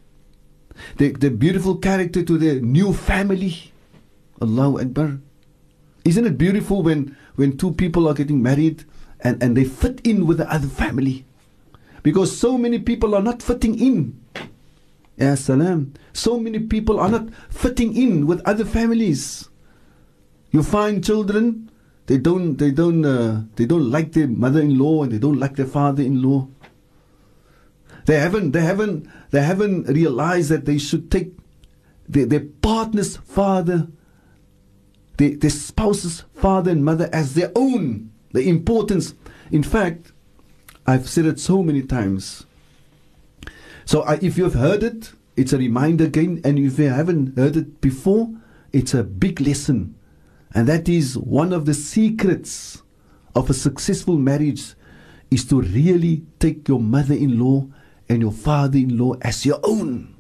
The, 0.98 1.12
the 1.12 1.30
beautiful 1.30 1.78
character 1.78 2.24
to 2.24 2.38
the 2.38 2.62
new 2.62 2.94
family. 2.94 3.74
Allahu 4.42 4.80
Akbar. 4.80 5.20
Isn't 6.06 6.26
it 6.26 6.38
beautiful 6.38 6.82
when, 6.82 7.18
when 7.36 7.58
two 7.58 7.74
people 7.74 8.08
are 8.08 8.14
getting 8.14 8.42
married 8.42 8.86
and, 9.20 9.42
and 9.44 9.58
they 9.58 9.66
fit 9.66 10.00
in 10.06 10.26
with 10.26 10.38
the 10.38 10.50
other 10.52 10.68
family? 10.68 11.26
Because 12.04 12.38
so 12.38 12.58
many 12.58 12.80
people 12.80 13.14
are 13.14 13.22
not 13.22 13.42
fitting 13.44 13.78
in. 13.78 14.20
Ya 15.18 15.36
salam. 15.36 15.94
So 16.14 16.40
many 16.40 16.60
people 16.60 17.00
are 17.00 17.10
not 17.10 17.28
fitting 17.50 17.96
in 17.96 18.26
with 18.26 18.42
other 18.48 18.64
families. 18.64 19.50
You 20.52 20.64
find 20.64 21.04
children, 21.04 21.69
they 22.10 22.18
don't, 22.18 22.58
they 22.58 22.72
don't, 22.72 23.06
uh, 23.06 23.44
they 23.56 23.68
don't 23.68 23.92
like 23.92 24.14
their 24.14 24.28
mother-in-law 24.28 25.04
and 25.04 25.12
they 25.12 25.20
don't 25.20 25.40
like 25.40 25.56
their 25.58 25.68
father-in-law. 25.68 26.48
They 28.08 28.18
haven't, 28.18 28.50
they 28.50 28.62
haven't, 28.62 29.08
they 29.30 29.44
haven't 29.44 29.84
realized 29.84 30.50
that 30.50 30.66
they 30.66 30.80
should 30.80 31.12
take 31.12 31.34
their, 32.08 32.26
their 32.26 32.46
partner's 32.64 33.18
father, 33.18 33.90
their, 35.18 35.36
their 35.36 35.52
spouse's 35.52 36.24
father 36.34 36.72
and 36.72 36.84
mother 36.84 37.12
as 37.14 37.36
their 37.36 37.52
own. 37.56 38.10
The 38.32 38.50
importance. 38.50 39.14
In 39.52 39.62
fact, 39.62 40.12
I've 40.88 41.08
said 41.08 41.28
it 41.28 41.40
so 41.40 41.62
many 41.62 41.84
times. 41.84 42.48
So 43.86 44.02
I, 44.02 44.16
if 44.16 44.36
you've 44.36 44.56
heard 44.56 44.82
it, 44.82 45.12
it's 45.38 45.54
a 45.54 45.60
reminder 45.60 46.06
again. 46.06 46.42
And 46.44 46.58
if 46.58 46.80
you 46.80 46.90
haven't 46.90 47.38
heard 47.38 47.56
it 47.56 47.82
before, 47.82 48.32
it's 48.74 48.96
a 48.96 49.04
big 49.04 49.40
lesson. 49.40 49.94
And 50.54 50.68
that 50.68 50.90
is 50.90 51.18
one 51.18 51.54
of 51.54 51.66
the 51.66 51.74
secrets 51.74 52.82
of 53.36 53.50
a 53.50 53.54
successful 53.54 54.18
marriage 54.18 54.74
is 55.30 55.46
to 55.46 55.62
really 55.62 56.24
take 56.40 56.68
your 56.68 56.80
mother-in-law 56.80 57.68
and 58.10 58.22
your 58.22 58.32
father-in-law 58.32 59.14
as 59.22 59.46
your 59.46 59.60
own. 59.64 60.16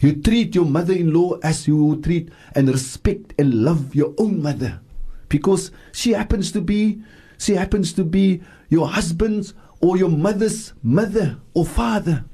You 0.00 0.20
treat 0.20 0.54
your 0.54 0.64
mother-in-law 0.64 1.38
as 1.42 1.68
you 1.68 2.00
treat 2.02 2.30
and 2.54 2.68
respect 2.68 3.34
and 3.38 3.62
love 3.62 3.94
your 3.94 4.14
own 4.18 4.42
mother. 4.42 4.80
Because 5.28 5.70
she 5.92 6.12
happens 6.12 6.50
to 6.52 6.60
be 6.60 7.02
she 7.38 7.54
happens 7.54 7.92
to 7.94 8.04
be 8.04 8.42
your 8.68 8.88
husband's 8.88 9.54
or 9.80 9.96
your 9.96 10.10
mother's 10.10 10.74
mother 10.82 11.38
or 11.54 11.64
father. 11.64 12.24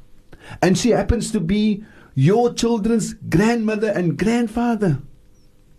And 0.63 0.79
she 0.79 0.91
happens 0.91 1.31
to 1.33 1.41
be 1.41 1.85
your 2.15 2.55
children's 2.55 3.15
grandmother 3.15 3.91
and 3.91 4.19
grandfather 4.19 5.03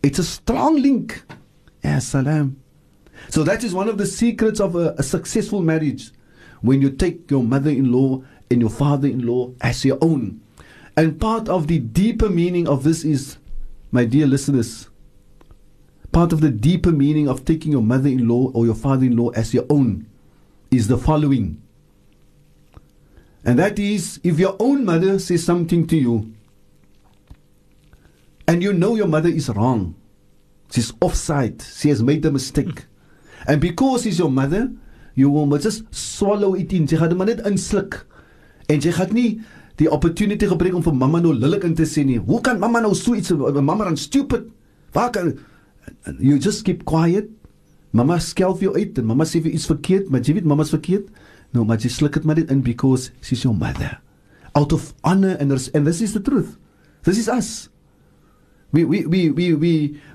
it's 0.03 0.19
a 0.19 0.23
strong 0.23 0.81
link. 0.81 1.23
Ya 1.83 1.99
salam. 1.99 2.61
So 3.29 3.43
that 3.43 3.63
is 3.63 3.73
one 3.73 3.89
of 3.89 3.97
the 3.97 4.05
secrets 4.05 4.59
of 4.59 4.75
a, 4.75 4.95
a 4.97 5.03
successful 5.03 5.61
marriage. 5.61 6.11
When 6.61 6.81
you 6.81 6.91
take 6.91 7.29
your 7.29 7.43
mother-in-law 7.43 8.23
and 8.49 8.61
your 8.61 8.69
father-in-law 8.69 9.53
as 9.61 9.85
your 9.85 9.97
own. 10.01 10.41
And 10.95 11.19
part 11.19 11.49
of 11.49 11.67
the 11.67 11.79
deeper 11.79 12.29
meaning 12.29 12.67
of 12.67 12.83
this 12.83 13.03
is 13.03 13.37
my 13.91 14.05
dear 14.05 14.25
listeners 14.25 14.89
part 16.17 16.33
of 16.33 16.41
the 16.41 16.49
deeper 16.49 16.91
meaning 16.91 17.27
of 17.29 17.45
taking 17.45 17.71
your 17.71 17.83
mother 17.83 18.09
in 18.09 18.27
law 18.27 18.49
or 18.53 18.65
your 18.65 18.73
father 18.73 19.05
in 19.05 19.15
law 19.15 19.29
as 19.35 19.53
your 19.53 19.65
own 19.69 20.07
is 20.71 20.87
the 20.87 20.97
following. 20.97 21.61
And 23.45 23.59
that 23.59 23.77
is 23.77 24.19
if 24.23 24.39
your 24.39 24.55
own 24.59 24.83
mother 24.83 25.19
says 25.19 25.45
something 25.45 25.85
to 25.85 25.95
you 25.95 26.33
and 28.47 28.63
you 28.63 28.73
know 28.73 28.95
your 28.95 29.07
mother 29.07 29.29
is 29.29 29.49
wrong, 29.49 29.95
she's 30.71 30.93
offside, 31.01 31.61
she 31.61 31.89
has 31.89 32.01
made 32.01 32.25
a 32.25 32.31
mistake. 32.31 32.85
And 33.47 33.61
because 33.61 34.03
she's 34.03 34.19
your 34.19 34.31
mother, 34.31 34.71
you 35.15 35.29
will 35.29 35.47
just 35.57 35.83
swallow 35.93 36.53
it 36.53 36.73
in. 36.73 36.87
Jy 36.87 36.97
gaan 36.99 37.09
dit 37.09 37.17
maar 37.17 37.29
net 37.29 37.45
insluk. 37.47 38.01
En 38.67 38.81
jy 38.83 38.91
gaan 38.91 39.13
nie 39.15 39.29
die 39.79 39.87
opportunity 39.93 40.49
gebruik 40.49 40.75
om 40.75 40.83
vir 40.83 40.95
mamma 40.97 41.21
nou 41.23 41.31
lillik 41.33 41.63
in 41.63 41.75
te 41.77 41.85
sê 41.87 42.03
nie. 42.05 42.17
Hoe 42.19 42.41
kan 42.43 42.59
mamma 42.59 42.81
nou 42.83 42.93
so 42.97 43.15
iets 43.15 43.31
mamma 43.31 43.87
dan 43.87 43.97
stupid? 43.97 44.49
Waar 44.93 45.13
kan 45.15 45.37
you 46.19 46.37
just 46.37 46.65
keep 46.65 46.85
quiet. 46.85 47.29
Mamma 47.95 48.19
skel 48.19 48.53
vir 48.57 48.67
jou 48.67 48.75
uit 48.75 48.99
en 48.99 49.07
mamma 49.07 49.25
sê 49.25 49.39
vir 49.41 49.55
iets 49.55 49.69
verkeerd, 49.69 50.11
maar 50.11 50.21
jy 50.21 50.37
weet 50.37 50.49
mamma's 50.49 50.73
verkeerd. 50.73 51.07
No, 51.55 51.63
maar 51.63 51.79
jy 51.81 51.89
sluk 51.93 52.17
dit 52.19 52.27
maar 52.27 52.37
net 52.37 52.51
in 52.51 52.61
because 52.61 53.11
she's 53.21 53.45
your 53.45 53.55
mother. 53.55 53.97
Out 54.53 54.73
of 54.75 54.93
honor 55.07 55.37
and 55.39 55.53
and 55.53 55.85
this 55.87 56.01
is 56.01 56.13
the 56.13 56.21
truth. 56.21 56.57
This 57.03 57.17
is 57.17 57.29
us. 57.29 57.69
We 58.77 58.85
we 58.85 59.07
we 59.07 59.31
we 59.31 59.53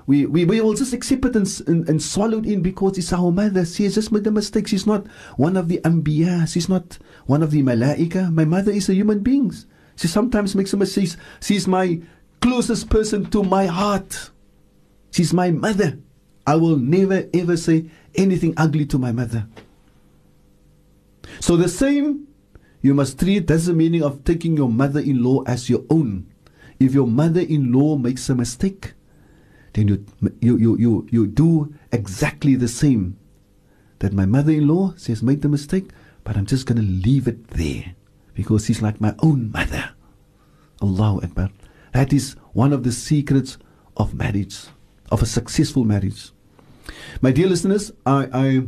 we 0.07 0.27
we 0.27 0.45
we, 0.45 0.61
will 0.61 0.75
just 0.75 0.93
accept 0.93 1.25
it 1.25 1.35
and, 1.35 1.63
and, 1.67 1.89
and 1.89 2.01
swallow 2.01 2.39
it 2.39 2.47
in 2.47 2.63
because 2.63 2.97
it's 2.97 3.13
our 3.13 3.33
mother. 3.33 3.65
She 3.65 3.83
has 3.85 3.97
just 3.97 4.13
made 4.13 4.25
a 4.25 4.31
mistake. 4.31 4.69
She's 4.69 4.87
not 4.87 5.05
one 5.37 5.57
of 5.57 5.67
the 5.67 5.79
anbiya. 5.79 6.47
She's 6.47 6.69
not 6.69 6.97
one 7.27 7.43
of 7.43 7.51
the 7.51 7.65
malaika. 7.65 8.33
My 8.33 8.45
mother 8.45 8.71
is 8.71 8.89
a 8.89 8.95
human 8.95 9.19
being. 9.19 9.53
She 9.97 10.07
sometimes 10.07 10.55
makes 10.55 10.73
a 10.73 10.77
mistake. 10.77 11.11
She's 11.41 11.67
my 11.67 12.03
closest 12.41 12.89
person 12.89 13.29
to 13.31 13.43
my 13.43 13.67
heart. 13.67 14.31
She's 15.11 15.33
my 15.33 15.51
mother. 15.51 15.99
I 16.47 16.55
will 16.55 16.77
never 16.77 17.29
ever 17.35 17.57
say 17.57 17.91
anything 18.15 18.55
ugly 18.57 18.87
to 18.87 18.99
my 18.99 19.11
mother. 19.11 19.49
So 21.41 21.57
the 21.57 21.69
same 21.69 22.29
you 22.81 22.95
must 22.95 23.19
treat 23.19 23.49
that's 23.49 23.67
the 23.67 23.73
meaning 23.75 24.05
of 24.05 24.23
taking 24.23 24.57
your 24.57 24.69
mother-in-law 24.69 25.43
as 25.47 25.69
your 25.69 25.83
own. 25.91 26.32
If 26.79 26.95
your 26.95 27.07
mother-in-law 27.07 27.97
makes 27.99 28.29
a 28.29 28.35
mistake, 28.35 28.95
then 29.75 29.89
you 29.89 30.07
you 30.41 30.57
you 30.57 30.79
you, 30.79 31.09
you 31.11 31.27
do 31.27 31.75
exactly 31.91 32.55
the 32.55 32.69
same. 32.69 33.17
That 34.01 34.13
my 34.13 34.27
mother-in-law 34.27 34.95
says 34.97 35.23
made 35.23 35.43
the 35.43 35.49
mistake, 35.49 35.91
but 36.25 36.37
I'm 36.37 36.47
just 36.47 36.67
gonna 36.67 36.83
leave 36.83 37.29
it 37.29 37.49
there 37.49 37.95
because 38.35 38.67
she's 38.67 38.83
like 38.83 39.01
my 39.01 39.15
own 39.21 39.53
mother. 39.53 39.91
Allahu 40.83 41.23
Akbar. 41.23 41.51
That 41.93 42.13
is 42.13 42.35
one 42.53 42.73
of 42.73 42.83
the 42.83 42.93
secrets 42.93 43.59
of 43.97 44.15
marriage 44.15 44.67
of 45.13 45.23
a 45.23 45.27
successful 45.27 45.85
marriage. 45.85 46.33
My 47.21 47.31
dear 47.31 47.47
listeners, 47.47 47.93
I, 48.07 48.29
I, 48.33 48.63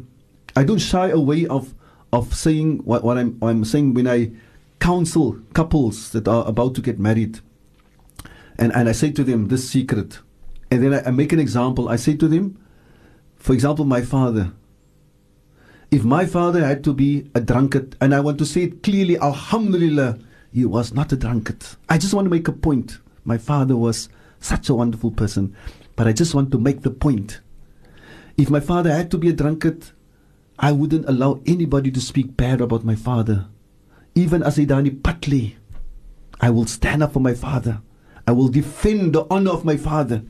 I 0.60 0.62
don't 0.62 0.78
shy 0.78 1.08
away 1.08 1.46
of, 1.46 1.74
of 2.12 2.34
saying 2.34 2.78
what, 2.84 3.02
what 3.02 3.16
I'm, 3.16 3.38
I'm 3.42 3.64
saying 3.64 3.94
when 3.94 4.06
I 4.06 4.30
counsel 4.78 5.38
couples 5.54 6.10
that 6.12 6.28
are 6.28 6.46
about 6.46 6.74
to 6.74 6.82
get 6.82 6.98
married. 6.98 7.40
And, 8.58 8.74
and 8.74 8.88
I 8.88 8.92
say 8.92 9.10
to 9.12 9.24
them 9.24 9.48
this 9.48 9.68
secret. 9.68 10.20
And 10.70 10.82
then 10.82 10.94
I, 10.94 11.08
I 11.08 11.10
make 11.10 11.32
an 11.32 11.40
example. 11.40 11.88
I 11.88 11.96
say 11.96 12.16
to 12.16 12.28
them, 12.28 12.58
for 13.36 13.52
example, 13.52 13.84
my 13.84 14.02
father. 14.02 14.52
If 15.90 16.04
my 16.04 16.26
father 16.26 16.64
had 16.64 16.82
to 16.84 16.92
be 16.92 17.30
a 17.34 17.40
drunkard, 17.40 17.96
and 18.00 18.14
I 18.14 18.20
want 18.20 18.38
to 18.38 18.46
say 18.46 18.64
it 18.64 18.82
clearly, 18.82 19.18
Alhamdulillah, 19.18 20.18
he 20.52 20.64
was 20.64 20.92
not 20.92 21.12
a 21.12 21.16
drunkard. 21.16 21.64
I 21.88 21.98
just 21.98 22.14
want 22.14 22.26
to 22.26 22.30
make 22.30 22.48
a 22.48 22.52
point. 22.52 22.98
My 23.24 23.38
father 23.38 23.76
was 23.76 24.08
such 24.40 24.68
a 24.68 24.74
wonderful 24.74 25.10
person. 25.10 25.54
But 25.96 26.08
I 26.08 26.12
just 26.12 26.34
want 26.34 26.50
to 26.52 26.58
make 26.58 26.82
the 26.82 26.90
point. 26.90 27.40
If 28.36 28.50
my 28.50 28.60
father 28.60 28.92
had 28.92 29.10
to 29.12 29.18
be 29.18 29.28
a 29.28 29.32
drunkard, 29.32 29.86
I 30.58 30.72
wouldn't 30.72 31.08
allow 31.08 31.40
anybody 31.46 31.90
to 31.90 32.00
speak 32.00 32.36
bad 32.36 32.60
about 32.60 32.84
my 32.84 32.94
father. 32.94 33.46
Even 34.14 34.42
Asidani 34.42 35.00
Patli, 35.00 35.54
I 36.40 36.50
will 36.50 36.66
stand 36.66 37.02
up 37.02 37.12
for 37.12 37.20
my 37.20 37.34
father. 37.34 37.80
I 38.26 38.32
will 38.32 38.48
defend 38.48 39.12
the 39.12 39.26
honor 39.30 39.50
of 39.52 39.64
my 39.64 39.76
father. 39.76 40.22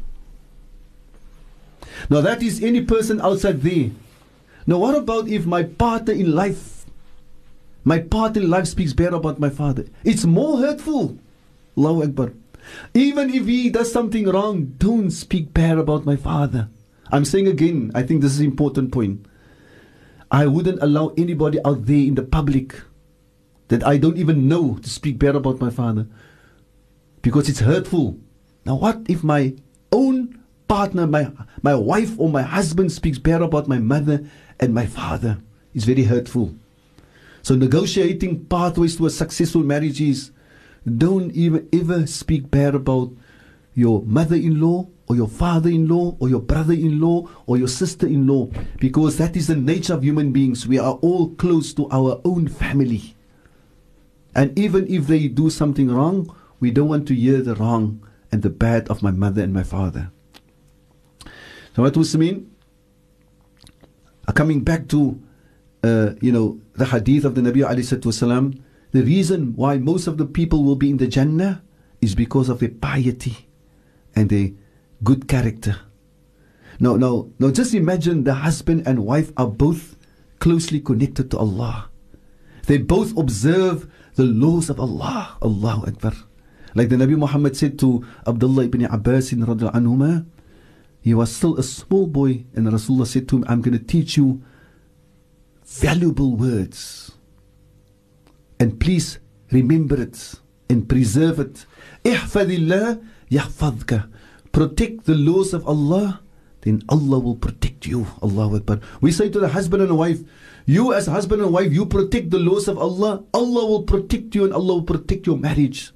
Now, 2.11 2.20
that 2.20 2.42
is 2.42 2.62
any 2.62 2.82
person 2.82 3.20
outside 3.20 3.62
there. 3.62 3.90
Now, 4.66 4.78
what 4.78 4.97
about 4.97 5.28
if 5.28 5.47
my 5.47 5.62
partner 5.62 6.12
in 6.12 6.34
life, 6.34 6.86
my 7.84 7.99
partner 7.99 8.42
in 8.42 8.51
life 8.51 8.66
speaks 8.66 8.92
bad 8.92 9.12
about 9.12 9.38
my 9.38 9.51
father? 9.51 9.86
It's 10.03 10.24
more 10.24 10.59
hurtful. 10.59 11.18
Allahu 11.76 12.03
Akbar. 12.03 12.32
Even 12.95 13.30
if 13.30 13.47
he 13.47 13.70
does 13.70 13.92
something 13.92 14.26
wrong, 14.28 14.74
don't 14.78 15.11
speak 15.11 15.53
bad 15.53 15.78
about 15.78 16.05
my 16.05 16.16
father. 16.16 16.68
I'm 17.12 17.24
saying 17.24 17.47
again, 17.47 17.92
I 17.95 18.03
think 18.03 18.22
this 18.22 18.32
is 18.32 18.40
an 18.40 18.47
important 18.47 18.90
point. 18.90 19.26
I 20.30 20.47
wouldn't 20.47 20.82
allow 20.82 21.12
anybody 21.16 21.59
out 21.64 21.86
there 21.86 21.97
in 22.09 22.14
the 22.14 22.22
public 22.22 22.74
that 23.68 23.86
I 23.86 23.99
don't 23.99 24.18
even 24.18 24.49
know 24.49 24.78
to 24.82 24.88
speak 24.88 25.18
bad 25.18 25.36
about 25.36 25.61
my 25.61 25.70
father 25.70 26.07
because 27.25 27.49
it's 27.49 27.61
hurtful. 27.61 28.18
Now, 28.66 28.77
what 28.77 29.01
if 29.09 29.25
my 29.25 29.55
own 29.91 30.39
partner, 30.68 31.07
my, 31.07 31.33
my 31.62 31.75
wife 31.75 32.12
or 32.18 32.29
my 32.29 32.43
husband 32.43 32.93
speaks 32.93 33.18
bad 33.18 33.41
about 33.41 33.66
my 33.66 33.79
mother 33.79 34.29
and 34.61 34.75
my 34.75 34.85
father? 34.85 35.39
It's 35.75 35.87
very 35.87 36.05
hurtful. 36.05 36.55
So, 37.41 37.55
negotiating 37.57 38.45
pathways 38.45 38.97
to 38.99 39.07
a 39.07 39.11
successful 39.11 39.62
marriage 39.62 40.03
is 40.03 40.33
don't 40.87 41.33
even 41.33 41.66
ever 41.72 42.07
speak 42.07 42.51
bad 42.51 42.75
about 42.75 43.11
your 43.75 44.03
mother 44.03 44.37
in 44.37 44.61
law 44.61 44.87
or 45.09 45.16
your 45.16 45.29
father 45.29 45.70
in 45.70 45.89
law 45.89 46.14
or 46.20 46.29
your 46.29 46.41
brother 46.41 46.75
in 46.75 47.01
law 47.01 47.27
or 47.47 47.57
your 47.57 47.68
sister 47.68 48.07
in 48.07 48.27
law 48.27 48.49
because 48.79 49.16
that 49.16 49.35
is 49.35 49.47
the 49.47 49.57
nature 49.57 49.95
of 49.95 50.05
human 50.05 50.31
beings. 50.31 50.66
We 50.66 50.79
are 50.79 50.95
all 51.01 51.31
close 51.37 51.72
to 51.75 51.89
our 51.91 52.20
own 52.25 52.49
family. 52.49 53.16
And 54.35 54.57
even 54.59 54.87
if 54.89 55.07
they 55.07 55.29
do 55.29 55.49
something 55.49 55.91
wrong, 55.91 56.31
we 56.65 56.71
don't 56.71 56.89
want 56.89 57.07
to 57.07 57.15
hear 57.15 57.43
the 57.43 57.55
wrong 57.57 58.01
and 58.33 58.41
the 58.41 58.49
bad 58.49 58.89
of 58.89 59.03
my 59.03 59.11
mother 59.11 59.43
and 59.43 59.53
my 59.53 59.62
father. 59.62 60.11
So 61.77 61.83
what 61.83 61.93
does 61.93 62.17
Muslimin, 62.17 62.47
uh, 64.27 64.33
coming 64.33 64.65
back 64.65 64.89
to, 64.89 65.21
uh, 65.83 66.15
you 66.23 66.33
know, 66.33 66.59
the 66.73 66.87
hadith 66.87 67.27
of 67.27 67.35
the 67.35 67.43
Nabi 67.43 67.61
wasalam, 67.61 68.62
the 68.93 69.03
reason 69.03 69.53
why 69.57 69.77
most 69.77 70.07
of 70.07 70.17
the 70.17 70.25
people 70.25 70.65
will 70.65 70.77
be 70.77 70.89
in 70.89 70.97
the 70.97 71.07
Jannah 71.07 71.62
is 72.01 72.15
because 72.15 72.49
of 72.49 72.61
their 72.61 72.71
piety 72.71 73.47
and 74.17 74.31
their 74.31 74.49
good 75.03 75.29
character. 75.29 75.77
Now, 76.81 76.97
now, 76.97 77.29
now 77.39 77.51
just 77.51 77.75
imagine 77.75 78.25
the 78.25 78.41
husband 78.41 78.89
and 78.89 79.05
wife 79.05 79.33
are 79.37 79.49
both 79.49 79.97
closely 80.39 80.81
connected 80.81 81.31
to 81.33 81.37
Allah. 81.37 81.91
They 82.65 82.79
both 82.79 83.15
observe 83.19 83.93
the 84.15 84.25
laws 84.25 84.71
of 84.71 84.81
Allah. 84.81 85.37
Allahu 85.43 85.89
Akbar. 85.89 86.15
Like 86.75 86.89
the 86.89 86.97
Nabi 86.97 87.16
Muhammad 87.16 87.57
said 87.57 87.79
to 87.81 88.05
Abdullah 88.27 88.64
ibn 88.64 88.85
Abbas 88.85 89.31
radiallahu 89.31 89.72
anhuma, 89.72 90.27
he 91.01 91.14
was 91.14 91.35
still 91.35 91.57
a 91.57 91.62
small 91.62 92.07
boy 92.07 92.45
and 92.55 92.66
Rasulullah 92.66 93.07
said 93.07 93.29
to 93.29 93.37
him, 93.37 93.45
I'm 93.47 93.61
going 93.61 93.79
to 93.79 93.85
teach 93.85 94.16
you 94.16 94.43
valuable 95.64 96.35
words. 96.37 97.12
And 98.59 98.81
please 98.81 99.18
remember 99.51 100.01
it 100.01 100.35
and 100.68 100.89
preserve 100.89 101.39
it. 101.39 101.66
Ihfadillah 102.05 103.05
yahfadka. 103.31 104.11
Protect 104.51 105.05
the 105.05 105.14
laws 105.14 105.53
of 105.53 105.66
Allah, 105.66 106.22
then 106.62 106.83
Allah 106.89 107.18
will 107.18 107.37
protect 107.37 107.87
you. 107.87 108.07
Allahu 108.22 108.57
Akbar. 108.57 108.81
We 109.01 109.12
say 109.12 109.29
to 109.29 109.39
the 109.41 109.49
husband 109.49 109.83
and 109.83 109.99
wife, 109.99 110.20
you 110.64 110.95
as 110.95 111.07
husband 111.07 111.43
and 111.43 111.53
wife, 111.53 111.72
you 111.72 111.87
protect 111.87 112.31
the 112.31 112.39
laws 112.39 112.66
of 112.68 112.79
Allah, 112.79 113.25
Allah 113.35 113.66
will 113.66 113.83
protect 113.83 114.35
you 114.35 114.45
and 114.45 114.55
Allah 114.55 114.75
will 114.75 114.83
protect 114.89 115.27
your 115.27 115.37
marriage. 115.37 115.93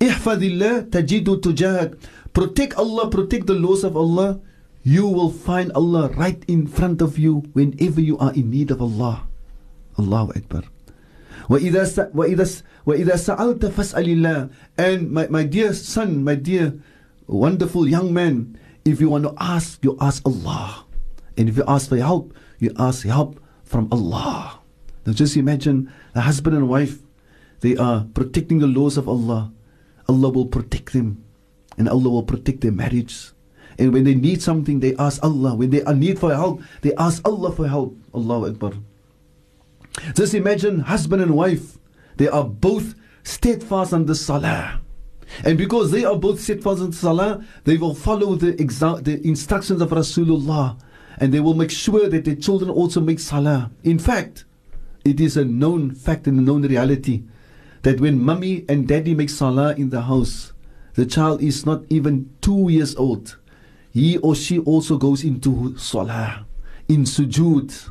Ihfadillah 0.00 0.88
tajidu 0.90 1.36
tujahak. 1.40 1.96
Protect 2.32 2.74
Allah, 2.76 3.08
protect 3.10 3.46
the 3.46 3.54
laws 3.56 3.84
of 3.84 3.96
Allah. 3.96 4.40
You 4.84 5.06
will 5.08 5.30
find 5.30 5.72
Allah 5.72 6.08
right 6.16 6.38
in 6.48 6.66
front 6.66 7.02
of 7.02 7.18
you 7.18 7.44
whenever 7.52 8.00
you 8.00 8.16
are 8.18 8.32
in 8.32 8.50
need 8.50 8.70
of 8.70 8.80
Allah. 8.80 9.26
Allahu 9.98 10.32
Akbar. 10.36 10.62
وإذا 11.48 11.82
س- 11.88 12.12
وإذا 12.14 12.44
س- 12.44 12.62
وإذا 12.86 13.16
سألت 13.16 13.72
فاسأل 13.72 14.04
الله 14.04 14.50
and 14.76 15.08
my, 15.10 15.26
my 15.32 15.42
dear 15.48 15.72
son 15.72 16.20
my 16.22 16.34
dear 16.36 16.76
wonderful 17.26 17.88
young 17.88 18.12
man 18.12 18.52
if 18.84 19.00
you 19.00 19.08
want 19.08 19.24
to 19.24 19.32
ask 19.40 19.80
you 19.80 19.96
ask 19.96 20.20
Allah 20.28 20.84
and 21.40 21.48
if 21.48 21.56
you 21.56 21.64
ask 21.66 21.88
for 21.88 21.96
help 21.96 22.36
you 22.60 22.68
ask 22.76 23.08
help 23.08 23.40
from 23.64 23.88
Allah 23.88 24.60
now 25.08 25.12
just 25.16 25.40
imagine 25.40 25.88
a 26.14 26.20
husband 26.20 26.52
and 26.54 26.68
wife 26.68 27.00
they 27.64 27.76
are 27.80 28.04
protecting 28.12 28.60
the 28.60 28.68
laws 28.68 29.00
of 29.00 29.08
Allah 29.08 29.48
Allah 30.07 30.29
will 30.29 30.47
protect 30.47 30.93
them. 30.93 31.23
And 31.77 31.89
Allah 31.89 32.09
will 32.09 32.23
protect 32.23 32.61
their 32.61 32.71
marriage 32.71 33.33
and 33.77 33.93
when 33.93 34.03
they 34.03 34.15
need 34.15 34.41
something 34.41 34.79
they 34.79 34.95
ask 34.97 35.23
Allah. 35.23 35.55
When 35.55 35.69
they 35.69 35.83
are 35.83 35.93
need 35.93 36.19
for 36.19 36.33
help 36.33 36.61
they 36.81 36.93
ask 36.95 37.25
Allah 37.27 37.51
for 37.51 37.67
help. 37.67 37.97
Allahu 38.13 38.47
Akbar. 38.47 38.73
Just 40.15 40.33
imagine 40.33 40.79
husband 40.81 41.21
and 41.21 41.35
wife, 41.35 41.77
they 42.17 42.27
are 42.27 42.43
both 42.43 42.95
steadfast 43.23 43.93
on 43.93 44.05
the 44.05 44.15
salah. 44.15 44.81
And 45.43 45.57
because 45.57 45.91
they 45.91 46.03
are 46.03 46.17
both 46.17 46.41
steadfast 46.41 46.81
on 46.81 46.91
the 46.91 46.95
salah, 46.95 47.45
they 47.63 47.77
will 47.77 47.93
follow 47.95 48.35
the, 48.35 48.53
exa- 48.53 49.03
the 49.03 49.25
instructions 49.25 49.81
of 49.81 49.89
Rasulullah. 49.89 50.79
And 51.17 51.33
they 51.33 51.39
will 51.39 51.53
make 51.53 51.71
sure 51.71 52.09
that 52.09 52.25
their 52.25 52.35
children 52.35 52.69
also 52.71 53.01
make 53.01 53.19
salah. 53.19 53.71
In 53.83 53.99
fact, 53.99 54.45
it 55.05 55.19
is 55.21 55.37
a 55.37 55.45
known 55.45 55.91
fact 55.91 56.27
and 56.27 56.39
a 56.39 56.41
known 56.41 56.63
reality 56.63 57.23
that 57.83 58.01
when 58.01 58.19
mummy 58.19 58.65
and 58.67 58.87
daddy 58.87 59.13
make 59.13 59.29
salah 59.29 59.73
in 59.75 59.89
the 59.89 60.01
house, 60.01 60.51
the 60.95 61.05
child 61.05 61.41
is 61.41 61.65
not 61.65 61.83
even 61.89 62.29
two 62.41 62.69
years 62.69 62.95
old. 62.95 63.37
He 63.91 64.17
or 64.17 64.35
she 64.35 64.59
also 64.59 64.97
goes 64.97 65.23
into 65.23 65.77
salah, 65.77 66.45
in 66.87 67.03
sujood. 67.03 67.89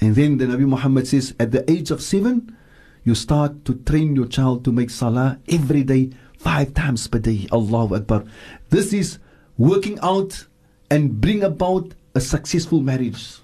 And 0.00 0.14
then 0.14 0.38
the 0.38 0.46
Nabi 0.46 0.68
Muhammad 0.68 1.08
says, 1.08 1.34
at 1.40 1.50
the 1.50 1.68
age 1.70 1.90
of 1.90 2.02
seven, 2.02 2.56
you 3.04 3.14
start 3.14 3.64
to 3.64 3.74
train 3.74 4.14
your 4.14 4.26
child 4.26 4.64
to 4.64 4.72
make 4.72 4.90
salah 4.90 5.38
every 5.48 5.82
day, 5.82 6.10
five 6.36 6.74
times 6.74 7.08
per 7.08 7.18
day. 7.18 7.48
Allahu 7.52 7.96
Akbar. 7.96 8.24
This 8.68 8.92
is 8.92 9.18
working 9.56 9.98
out 10.02 10.46
and 10.90 11.20
bring 11.20 11.42
about 11.42 11.94
a 12.14 12.20
successful 12.20 12.80
marriage. 12.80 13.38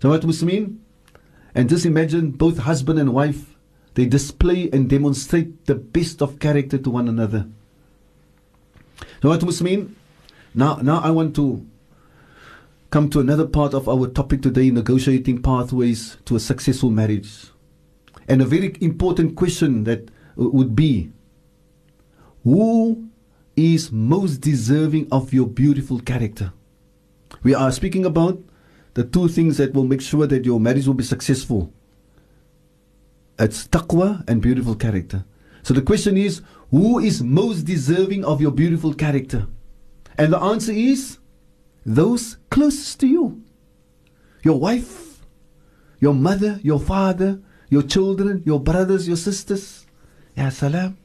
So 0.00 0.08
what 0.08 0.22
Muslimin? 0.22 0.78
And 1.54 1.68
just 1.68 1.86
imagine 1.86 2.30
both 2.30 2.58
husband 2.58 2.98
and 2.98 3.12
wife, 3.12 3.51
they 3.94 4.06
display 4.06 4.70
and 4.72 4.88
demonstrate 4.88 5.66
the 5.66 5.74
best 5.74 6.22
of 6.22 6.38
character 6.38 6.78
to 6.78 6.90
one 6.90 7.08
another. 7.08 7.46
So 9.20 9.28
what 9.28 9.40
Muslimin? 9.40 9.94
Now, 10.54 10.76
now 10.76 11.00
I 11.00 11.10
want 11.10 11.34
to 11.36 11.66
come 12.90 13.08
to 13.10 13.20
another 13.20 13.46
part 13.46 13.72
of 13.72 13.88
our 13.88 14.06
topic 14.06 14.42
today 14.42 14.70
negotiating 14.70 15.42
pathways 15.42 16.18
to 16.26 16.36
a 16.36 16.40
successful 16.40 16.90
marriage. 16.90 17.46
And 18.28 18.42
a 18.42 18.44
very 18.44 18.76
important 18.80 19.34
question 19.36 19.84
that 19.84 20.10
uh, 20.38 20.48
would 20.48 20.76
be 20.76 21.10
who 22.44 23.08
is 23.56 23.90
most 23.92 24.38
deserving 24.38 25.08
of 25.10 25.32
your 25.32 25.46
beautiful 25.46 26.00
character? 26.00 26.52
We 27.42 27.54
are 27.54 27.72
speaking 27.72 28.04
about 28.04 28.42
the 28.94 29.04
two 29.04 29.28
things 29.28 29.56
that 29.56 29.72
will 29.72 29.84
make 29.84 30.00
sure 30.00 30.26
that 30.26 30.44
your 30.44 30.60
marriage 30.60 30.86
will 30.86 30.94
be 30.94 31.04
successful. 31.04 31.72
It's 33.42 33.66
taqwa 33.66 34.22
and 34.28 34.40
beautiful 34.40 34.76
character. 34.76 35.24
So 35.64 35.74
the 35.74 35.82
question 35.82 36.16
is 36.16 36.42
who 36.70 37.00
is 37.00 37.24
most 37.24 37.62
deserving 37.62 38.24
of 38.24 38.40
your 38.40 38.52
beautiful 38.52 38.94
character? 38.94 39.48
And 40.16 40.32
the 40.32 40.38
answer 40.38 40.70
is 40.70 41.18
those 41.84 42.36
closest 42.50 43.00
to 43.00 43.08
you. 43.08 43.42
Your 44.44 44.60
wife, 44.60 45.26
your 45.98 46.14
mother, 46.14 46.60
your 46.62 46.78
father, 46.78 47.40
your 47.68 47.82
children, 47.82 48.44
your 48.46 48.60
brothers, 48.60 49.08
your 49.08 49.16
sisters. 49.16 49.86
Ya 50.36 50.50
salam. 50.50 50.96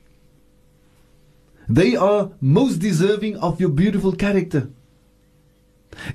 They 1.67 1.95
are 1.95 2.31
most 2.39 2.77
deserving 2.77 3.37
of 3.37 3.59
your 3.59 3.69
beautiful 3.69 4.13
character. 4.13 4.69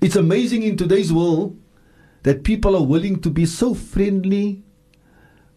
It's 0.01 0.17
amazing 0.17 0.63
in 0.63 0.77
today's 0.77 1.13
world 1.13 1.59
that 2.23 2.45
people 2.45 2.77
are 2.77 2.87
willing 2.87 3.21
to 3.23 3.31
be 3.31 3.45
so 3.45 3.75
friendly 3.75 4.63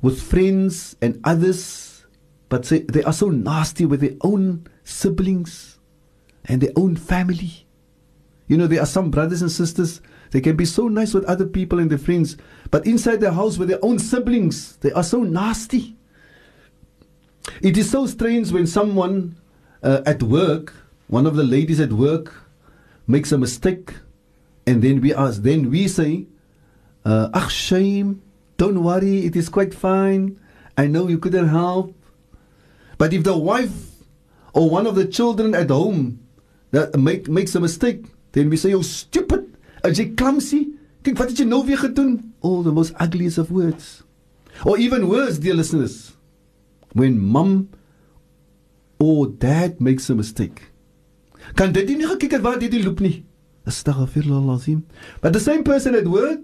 with 0.06 0.22
friends 0.22 0.96
and 1.02 1.20
others, 1.24 2.06
but 2.48 2.64
say 2.64 2.82
they 2.82 3.02
are 3.02 3.12
so 3.12 3.30
nasty 3.30 3.88
with 3.88 4.02
their 4.02 4.16
own 4.22 4.68
siblings 4.84 5.80
and 6.46 6.62
their 6.62 6.74
own 6.76 6.96
family. 6.96 7.66
You 8.48 8.56
know, 8.58 8.68
there 8.68 8.82
are 8.82 8.86
some 8.86 9.10
brothers 9.10 9.42
and 9.42 9.52
sisters, 9.52 10.02
they 10.30 10.42
can 10.42 10.56
be 10.56 10.66
so 10.66 10.88
nice 10.88 11.16
with 11.16 11.26
other 11.26 11.48
people 11.48 11.80
and 11.80 11.90
their 11.90 11.98
friends, 11.98 12.38
but 12.70 12.86
inside 12.86 13.20
their 13.20 13.32
house 13.32 13.58
with 13.58 13.68
their 13.68 13.84
own 13.84 13.98
siblings, 13.98 14.78
they 14.78 14.92
are 14.92 15.02
so 15.02 15.24
nasty. 15.24 15.98
It 17.64 17.76
is 17.76 17.90
so 17.90 18.06
strange 18.06 18.52
when 18.52 18.68
someone 18.68 19.36
uh, 19.82 20.04
at 20.06 20.22
work, 20.22 20.72
one 21.08 21.26
of 21.26 21.36
the 21.36 21.44
ladies 21.44 21.80
at 21.80 21.92
work, 21.92 22.32
makes 23.08 23.32
a 23.32 23.40
mistake, 23.40 23.96
and 24.68 24.84
then 24.84 25.02
we 25.02 25.16
ask, 25.16 25.42
then 25.42 25.72
we 25.72 25.88
say, 25.88 26.28
uh, 27.06 27.30
Ach, 27.34 27.50
shame, 27.50 28.22
don't 28.58 28.84
worry, 28.84 29.26
it 29.26 29.36
is 29.36 29.50
quite 29.50 29.74
fine. 29.74 30.40
I 30.78 30.88
know 30.88 31.08
you 31.08 31.18
couldn't 31.18 31.50
help. 31.50 31.96
But 32.98 33.14
if 33.14 33.24
the 33.24 33.38
wife 33.38 34.04
or 34.54 34.70
one 34.70 34.88
of 34.88 34.96
the 34.96 35.06
children 35.06 35.54
at 35.54 35.70
home 35.70 36.20
that 36.72 36.98
make, 36.98 37.28
makes 37.28 37.56
a 37.56 37.60
mistake, 37.60 38.06
then 38.32 38.50
we 38.50 38.58
say, 38.58 38.74
oh, 38.74 38.82
stupid, 38.82 39.58
as 39.84 40.00
jy 40.00 40.16
clumsy, 40.16 40.76
kyk, 41.04 41.20
wat 41.20 41.32
het 41.32 41.40
jy 41.40 41.48
nou 41.48 41.62
weer 41.68 41.80
gedoen? 41.80 42.34
All 42.42 42.64
the 42.64 42.72
most 42.72 42.96
ugliest 43.00 43.38
of 43.38 43.52
words. 43.52 44.04
Or 44.64 44.78
even 44.78 45.10
worse, 45.10 45.40
dear 45.40 45.56
listeners, 45.56 46.16
when 46.94 47.20
mom 47.20 47.70
or 49.00 49.28
dad 49.28 49.82
makes 49.82 50.10
a 50.10 50.16
mistake. 50.16 50.72
Kan 51.56 51.74
dit 51.76 51.90
nie 51.92 52.08
gekyk 52.08 52.38
het 52.38 52.44
waar 52.46 52.60
dit 52.60 52.72
die 52.72 52.84
loop 52.84 53.04
nie. 53.04 53.26
Astaghfirullah 53.68 54.56
azim. 54.56 54.86
But 55.22 55.34
the 55.34 55.44
same 55.44 55.64
person 55.64 55.96
at 55.96 56.08
work, 56.08 56.40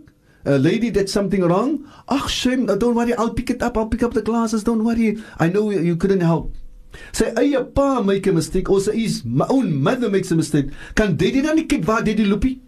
a 0.45 0.57
lady 0.57 0.89
did 0.89 1.09
something 1.09 1.41
wrong. 1.41 1.87
Ach, 2.09 2.29
shame, 2.29 2.69
uh, 2.69 2.75
don't 2.75 2.95
worry, 2.95 3.13
I'll 3.15 3.33
pick 3.33 3.49
it 3.49 3.61
up, 3.61 3.77
I'll 3.77 3.87
pick 3.87 4.03
up 4.03 4.13
the 4.13 4.21
glasses, 4.21 4.63
don't 4.63 4.83
worry. 4.83 5.17
I 5.39 5.49
know 5.49 5.69
you, 5.69 5.95
couldn't 5.95 6.21
help. 6.21 6.53
Sy 7.15 7.31
eie 7.39 7.63
pa 7.73 8.01
make 8.01 8.27
a 8.27 8.33
mistake 8.33 8.69
or 8.69 8.81
sy 8.81 8.91
is 8.91 9.23
my 9.23 9.45
own 9.49 9.71
mother 9.81 10.09
makes 10.09 10.31
a 10.31 10.35
mistake. 10.35 10.73
Dit 10.95 11.21
nie 11.21 11.41
dan 11.41 11.55
nie 11.55 11.67
kyk 11.69 11.85
waar 11.87 12.03
dit 12.03 12.17
die 12.19 12.27
loopie? 12.27 12.59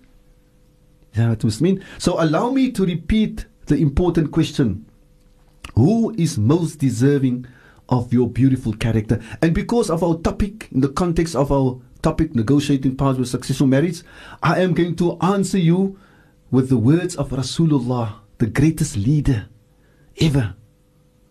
Ja, 1.14 1.28
wat 1.28 1.44
must 1.44 1.62
mean. 1.62 1.82
So 2.00 2.16
allow 2.20 2.52
me 2.52 2.72
to 2.72 2.86
repeat 2.86 3.46
the 3.68 3.76
important 3.76 4.32
question. 4.32 4.86
Who 5.76 6.14
is 6.18 6.38
most 6.38 6.80
deserving 6.80 7.46
of 7.90 8.14
your 8.14 8.30
beautiful 8.30 8.74
character? 8.74 9.20
And 9.42 9.54
because 9.54 9.90
of 9.90 10.04
our 10.04 10.16
topic, 10.22 10.70
in 10.72 10.82
the 10.82 10.90
context 10.90 11.36
of 11.36 11.52
our 11.52 11.82
topic, 12.02 12.36
negotiating 12.36 12.96
paths 12.96 13.20
with 13.20 13.30
successful 13.30 13.68
marriage, 13.68 14.04
I 14.42 14.62
am 14.62 14.74
going 14.74 14.96
to 14.98 15.18
answer 15.20 15.58
you 15.58 15.98
with 16.53 16.69
the 16.69 16.79
words 16.79 17.17
of 17.17 17.31
Rasulullah, 17.31 18.21
the 18.39 18.47
greatest 18.47 18.97
leader 18.97 19.49
ever, 20.21 20.55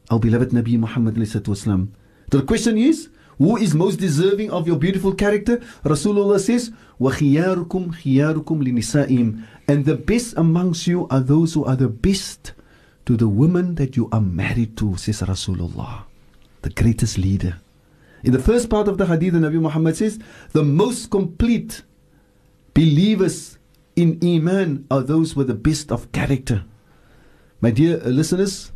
our 0.10 0.20
beloved 0.20 0.50
Nabi 0.52 0.78
Muhammad. 0.78 1.16
The 1.16 2.42
question 2.44 2.78
is, 2.78 3.10
Who 3.38 3.58
is 3.58 3.76
most 3.76 3.98
deserving 3.98 4.52
of 4.52 4.68
your 4.68 4.78
beautiful 4.78 5.14
character? 5.14 5.58
Rasulullah 5.84 6.40
says, 6.40 6.72
وَخِيَارُكُمْ 7.00 8.02
خِيَارُكُمْ 8.02 8.44
لِنِسَائِهِمْ 8.44 9.44
And 9.68 9.86
the 9.86 9.96
best 9.96 10.34
amongst 10.38 10.88
you 10.88 11.08
are 11.10 11.20
those 11.20 11.54
who 11.54 11.64
are 11.64 11.76
the 11.76 11.88
best 11.88 12.54
to 13.06 13.16
the 13.16 13.28
women 13.28 13.76
that 13.76 13.96
you 13.96 14.10
are 14.12 14.22
married 14.22 14.76
to, 14.78 14.98
says 14.98 15.22
Rasulullah, 15.22 16.04
the 16.64 16.72
greatest 16.72 17.18
leader. 17.18 17.58
In 18.24 18.32
the 18.34 18.40
first 18.40 18.70
part 18.70 18.88
of 18.88 18.98
the 18.98 19.06
hadith, 19.06 19.34
the 19.34 19.40
Nabi 19.40 19.62
Muhammad 19.62 19.96
says, 19.96 20.20
the 20.52 20.64
most 20.64 21.12
complete 21.12 21.84
believers 22.74 23.58
in 23.96 24.20
Iman 24.24 24.86
are 24.92 25.02
those 25.02 25.36
with 25.36 25.48
the 25.48 25.56
best 25.56 25.92
of 25.92 26.12
character. 26.12 26.64
My 27.60 27.72
dear 27.72 27.98
listeners, 27.98 28.72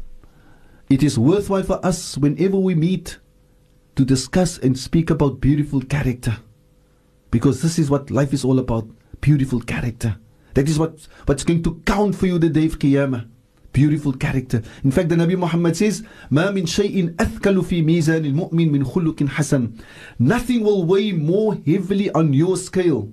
it 0.90 1.04
is 1.04 1.18
worthwhile 1.18 1.64
for 1.64 1.86
us 1.86 2.18
whenever 2.18 2.58
we 2.58 2.74
meet 2.74 3.20
to 3.96 4.04
discuss 4.04 4.58
and 4.58 4.78
speak 4.78 5.12
about 5.12 5.40
beautiful 5.40 5.82
character. 5.82 6.38
Because 7.30 7.62
this 7.62 7.78
is 7.78 7.90
what 7.90 8.10
life 8.10 8.34
is 8.34 8.44
all 8.44 8.58
about 8.58 8.88
beautiful 9.22 9.62
character. 9.62 10.18
That 10.56 10.68
is 10.68 10.80
what, 10.80 11.08
what's 11.28 11.44
going 11.44 11.62
to 11.64 11.82
count 11.86 12.16
for 12.16 12.26
you 12.26 12.40
the 12.40 12.50
day 12.50 12.66
of 12.66 12.80
Qiyamah. 12.80 13.28
Beautiful 13.74 14.14
character. 14.14 14.64
In 14.84 14.92
fact, 14.92 15.10
the 15.10 15.16
Nabi 15.16 15.38
Muhammad 15.38 15.78
says, 15.78 16.04
ما 16.30 16.52
من 16.52 16.66
شيء 16.66 17.16
أثقل 17.16 17.64
في 17.64 17.82
ميزان 17.84 18.26
المؤمن 18.26 18.72
من 18.72 18.84
خلق 18.84 19.24
حسن. 19.24 19.72
Nothing 20.20 20.64
will 20.64 20.84
weigh 20.84 21.12
more 21.14 21.56
heavily 21.66 22.12
on 22.12 22.34
your 22.34 22.58
scale 22.58 23.10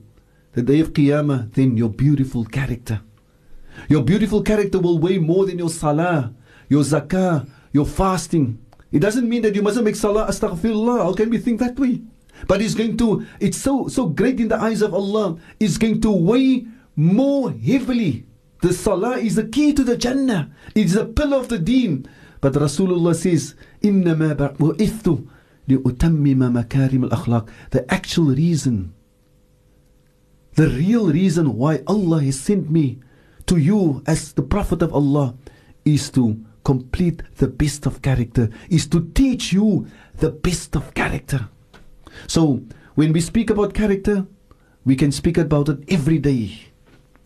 the 0.52 0.62
day 0.62 0.80
of 0.80 0.92
Qiyamah 0.92 1.52
than 1.54 1.76
your 1.76 1.90
beautiful 1.90 2.44
character. 2.44 3.00
Your 3.88 4.02
beautiful 4.02 4.42
character 4.42 4.78
will 4.78 4.98
weigh 4.98 5.18
more 5.18 5.46
than 5.46 5.58
your 5.58 5.70
salah, 5.70 6.34
your 6.68 6.82
zakah, 6.82 7.48
your 7.72 7.86
fasting. 7.86 8.58
It 8.90 9.00
doesn't 9.00 9.28
mean 9.28 9.42
that 9.42 9.54
you 9.54 9.62
mustn't 9.62 9.84
make 9.84 9.96
salah, 9.96 10.26
astaghfirullah. 10.26 11.04
How 11.04 11.12
can 11.12 11.30
we 11.30 11.38
think 11.38 11.60
that 11.60 11.78
way? 11.78 12.02
But 12.46 12.62
it's 12.62 12.74
going 12.74 12.96
to, 12.98 13.26
it's 13.40 13.58
so, 13.58 13.88
so 13.88 14.06
great 14.06 14.40
in 14.40 14.48
the 14.48 14.60
eyes 14.60 14.82
of 14.82 14.94
Allah, 14.94 15.38
it's 15.60 15.76
going 15.76 16.00
to 16.02 16.10
weigh 16.10 16.66
more 16.96 17.52
heavily. 17.52 18.26
The 18.60 18.72
salah 18.72 19.18
is 19.18 19.36
the 19.36 19.46
key 19.46 19.72
to 19.74 19.84
the 19.84 19.96
Jannah. 19.96 20.50
It's 20.74 20.94
the 20.94 21.06
pillar 21.06 21.36
of 21.38 21.48
the 21.48 21.58
deen. 21.58 22.06
But 22.40 22.54
Rasulullah 22.54 23.14
says, 23.14 23.54
إِنَّمَا 23.82 24.34
بُعِثْتُ 24.56 25.26
لِأُتَمِّمَ 25.68 26.64
مَكَارِمَ 26.64 27.08
الْأَخْلَاقِ 27.08 27.48
The 27.70 27.92
actual 27.92 28.26
reason, 28.26 28.94
the 30.55 30.69
real 30.69 31.11
reason 31.11 31.57
why 31.57 31.81
Allah 31.87 32.21
has 32.21 32.39
sent 32.39 32.69
me 32.69 32.99
to 33.47 33.57
you 33.57 34.03
as 34.05 34.33
the 34.33 34.43
Prophet 34.43 34.81
of 34.81 34.93
Allah 34.93 35.35
is 35.85 36.09
to 36.11 36.43
complete 36.63 37.21
the 37.37 37.47
best 37.47 37.85
of 37.85 38.01
character, 38.01 38.49
is 38.69 38.87
to 38.87 39.11
teach 39.13 39.51
you 39.51 39.87
the 40.17 40.29
best 40.29 40.75
of 40.75 40.93
character. 40.93 41.49
So, 42.27 42.61
when 42.95 43.11
we 43.11 43.21
speak 43.21 43.49
about 43.49 43.73
character, 43.73 44.25
we 44.85 44.95
can 44.95 45.11
speak 45.11 45.37
about 45.37 45.69
it 45.69 45.79
every 45.89 46.19
day. 46.19 46.67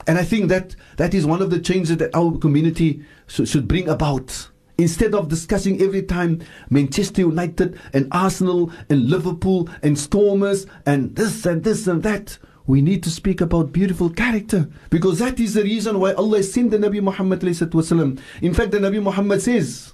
And 0.07 0.17
I 0.17 0.23
think 0.23 0.47
that 0.47 0.75
that 0.95 1.13
is 1.13 1.25
one 1.25 1.41
of 1.41 1.49
the 1.49 1.59
changes 1.59 1.97
that 1.97 2.15
our 2.15 2.37
community 2.37 3.03
should, 3.27 3.47
should 3.47 3.67
bring 3.67 3.89
about. 3.89 4.49
Instead 4.77 5.13
of 5.15 5.27
discussing 5.27 5.81
every 5.81 6.03
time 6.03 6.41
Manchester 6.69 7.21
United 7.21 7.79
and 7.93 8.07
Arsenal 8.11 8.71
and 8.89 9.09
Liverpool 9.09 9.67
and 9.81 9.97
Stormers 9.97 10.67
and 10.85 11.15
this 11.15 11.45
and 11.45 11.63
this 11.63 11.87
and 11.87 12.03
that, 12.03 12.37
we 12.66 12.80
need 12.80 13.02
to 13.02 13.10
speak 13.10 13.40
about 13.40 13.72
beautiful 13.72 14.08
character 14.10 14.68
because 14.90 15.18
that 15.18 15.40
is 15.40 15.54
the 15.54 15.62
reason 15.62 15.98
why 15.98 16.12
Allah 16.12 16.42
sent 16.42 16.70
the 16.70 16.78
Nabi 16.78 17.02
Muhammad. 17.02 17.40
ﷺ. 17.40 18.20
In 18.40 18.54
fact, 18.54 18.70
the 18.70 18.78
Nabi 18.78 19.02
Muhammad 19.02 19.42
says, 19.42 19.92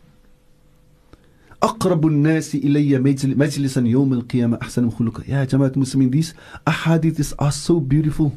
أقرب 1.62 2.06
الناس 2.06 2.54
إلي 2.54 2.98
مجلسا 3.34 3.80
يوم 3.80 4.12
القيامة 4.12 4.58
أحسن 4.62 4.90
خلقا 4.90 5.22
يا 5.28 5.44
جماعة 5.44 5.72
المسلمين 5.76 6.10
these 6.10 6.32
ahadiths 6.66 7.34
are 7.38 7.50
so 7.50 7.80
beautiful 7.80 8.32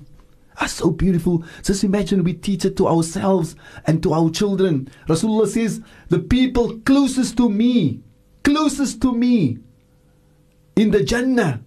are 0.59 0.67
so 0.67 0.89
beautiful 0.89 1.43
just 1.61 1.83
imagine 1.83 2.23
we 2.23 2.33
teach 2.33 2.65
it 2.65 2.75
to 2.75 2.87
ourselves 2.87 3.55
and 3.85 4.01
to 4.01 4.11
our 4.13 4.31
children 4.31 4.89
Rasulullah 5.07 5.47
says 5.47 5.81
the 6.09 6.17
people 6.17 6.79
closest 6.79 7.37
to 7.37 7.47
me 7.47 7.99
closest 8.43 8.99
to 9.01 9.13
me 9.13 9.59
in 10.75 10.89
the 10.89 11.03
Jannah 11.03 11.61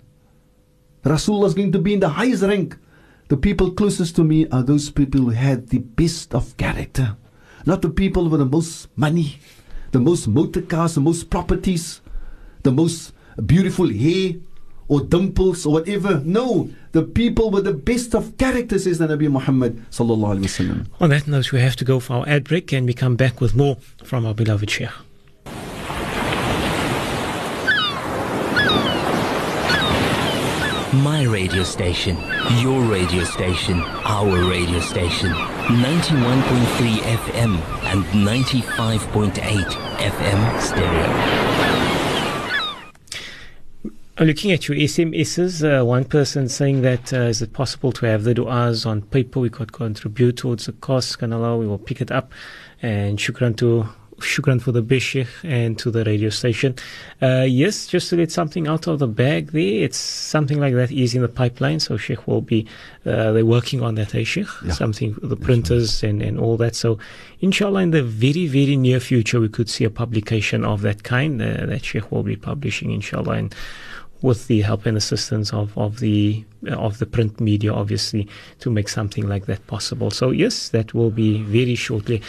Rasulullah 1.03 1.47
is 1.47 1.53
going 1.53 1.71
to 1.71 1.79
be 1.79 1.93
in 1.93 1.99
the 1.99 2.09
highest 2.09 2.43
rank 2.43 2.77
the 3.29 3.37
people 3.37 3.71
closest 3.71 4.15
to 4.15 4.23
me 4.23 4.47
are 4.49 4.63
those 4.63 4.89
people 4.89 5.21
who 5.21 5.29
had 5.29 5.69
the 5.69 5.79
best 5.79 6.33
of 6.33 6.55
character 6.57 7.15
not 7.65 7.81
the 7.81 7.89
people 7.89 8.27
with 8.29 8.39
the 8.39 8.45
most 8.45 8.87
money 8.95 9.39
the 9.91 9.99
most 9.99 10.27
motor 10.27 10.61
cars, 10.61 10.95
the 10.95 11.01
most 11.01 11.29
properties, 11.29 12.01
the 12.63 12.71
most 12.71 13.13
beautiful 13.45 13.89
hair 13.89 14.33
or 14.87 15.01
dimples 15.01 15.65
or 15.65 15.73
whatever. 15.73 16.21
No, 16.25 16.69
the 16.91 17.03
people 17.03 17.51
with 17.51 17.65
the 17.65 17.73
best 17.73 18.15
of 18.15 18.37
characters 18.37 18.87
is 18.87 18.97
the 18.97 19.07
Nabi 19.07 19.29
Muhammad. 19.29 19.83
On 19.99 21.09
that 21.09 21.27
note, 21.27 21.51
we 21.51 21.59
have 21.59 21.75
to 21.75 21.85
go 21.85 21.99
for 21.99 22.13
our 22.13 22.29
ad 22.29 22.43
break 22.43 22.71
and 22.73 22.85
we 22.85 22.93
come 22.93 23.15
back 23.15 23.41
with 23.41 23.55
more 23.55 23.77
from 24.03 24.25
our 24.25 24.33
beloved 24.33 24.69
Sheikh. 24.69 24.89
My 30.93 31.21
radio 31.21 31.63
station, 31.63 32.17
your 32.57 32.81
radio 32.81 33.23
station, 33.23 33.79
our 34.05 34.49
radio 34.49 34.79
station. 34.79 35.29
91.3 35.29 36.97
FM 36.97 37.61
and 37.83 38.03
95.8 38.05 39.31
FM 39.35 40.59
stereo. 40.59 41.05
Looking 44.19 44.51
at 44.51 44.67
your 44.67 44.77
SMSs. 44.77 45.63
Uh, 45.63 45.85
one 45.85 46.05
person 46.05 46.49
saying 46.49 46.81
that 46.81 47.13
uh, 47.13 47.17
is 47.17 47.43
it 47.43 47.53
possible 47.53 47.91
to 47.91 48.07
have 48.07 48.23
the 48.23 48.33
du'as 48.33 48.87
on 48.87 49.03
paper? 49.03 49.39
We 49.39 49.51
could 49.51 49.71
contribute 49.71 50.37
towards 50.37 50.65
the 50.65 50.71
cost. 50.71 51.19
Kanala, 51.19 51.55
we 51.55 51.67
will 51.67 51.77
pick 51.77 52.01
it 52.01 52.09
up. 52.11 52.31
And 52.81 53.19
shukran 53.19 53.55
to 53.57 53.89
shukran 54.21 54.61
for 54.61 54.71
the 54.71 54.81
bishik 54.83 55.27
and 55.43 55.77
to 55.79 55.91
the 55.91 56.03
radio 56.03 56.29
station. 56.29 56.75
Uh, 57.21 57.45
yes, 57.47 57.87
just 57.87 58.09
to 58.09 58.15
get 58.15 58.31
something 58.31 58.67
out 58.67 58.87
of 58.87 58.99
the 58.99 59.07
bag 59.07 59.51
there. 59.51 59.83
It's 59.83 59.97
something 59.97 60.59
like 60.59 60.73
that 60.75 60.91
is 60.91 61.15
in 61.15 61.21
the 61.21 61.29
pipeline. 61.29 61.79
So 61.79 61.97
Sheikh 61.97 62.27
will 62.27 62.41
be, 62.41 62.67
uh, 63.05 63.31
they're 63.31 63.45
working 63.45 63.81
on 63.81 63.95
that, 63.95 64.15
eh, 64.15 64.23
Sheikh? 64.23 64.47
Yeah. 64.65 64.73
Something, 64.73 65.15
the 65.21 65.35
printers 65.35 66.03
and, 66.03 66.21
and 66.21 66.39
all 66.39 66.57
that. 66.57 66.75
So 66.75 66.99
inshallah, 67.41 67.81
in 67.81 67.91
the 67.91 68.03
very, 68.03 68.47
very 68.47 68.75
near 68.75 68.99
future, 68.99 69.39
we 69.39 69.49
could 69.49 69.69
see 69.69 69.83
a 69.83 69.89
publication 69.89 70.65
of 70.65 70.81
that 70.81 71.03
kind 71.03 71.41
uh, 71.41 71.65
that 71.65 71.83
Sheikh 71.85 72.11
will 72.11 72.23
be 72.23 72.35
publishing, 72.35 72.91
inshallah. 72.91 73.33
And 73.33 73.55
with 74.21 74.47
the 74.47 74.61
help 74.61 74.85
and 74.85 74.97
assistance 74.97 75.53
of, 75.53 75.77
of 75.77 75.99
the 75.99 76.43
of 76.67 76.99
the 76.99 77.05
print 77.05 77.39
media, 77.39 77.73
obviously, 77.73 78.27
to 78.59 78.69
make 78.69 78.89
something 78.89 79.27
like 79.27 79.45
that 79.45 79.65
possible. 79.67 80.11
So 80.11 80.31
yes, 80.31 80.69
that 80.69 80.93
will 80.93 81.11
be 81.11 81.41
very 81.43 81.75
shortly. 81.75 82.21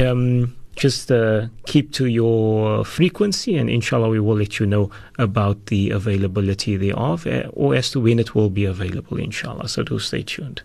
Um, 0.00 0.56
just 0.75 1.11
uh, 1.11 1.47
keep 1.65 1.91
to 1.93 2.05
your 2.05 2.85
frequency, 2.85 3.57
and 3.57 3.69
inshallah, 3.69 4.09
we 4.09 4.19
will 4.19 4.37
let 4.37 4.59
you 4.59 4.65
know 4.65 4.89
about 5.19 5.67
the 5.67 5.89
availability 5.89 6.77
thereof, 6.77 7.27
uh, 7.27 7.49
or 7.53 7.75
as 7.75 7.91
to 7.91 7.99
when 7.99 8.19
it 8.19 8.33
will 8.33 8.49
be 8.49 8.65
available, 8.65 9.17
inshallah. 9.17 9.67
So 9.67 9.83
do 9.83 9.99
stay 9.99 10.23
tuned. 10.23 10.61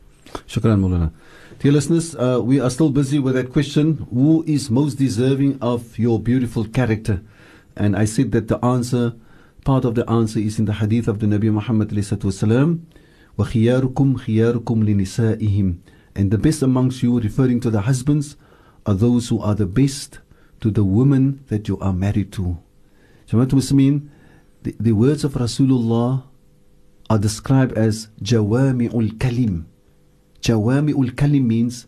Shukran, 0.46 0.80
Mulana. 0.80 1.12
Dear 1.58 1.72
listeners, 1.72 2.14
uh, 2.16 2.40
we 2.42 2.60
are 2.60 2.70
still 2.70 2.90
busy 2.90 3.18
with 3.18 3.34
that 3.34 3.50
question 3.52 4.06
who 4.12 4.44
is 4.46 4.70
most 4.70 4.94
deserving 4.94 5.58
of 5.62 5.98
your 5.98 6.20
beautiful 6.20 6.66
character? 6.66 7.22
And 7.74 7.96
I 7.96 8.04
said 8.04 8.32
that 8.32 8.48
the 8.48 8.62
answer, 8.64 9.14
part 9.64 9.84
of 9.84 9.94
the 9.94 10.08
answer 10.08 10.38
is 10.38 10.58
in 10.58 10.66
the 10.66 10.74
hadith 10.74 11.08
of 11.08 11.18
the 11.18 11.26
Nabi 11.26 11.50
Muhammad. 11.50 11.90
وَخِيَارُكُمْ 13.38 14.16
خِيَارُكُمْ 14.16 14.84
لِنِسَائِهِمْ 14.84 15.78
And 16.14 16.30
the 16.30 16.38
best 16.38 16.62
amongst 16.62 17.02
you, 17.02 17.20
referring 17.20 17.60
to 17.60 17.70
the 17.70 17.82
husbands, 17.82 18.36
are 18.85 18.93
those 18.93 19.29
who 19.29 19.39
are 19.39 19.55
the 19.55 19.65
best 19.65 20.19
to 20.61 20.71
the 20.71 20.83
women 20.83 21.43
that 21.47 21.67
you 21.67 21.79
are 21.79 21.93
married 21.93 22.31
to. 22.33 22.57
Jamaat 23.27 23.49
Muslimin, 23.49 24.09
the, 24.63 24.75
the 24.79 24.91
words 24.91 25.23
of 25.23 25.33
Rasulullah 25.33 26.23
are 27.09 27.17
described 27.17 27.77
as 27.77 28.07
Jawami'ul 28.21 29.17
Kalim. 29.17 29.65
Jawami'ul 30.41 31.11
Kalim 31.11 31.45
means 31.45 31.87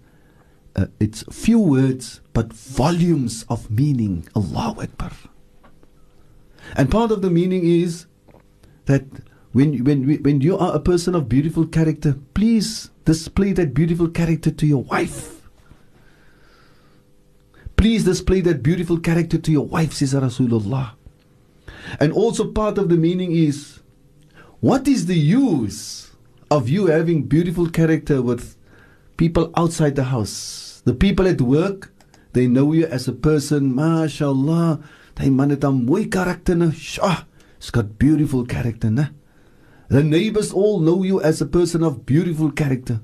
uh, 0.75 0.87
it's 0.99 1.23
few 1.31 1.59
words 1.59 2.21
but 2.33 2.51
volumes 2.51 3.45
of 3.49 3.69
meaning. 3.69 4.27
Allahu 4.35 4.81
Akbar. 4.81 5.11
And 6.75 6.89
part 6.89 7.11
of 7.11 7.21
the 7.21 7.29
meaning 7.29 7.63
is 7.65 8.05
that 8.85 9.05
when, 9.51 9.83
when, 9.83 10.23
when 10.23 10.41
you 10.41 10.57
are 10.57 10.75
a 10.75 10.79
person 10.79 11.13
of 11.13 11.29
beautiful 11.29 11.67
character, 11.67 12.17
please 12.33 12.89
display 13.05 13.53
that 13.53 13.73
beautiful 13.73 14.09
character 14.09 14.49
to 14.49 14.65
your 14.65 14.83
wife. 14.83 15.42
Please 17.83 18.05
display 18.05 18.39
that 18.39 18.63
beautiful 18.63 18.97
character 18.97 19.37
to 19.37 19.51
your 19.51 19.65
wife, 19.65 19.91
says 19.91 20.13
Rasulullah. 20.13 20.95
And 21.99 22.13
also 22.13 22.49
part 22.49 22.77
of 22.77 22.87
the 22.87 22.95
meaning 22.95 23.33
is 23.33 23.81
what 24.61 24.87
is 24.87 25.05
the 25.07 25.19
use 25.19 26.15
of 26.49 26.69
you 26.69 26.85
having 26.85 27.23
beautiful 27.23 27.69
character 27.69 28.21
with 28.21 28.55
people 29.17 29.51
outside 29.57 29.97
the 29.97 30.05
house? 30.15 30.81
The 30.85 30.93
people 30.93 31.27
at 31.27 31.41
work, 31.41 31.91
they 32.31 32.47
know 32.47 32.71
you 32.71 32.85
as 32.85 33.09
a 33.09 33.11
person, 33.11 33.75
mashallah. 33.75 34.79
Hy 35.19 35.27
man 35.27 35.49
het 35.49 35.65
'n 35.65 35.83
mooi 35.83 36.07
karakter 36.07 36.55
nou. 36.55 36.71
Sja, 36.71 37.27
She's 37.59 37.69
got 37.69 37.99
beautiful 37.99 38.45
character, 38.45 38.89
nah? 38.89 39.11
The 39.89 40.03
neighbors 40.03 40.53
all 40.53 40.79
know 40.79 41.03
you 41.03 41.19
as 41.19 41.41
a 41.41 41.45
person 41.45 41.83
of 41.83 42.05
beautiful 42.05 42.49
character. 42.49 43.01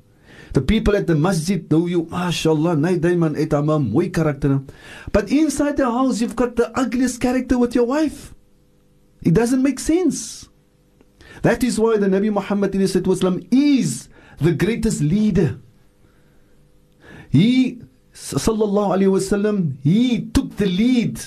The 0.53 0.61
people 0.61 0.95
at 0.95 1.07
the 1.07 1.15
masjid 1.15 1.69
know 1.71 1.85
you, 1.85 2.07
mashallah, 2.09 2.75
nee, 2.75 2.97
die 2.97 3.15
man 3.15 3.35
het 3.35 3.53
'n 3.53 3.65
mooi. 3.65 4.11
But 5.11 5.31
inside 5.31 5.77
the 5.77 5.85
house 5.85 6.21
you've 6.21 6.35
got 6.35 6.55
the 6.55 6.71
ugliest 6.77 7.19
character 7.21 7.57
with 7.57 7.75
your 7.75 7.85
wife. 7.85 8.33
It 9.21 9.33
doesn't 9.33 9.61
make 9.61 9.79
sense. 9.79 10.49
That 11.41 11.63
is 11.63 11.79
why 11.79 11.97
the 11.97 12.07
Nabi 12.07 12.31
Muhammad 12.31 12.75
is 12.75 12.93
the 14.41 14.51
greatest 14.53 15.01
leader. 15.01 15.59
He 17.29 17.81
sallallahu 18.13 18.97
alayhi 18.97 19.11
wasallam 19.11 19.77
he 19.83 20.21
took 20.33 20.57
the 20.57 20.65
lead 20.65 21.19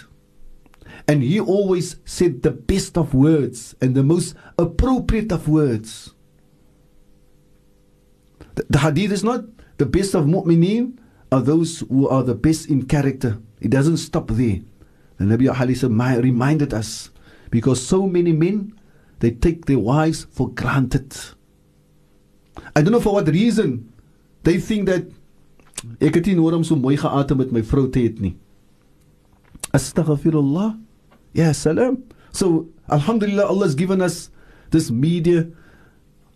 and 1.08 1.22
he 1.22 1.40
always 1.40 1.96
said 2.04 2.42
the 2.42 2.50
best 2.50 2.98
of 2.98 3.14
words 3.14 3.74
and 3.80 3.94
the 3.94 4.02
most 4.02 4.34
appropriate 4.58 5.32
of 5.32 5.48
words. 5.48 6.11
The, 8.54 8.78
hadith 8.78 9.12
is 9.12 9.24
not 9.24 9.44
the 9.78 9.86
best 9.86 10.14
of 10.14 10.26
mu'mineen 10.26 10.98
are 11.30 11.40
those 11.40 11.80
who 11.88 12.08
are 12.08 12.22
the 12.22 12.34
best 12.34 12.68
in 12.68 12.84
character. 12.84 13.38
It 13.60 13.70
doesn't 13.70 13.96
stop 13.96 14.28
there. 14.28 14.60
The 15.16 15.24
Nabi 15.24 16.22
reminded 16.22 16.74
us 16.74 17.10
because 17.50 17.86
so 17.86 18.06
many 18.06 18.32
men 18.32 18.74
they 19.20 19.30
take 19.30 19.66
their 19.66 19.78
wives 19.78 20.26
for 20.30 20.50
granted. 20.50 21.16
I 22.74 22.82
don't 22.82 22.92
know 22.92 23.00
for 23.00 23.14
what 23.14 23.28
reason 23.28 23.92
they 24.42 24.58
think 24.58 24.86
that 24.86 25.06
ek 26.00 26.14
het 26.18 26.26
nie 26.26 26.36
nodig 26.36 26.70
om 26.70 26.82
mooi 26.82 26.98
met 27.36 27.52
my 27.52 27.62
vrou 27.62 27.88
te 27.88 28.00
hê 28.00 28.20
nie. 28.20 28.36
Astaghfirullah. 29.72 30.78
Yeah, 31.32 31.52
salam. 31.52 32.04
So, 32.30 32.68
Alhamdulillah, 32.88 33.46
Allah 33.46 33.66
has 33.66 33.74
given 33.74 34.02
us 34.02 34.30
this 34.70 34.90
media 34.90 35.48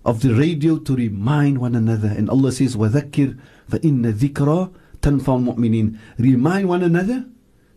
of 0.05 0.21
the 0.21 0.33
radio 0.33 0.77
to 0.77 0.95
remind 0.95 1.59
one 1.59 1.75
another. 1.75 2.07
And 2.09 2.29
Allah 2.29 2.51
says, 2.51 2.75
وَذَكِّرْ 2.75 3.37
فَإِنَّ 3.69 4.13
ذِكْرَى 4.13 4.73
تَنْفَى 5.01 5.21
الْمُؤْمِنِينَ 5.21 5.97
Remind 6.17 6.67
one 6.67 6.83
another 6.83 7.25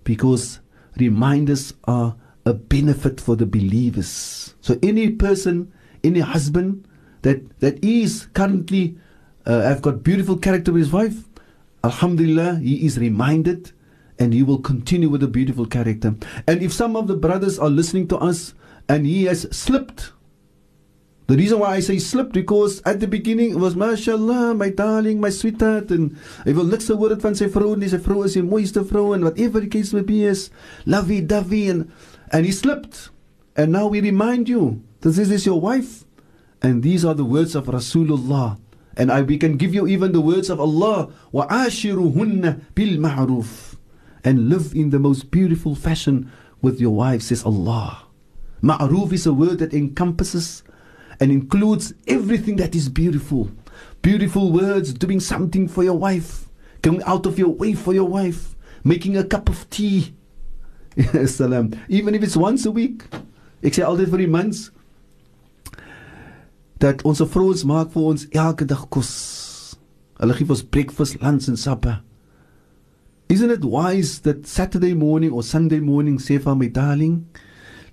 because 0.05 0.61
reminders 0.96 1.74
are 1.84 2.16
a 2.46 2.55
benefit 2.55 3.20
for 3.20 3.36
the 3.36 3.46
believers. 3.46 4.55
So 4.61 4.78
any 4.82 5.11
person, 5.11 5.72
any 6.02 6.20
husband 6.20 6.86
that, 7.22 7.61
that 7.61 7.82
is 7.82 8.28
currently 8.34 8.96
uh, 9.46 9.62
have 9.62 9.82
got 9.82 10.02
beautiful 10.02 10.36
character 10.36 10.72
with 10.72 10.82
his 10.82 10.92
wife, 10.92 11.24
Alhamdulillah, 11.82 12.61
he 12.61 12.86
is 12.86 12.98
reminded 12.98 13.72
and 14.18 14.32
he 14.32 14.42
will 14.42 14.59
continue 14.59 15.09
with 15.09 15.22
a 15.22 15.28
beautiful 15.28 15.66
character. 15.66 16.14
And 16.46 16.62
if 16.62 16.72
some 16.72 16.96
of 16.96 17.09
the 17.09 17.16
brothers 17.16 17.59
are 17.59 17.68
listening 17.68 18.09
to 18.09 18.16
us 18.18 18.55
and 18.88 19.07
he 19.07 19.24
has 19.24 19.42
slipped, 19.50 20.12
the 21.28 21.36
reason 21.36 21.59
why 21.59 21.76
I 21.76 21.80
say 21.80 21.98
slipped 21.98 22.34
because 22.34 22.82
at 22.84 23.00
the 23.00 23.09
beginning 23.09 23.52
it 23.52 23.59
was 23.59 23.74
mashallah, 23.74 24.55
my 24.55 24.68
darling, 24.68 25.20
my 25.20 25.30
sweetheart 25.30 25.90
and 25.90 26.16
hy 26.44 26.52
wil 26.52 26.68
niks 26.68 26.92
hoor 26.92 27.09
dit 27.14 27.22
van 27.24 27.34
sy 27.38 27.48
vrou 27.48 27.72
nie, 27.80 27.88
sy 27.88 27.96
vrou 27.96 28.26
is 28.28 28.36
die 28.36 28.44
mooiste 28.44 28.84
vrou 28.84 29.14
and 29.16 29.24
whatever 29.24 29.61
the 29.61 29.70
case 29.72 29.94
may 29.96 30.05
be 30.05 30.24
is 30.24 30.50
lovey 30.84 31.22
dovey 31.22 31.68
and 31.72 31.90
and 32.30 32.44
he 32.44 32.52
slipped. 32.52 33.09
And 33.57 33.72
now 33.72 33.86
we 33.86 34.00
remind 34.00 34.48
you 34.48 34.82
that 35.00 35.16
this 35.16 35.30
is 35.30 35.46
your 35.46 35.61
wife 35.61 36.05
and 36.61 36.82
these 36.82 37.05
are 37.05 37.14
the 37.14 37.24
words 37.24 37.55
of 37.55 37.66
Rasulullah. 37.66 38.59
And 38.96 39.11
I, 39.11 39.22
we 39.22 39.38
can 39.38 39.57
give 39.57 39.74
you 39.74 39.86
even 39.86 40.12
the 40.12 40.20
words 40.20 40.50
of 40.50 40.61
Allah. 40.61 41.11
وَعَاشِرُهُنَّ 41.32 42.74
بِالْمَعْرُوفِ 42.74 43.76
and 44.24 44.48
live 44.48 44.74
in 44.74 44.90
the 44.90 44.98
most 44.98 45.30
beautiful 45.30 45.74
fashion 45.74 46.30
with 46.62 46.80
your 46.80 46.94
wife, 46.96 47.22
says 47.22 47.44
Allah. 47.44 48.07
Ma'ruf 48.62 49.12
is 49.12 49.26
a 49.26 49.32
word 49.32 49.59
that 49.59 49.74
encompasses 49.74 50.62
and 51.20 51.32
includes 51.32 51.93
everything 52.07 52.55
that 52.57 52.76
is 52.76 52.89
beautiful. 52.89 53.51
Beautiful 54.01 54.51
words, 54.51 54.93
doing 54.93 55.20
something 55.20 55.67
for 55.67 55.84
your 55.84 55.97
wife, 55.97 56.47
going 56.82 57.03
out 57.03 57.26
of 57.26 57.38
your 57.38 57.49
way 57.49 57.74
for 57.74 57.93
your 57.93 58.07
wife, 58.07 58.55
making 58.84 59.17
a 59.17 59.24
cup 59.24 59.49
of 59.49 59.70
tea. 59.70 60.13
Salam. 61.26 61.74
Even 61.89 62.15
if 62.15 62.24
it's 62.24 62.38
once 62.38 62.65
a 62.65 62.72
week. 62.72 63.03
Ek 63.59 63.76
sê 63.76 63.84
altyd 63.84 64.07
vir 64.13 64.22
die 64.24 64.32
mans 64.32 64.70
dat 66.80 67.01
ons 67.03 67.20
vrouens 67.28 67.65
maak 67.67 67.89
vir 67.91 68.05
ons 68.07 68.22
elke 68.32 68.63
dag 68.67 68.86
kos. 68.88 69.09
Hulle 70.20 70.36
gee 70.38 70.47
ons 70.47 70.63
breakfast, 70.63 71.17
lunch 71.20 71.49
en 71.51 71.59
supper. 71.59 71.99
Isn't 73.28 73.51
it 73.51 73.67
wise 73.67 74.22
that 74.24 74.47
Saturday 74.47 74.93
morning 74.95 75.36
or 75.36 75.43
Sunday 75.43 75.82
morning 75.84 76.17
sê 76.24 76.39
vir 76.39 76.55
my 76.55 76.70
darling, 76.72 77.26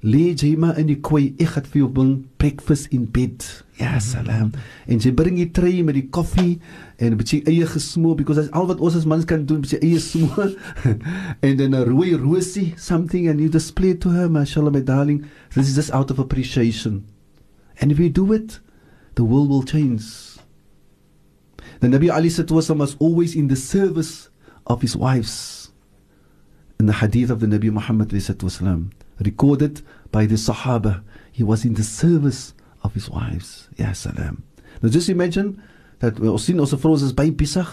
لي 0.05 0.35
جيما 0.35 0.79
أني 0.79 0.95
كوي 0.95 1.35
إخد 1.41 1.67
في 1.67 1.83
بن 1.83 2.23
breakfast 2.45 2.95
in 2.95 3.01
bed 3.19 3.45
يا 3.81 3.99
سلام. 3.99 4.53
إن 4.91 4.99
جي 4.99 5.11
برينغي 5.11 5.45
تري 5.45 5.83
مي 5.83 5.93
دي 5.93 6.03
كوفي 6.03 6.59
إن 7.03 7.17
بتي 7.17 7.45
أي 7.49 7.65
خسمو 7.65 8.15
بيكوز 8.15 8.39
از 8.39 8.49
اول 8.49 8.69
وات 8.69 8.79
اوس 8.79 9.07
مانز 9.07 9.25
كان 9.25 9.47
دون 9.47 9.61
بتي 9.61 9.83
أي 9.83 9.99
سمو 9.99 10.29
إن 11.45 11.61
ان 11.61 11.75
روي 11.75 12.15
روسي 12.15 12.73
سمثينغ 12.77 13.31
اند 13.31 13.41
يو 13.41 13.49
ديسبلاي 13.49 13.95
تو 13.95 14.11
هير 14.11 14.29
ما 14.29 14.45
شاء 14.45 14.61
الله 14.61 14.73
ماي 14.73 14.81
دارلينغ 14.81 15.21
ذس 15.59 15.79
از 15.79 15.91
اوت 15.91 16.11
اوف 16.11 16.21
ابريشيشن 16.21 17.01
اند 17.83 17.93
اف 17.93 18.01
دو 18.01 18.35
ات 18.35 18.53
ذا 19.19 19.25
وورلد 19.25 19.51
ويل 19.51 19.65
تشينج 19.65 20.03
The 21.81 21.89
Nabi 21.89 22.11
Ali 22.11 22.31
Sattwasam 22.31 22.79
was 22.79 22.97
always 22.99 23.37
in 23.37 23.49
the 23.49 23.57
service 23.57 24.31
of 24.67 24.81
his 24.81 24.97
wives. 24.97 25.71
In 26.81 26.87
the 26.87 26.95
hadith 26.95 27.31
of 27.31 27.41
the 27.41 27.47
Nabi 27.47 27.71
Muhammad 27.71 28.09
Sallallahu 28.09 28.35
Alaihi 28.35 28.61
Wasallam. 28.61 28.83
Recorded 29.21 29.83
by 30.13 30.27
the 30.27 30.37
Sahaba, 30.37 31.03
he 31.33 31.43
was 31.43 31.65
in 31.65 31.75
the 31.75 31.85
service 31.85 32.55
of 32.83 32.95
his 32.95 33.11
wives. 33.11 33.69
Ya 33.77 33.93
salam. 33.93 34.43
Now 34.83 34.89
just 34.89 35.09
imagine 35.09 35.63
that 36.01 36.21
ons 36.21 36.45
sien 36.45 36.61
ons 36.61 36.75
vrou 36.77 36.95
is 36.95 37.13
by 37.13 37.31
besig 37.31 37.69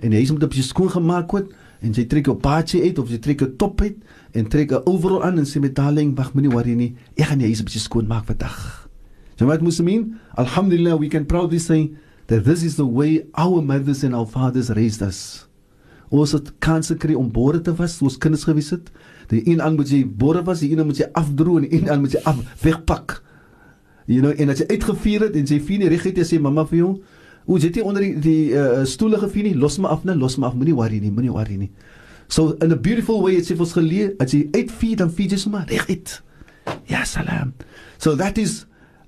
en 0.00 0.12
hy 0.12 0.22
is 0.22 0.32
met 0.32 0.42
'n 0.42 0.48
bietjie 0.48 0.66
skoon 0.66 0.90
gemaak 0.90 1.32
word 1.32 1.52
en 1.82 1.94
sy 1.94 2.04
trek 2.04 2.28
'n 2.28 2.40
baadjie 2.40 2.82
uit 2.82 2.98
of 2.98 3.08
sy 3.08 3.18
trek 3.18 3.42
'n 3.42 3.56
top 3.56 3.80
uit 3.80 3.96
en 4.34 4.48
trek 4.48 4.72
overall 4.86 5.22
aan 5.22 5.38
en 5.38 5.46
sê 5.46 5.60
met 5.60 5.74
darling 5.74 6.16
wag 6.16 6.34
moenie 6.34 6.50
worry 6.50 6.74
nie 6.74 6.96
ek 7.16 7.26
gaan 7.26 7.40
jy 7.40 7.50
is 7.50 7.60
'n 7.60 7.64
bietjie 7.64 7.80
skoon 7.80 8.06
maak 8.06 8.26
vandag. 8.26 8.88
So 9.36 9.46
wat 9.46 9.62
moet 9.62 9.80
mean? 9.80 10.20
Alhamdulillah 10.36 10.98
we 10.98 11.08
can 11.08 11.24
proudly 11.24 11.58
say 11.58 11.90
that 12.26 12.44
this 12.44 12.62
is 12.62 12.76
the 12.76 12.86
way 12.86 13.24
our 13.34 13.62
mothers 13.62 14.04
and 14.04 14.14
our 14.14 14.26
fathers 14.26 14.70
raised 14.70 15.02
us. 15.02 15.46
Ons 16.10 16.32
het 16.32 16.50
kanse 16.58 16.94
kry 16.94 17.14
om 17.14 17.30
borde 17.30 17.60
te 17.60 17.72
was, 17.74 18.02
ons 18.02 18.18
kinders 18.18 18.44
gewees 18.44 18.70
het. 18.70 18.90
Die 19.30 19.42
een 19.46 19.62
aan 19.62 19.76
moet 19.78 19.90
jy 19.90 20.02
borde 20.04 20.42
was, 20.46 20.62
die 20.64 20.72
een 20.74 20.86
moet 20.86 20.98
jy 20.98 21.08
afdroog 21.12 21.62
en 21.62 21.68
die 21.68 21.78
een 21.78 21.90
aan 21.90 22.02
moet 22.02 22.16
jy 22.16 22.22
af 22.26 22.40
wegpak. 22.64 23.20
You 24.10 24.20
know, 24.24 24.34
en 24.34 24.50
as 24.50 24.62
jy 24.62 24.66
uitgevier 24.72 25.28
het 25.28 25.36
en 25.38 25.46
jy 25.46 25.60
vier 25.62 25.84
nie 25.84 25.90
reg 25.92 26.08
het, 26.08 26.18
sê 26.26 26.40
mamma 26.42 26.64
vir 26.66 26.78
jou, 26.78 26.90
"O, 27.46 27.56
jy 27.56 27.70
het 27.70 27.76
nie 27.76 27.84
onder 27.84 28.02
die, 28.02 28.18
die 28.18 28.50
uh, 28.52 28.84
stoele 28.84 29.18
gevier 29.18 29.44
nie, 29.44 29.54
los 29.54 29.78
my 29.78 29.88
af 29.88 30.04
net, 30.04 30.16
los 30.16 30.36
my 30.36 30.46
af, 30.46 30.54
moenie 30.54 30.74
worry 30.74 30.98
nie, 30.98 31.10
moenie 31.10 31.32
worry 31.32 31.56
nie." 31.56 31.70
So 32.28 32.56
in 32.62 32.72
a 32.72 32.76
beautiful 32.76 33.22
way 33.22 33.36
it's 33.36 33.50
ons 33.50 33.72
geleer, 33.72 34.14
as 34.18 34.32
jy 34.32 34.48
uitvier 34.54 34.96
dan 34.96 35.10
vier 35.10 35.30
jy 35.30 35.36
sommer 35.36 35.64
reg 35.66 35.88
uit. 35.88 36.22
Ja, 36.86 37.04
salam. 37.04 37.54
So 37.98 38.14
that 38.16 38.38
is 38.38 38.66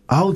how 0.08 0.34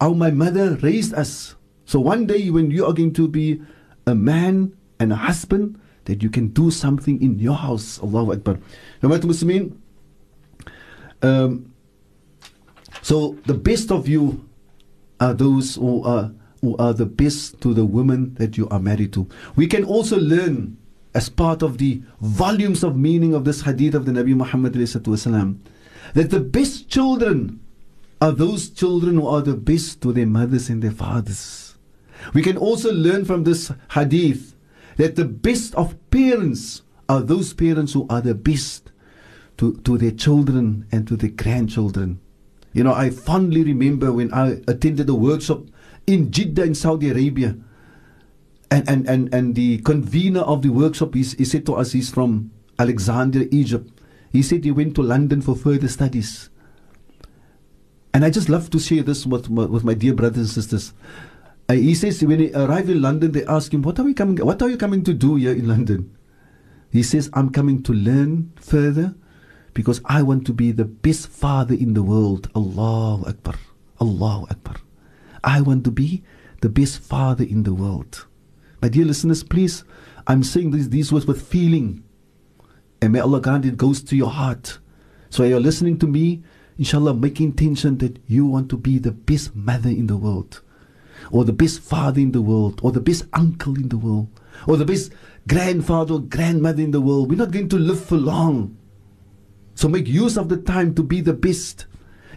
how 0.00 0.14
my 0.14 0.30
mother 0.30 0.78
raised 0.82 1.14
us. 1.14 1.56
So 1.84 2.00
one 2.00 2.26
day 2.26 2.50
when 2.50 2.70
you 2.70 2.86
are 2.86 2.92
going 2.92 3.12
to 3.14 3.28
be 3.28 3.60
a 4.06 4.14
man 4.14 4.72
and 4.98 5.12
a 5.12 5.16
husband, 5.16 5.78
that 6.08 6.22
you 6.22 6.30
can 6.30 6.48
do 6.48 6.70
something 6.70 7.22
in 7.22 7.38
your 7.38 7.54
house. 7.54 8.00
Allahu 8.02 8.32
Akbar. 8.32 8.58
Jamaat 9.02 9.20
Muslimin. 9.20 9.76
Um, 11.20 11.74
so 13.02 13.36
the 13.44 13.54
best 13.54 13.92
of 13.92 14.08
you 14.08 14.48
are 15.20 15.34
those 15.34 15.74
who 15.74 16.02
are, 16.04 16.32
who 16.62 16.76
are 16.78 16.94
the 16.94 17.04
best 17.04 17.60
to 17.60 17.74
the 17.74 17.84
women 17.84 18.34
that 18.34 18.56
you 18.56 18.66
are 18.70 18.80
married 18.80 19.12
to. 19.12 19.28
We 19.54 19.66
can 19.66 19.84
also 19.84 20.18
learn 20.18 20.78
as 21.14 21.28
part 21.28 21.62
of 21.62 21.76
the 21.76 22.02
volumes 22.22 22.82
of 22.82 22.96
meaning 22.96 23.34
of 23.34 23.44
this 23.44 23.60
hadith 23.60 23.94
of 23.94 24.06
the 24.06 24.12
Nabi 24.12 24.34
Muhammad 24.34 24.72
that 24.72 26.30
the 26.30 26.40
best 26.40 26.88
children 26.88 27.60
are 28.20 28.32
those 28.32 28.70
children 28.70 29.16
who 29.16 29.26
are 29.26 29.42
the 29.42 29.54
best 29.54 30.00
to 30.00 30.12
their 30.12 30.26
mothers 30.26 30.70
and 30.70 30.82
their 30.82 30.90
fathers. 30.90 31.76
We 32.32 32.42
can 32.42 32.56
also 32.56 32.92
learn 32.92 33.26
from 33.26 33.44
this 33.44 33.70
hadith 33.92 34.54
that 34.98 35.16
the 35.16 35.24
best 35.24 35.74
of 35.76 35.96
parents 36.10 36.82
are 37.08 37.22
those 37.22 37.54
parents 37.54 37.94
who 37.94 38.06
are 38.10 38.20
the 38.20 38.34
best 38.34 38.92
to, 39.56 39.76
to 39.78 39.96
their 39.96 40.10
children 40.10 40.86
and 40.92 41.08
to 41.08 41.16
their 41.16 41.30
grandchildren. 41.30 42.20
You 42.72 42.84
know, 42.84 42.92
I 42.92 43.10
fondly 43.10 43.64
remember 43.64 44.12
when 44.12 44.32
I 44.34 44.60
attended 44.68 45.08
a 45.08 45.14
workshop 45.14 45.62
in 46.06 46.30
Jeddah 46.30 46.64
in 46.64 46.74
Saudi 46.74 47.10
Arabia. 47.10 47.56
And, 48.70 48.88
and, 48.88 49.08
and, 49.08 49.34
and 49.34 49.54
the 49.54 49.78
convener 49.78 50.40
of 50.40 50.62
the 50.62 50.68
workshop, 50.68 51.14
he, 51.14 51.22
he 51.22 51.44
said 51.44 51.64
to 51.66 51.74
us, 51.74 51.92
he's 51.92 52.10
from 52.10 52.50
Alexandria, 52.78 53.48
Egypt. 53.50 53.90
He 54.30 54.42
said 54.42 54.64
he 54.64 54.70
went 54.70 54.94
to 54.96 55.02
London 55.02 55.40
for 55.40 55.56
further 55.56 55.88
studies. 55.88 56.50
And 58.12 58.24
I 58.24 58.30
just 58.30 58.48
love 58.48 58.68
to 58.70 58.78
share 58.78 59.02
this 59.02 59.24
with, 59.24 59.48
with 59.48 59.84
my 59.84 59.94
dear 59.94 60.12
brothers 60.12 60.38
and 60.38 60.48
sisters. 60.48 60.92
Uh, 61.68 61.74
he 61.74 61.94
says 61.94 62.22
when 62.24 62.40
he 62.40 62.52
arrived 62.54 62.88
in 62.88 63.02
London, 63.02 63.32
they 63.32 63.44
ask 63.44 63.72
him, 63.74 63.82
"What 63.82 63.98
are 63.98 64.04
we 64.04 64.14
coming? 64.14 64.36
What 64.38 64.62
are 64.62 64.70
you 64.70 64.78
coming 64.78 65.04
to 65.04 65.12
do 65.12 65.36
here 65.36 65.52
in 65.52 65.68
London?" 65.68 66.16
He 66.90 67.02
says, 67.02 67.28
"I'm 67.34 67.50
coming 67.50 67.82
to 67.82 67.92
learn 67.92 68.52
further, 68.56 69.14
because 69.74 70.00
I 70.06 70.22
want 70.22 70.46
to 70.46 70.52
be 70.52 70.72
the 70.72 70.84
best 70.84 71.28
father 71.28 71.74
in 71.74 71.94
the 71.94 72.02
world. 72.02 72.50
Allahu 72.56 73.28
Akbar. 73.28 73.54
Allahu 74.00 74.46
Akbar. 74.50 74.76
I 75.44 75.60
want 75.60 75.84
to 75.84 75.90
be 75.90 76.24
the 76.62 76.68
best 76.68 76.98
father 77.00 77.44
in 77.44 77.62
the 77.62 77.74
world. 77.74 78.26
My 78.82 78.88
dear 78.88 79.04
listeners, 79.04 79.44
please, 79.44 79.84
I'm 80.26 80.42
saying 80.42 80.72
these, 80.72 80.90
these 80.90 81.12
words 81.12 81.26
with 81.26 81.46
feeling. 81.46 82.02
And 83.00 83.12
may 83.12 83.20
Allah 83.20 83.40
grant 83.40 83.64
it 83.66 83.76
goes 83.76 84.02
to 84.02 84.16
your 84.16 84.30
heart. 84.30 84.78
So 85.30 85.44
you're 85.44 85.60
listening 85.60 85.98
to 85.98 86.06
me, 86.06 86.42
inshallah, 86.78 87.14
make 87.14 87.40
intention 87.40 87.98
that 87.98 88.18
you 88.26 88.46
want 88.46 88.68
to 88.70 88.76
be 88.76 88.98
the 88.98 89.12
best 89.12 89.54
mother 89.54 89.90
in 89.90 90.08
the 90.08 90.16
world, 90.16 90.62
or 91.31 91.45
the 91.45 91.53
best 91.53 91.79
father 91.79 92.19
in 92.19 92.31
the 92.31 92.41
world, 92.41 92.79
or 92.83 92.91
the 92.91 93.01
best 93.01 93.25
uncle 93.33 93.75
in 93.75 93.89
the 93.89 93.97
world, 93.97 94.27
or 94.67 94.77
the 94.77 94.85
best 94.85 95.11
grandfather 95.47 96.15
or 96.15 96.21
grandmother 96.21 96.81
in 96.81 96.91
the 96.91 97.01
world. 97.01 97.29
We're 97.29 97.37
not 97.37 97.51
going 97.51 97.69
to 97.69 97.77
live 97.77 98.03
for 98.03 98.17
long. 98.17 98.77
So 99.75 99.87
make 99.87 100.07
use 100.07 100.37
of 100.37 100.49
the 100.49 100.57
time 100.57 100.93
to 100.95 101.03
be 101.03 101.21
the 101.21 101.33
best. 101.33 101.85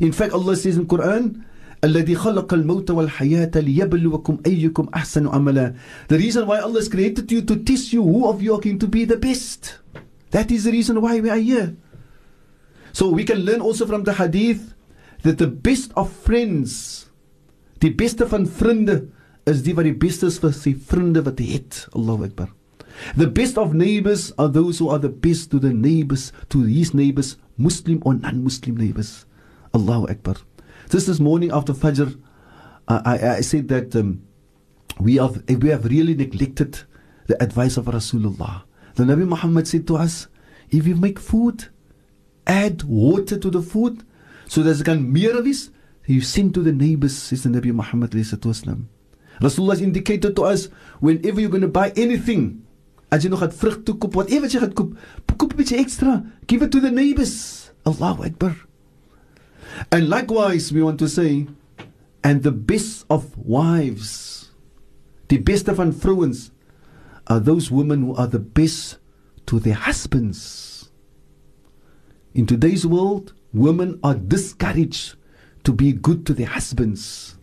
In 0.00 0.12
fact, 0.12 0.32
Allah 0.32 0.57
says 0.57 0.76
in 0.76 0.86
Quran, 0.86 1.44
الذي 1.84 2.14
خلق 2.16 2.54
الموت 2.54 2.90
والحياة 2.90 3.50
ليبلوكم 3.54 4.38
أيكم 4.46 4.88
أحسن 4.94 5.28
عملا 5.28 5.74
The 6.09 6.18
reason 6.18 6.46
why 6.46 6.59
Allah 6.59 6.80
has 6.80 6.88
created 6.88 7.30
you 7.30 7.42
to 7.42 7.57
test 7.57 7.92
you 7.92 8.02
who 8.02 8.26
of 8.28 8.42
you 8.42 8.54
are 8.54 8.61
going 8.61 8.78
to 8.78 8.88
be 8.88 9.04
the 9.04 9.16
best. 9.16 9.78
That 10.30 10.50
is 10.50 10.64
the 10.64 10.72
reason 10.72 11.00
why 11.00 11.20
we 11.20 11.30
are 11.30 11.36
here. 11.36 11.76
So 12.92 13.11
we 13.11 13.24
can 13.24 13.38
learn 13.38 13.61
also 13.61 13.86
from 13.86 14.04
the 14.04 14.14
hadith 14.14 14.74
that 15.22 15.38
the 15.38 15.46
best 15.46 15.92
of 15.96 16.11
friends, 16.11 17.09
die 17.82 17.93
beste 17.93 18.27
van 18.29 18.47
vriende 18.47 19.07
is 19.49 19.63
die 19.65 19.73
wat 19.75 19.88
die 19.88 19.97
beste 19.97 20.29
is 20.29 20.39
vir 20.41 20.53
sy 20.53 20.73
vriende 20.75 21.23
wat 21.25 21.39
hy 21.41 21.57
het. 21.57 21.88
Allahu 21.97 22.27
Akbar. 22.27 22.51
The 23.17 23.27
best 23.27 23.57
of 23.57 23.73
neighbors 23.73 24.32
are 24.38 24.49
those 24.49 24.79
who 24.79 24.89
are 24.89 24.99
the 24.99 25.09
best 25.09 25.49
to 25.51 25.59
the 25.59 25.73
neighbors, 25.73 26.32
to 26.49 26.63
his 26.63 26.93
neighbors, 26.93 27.38
Muslim 27.57 28.01
or 28.05 28.13
non-Muslim 28.13 28.77
neighbors. 28.77 29.25
Allahu 29.73 30.07
Akbar. 30.11 30.36
Just 30.89 31.07
this 31.07 31.19
morning 31.19 31.51
after 31.51 31.73
Fajr, 31.73 32.19
I, 32.88 33.01
I, 33.05 33.36
I 33.38 33.41
said 33.41 33.67
that 33.69 33.95
um, 33.95 34.21
we 34.99 35.15
have 35.15 35.41
we 35.47 35.69
have 35.69 35.86
really 35.86 36.15
neglected 36.15 36.84
the 37.27 37.41
advice 37.41 37.77
of 37.77 37.86
Rasulullah. 37.86 38.63
The 38.95 39.03
Nabi 39.03 39.25
Muhammad 39.27 39.67
said 39.67 39.88
to 39.88 39.95
us, 39.95 40.27
if 40.69 40.86
you 40.86 40.95
make 40.95 41.17
food, 41.17 41.69
add 42.45 42.84
water 42.84 43.38
to 43.38 43.49
the 43.49 43.61
food, 43.61 44.03
so 44.47 44.61
that 44.63 44.79
it 44.79 44.84
can 44.84 45.11
meer 45.11 45.41
wees, 45.41 45.71
you 46.05 46.21
send 46.21 46.53
to 46.53 46.61
the 46.61 46.71
neighbors, 46.71 47.15
says 47.15 47.43
the 47.43 47.49
Nabi 47.49 47.73
Muhammad. 47.73 48.11
Rasulullah 48.11 49.71
has 49.71 49.81
indicated 49.81 50.35
to 50.35 50.43
us, 50.43 50.69
whenever 50.99 51.41
you're 51.41 51.49
going 51.49 51.61
to 51.61 51.67
buy 51.67 51.91
anything, 51.95 52.65
as 53.11 53.23
jy 53.23 53.29
nog 53.29 53.41
het 53.43 53.53
vrug 53.53 53.81
toe 53.83 53.97
koop, 53.97 54.15
whatever 54.15 54.47
jy 54.47 54.59
gaan 54.61 54.73
koop, 54.73 54.95
koop 55.37 55.53
'n 55.53 55.57
bietjie 55.57 55.79
extra, 55.79 56.23
give 56.47 56.61
it 56.61 56.71
to 56.71 56.79
the 56.79 56.91
neighbors. 56.91 57.71
Allahu 57.85 58.23
Akbar. 58.23 58.55
And 59.91 60.07
likewise, 60.09 60.71
we 60.71 60.81
want 60.83 60.99
to 60.99 61.07
say, 61.07 61.47
and 62.23 62.43
the 62.43 62.51
best 62.51 63.05
of 63.09 63.35
wives, 63.37 64.51
the 65.27 65.37
best 65.37 65.67
of 65.67 65.77
vrouens, 65.77 66.51
are 67.27 67.39
those 67.39 67.71
women 67.71 68.03
who 68.03 68.15
are 68.15 68.27
the 68.27 68.39
best 68.39 68.97
to 69.47 69.59
their 69.59 69.73
husbands. 69.75 70.91
In 72.33 72.45
today's 72.45 72.85
world, 72.85 73.33
women 73.53 73.99
are 74.03 74.15
discouraged 74.15 75.15
to 75.64 75.72
be 75.72 75.92
good 75.92 76.24
to 76.26 76.34
their 76.34 76.46
husbands. 76.46 77.36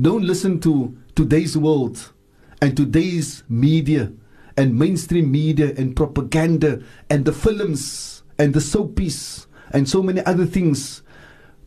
Don't 0.00 0.24
listen 0.24 0.60
to 0.60 0.96
today's 1.14 1.56
world 1.56 2.12
and 2.60 2.76
today's 2.76 3.44
media 3.48 4.12
and 4.56 4.78
mainstream 4.78 5.30
media 5.30 5.74
and 5.76 5.96
propaganda 5.96 6.82
and 7.10 7.24
the 7.24 7.32
films 7.32 8.22
and 8.38 8.54
the 8.54 8.60
soapies 8.60 9.46
and 9.70 9.88
so 9.88 10.02
many 10.02 10.24
other 10.24 10.46
things 10.46 11.02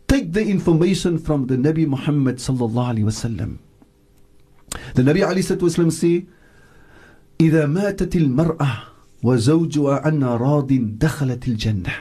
take 0.07 0.33
the 0.33 0.41
information 0.41 1.17
from 1.17 1.47
the 1.47 1.55
Nabi 1.55 1.85
Muhammad 1.87 2.37
sallallahu 2.37 2.97
alaihi 2.97 3.05
wasallam. 3.05 3.59
The 4.95 5.03
Nabi 5.03 5.21
alayhi 5.21 5.57
wasallam 5.57 5.91
say, 5.91 6.27
إذا 7.39 7.65
ماتت 7.65 8.15
المرأة 8.15 8.77
وزوجها 9.23 10.05
عنها 10.05 10.37
راض 10.37 10.99
دخلت 10.99 11.47
الجنة. 11.47 11.93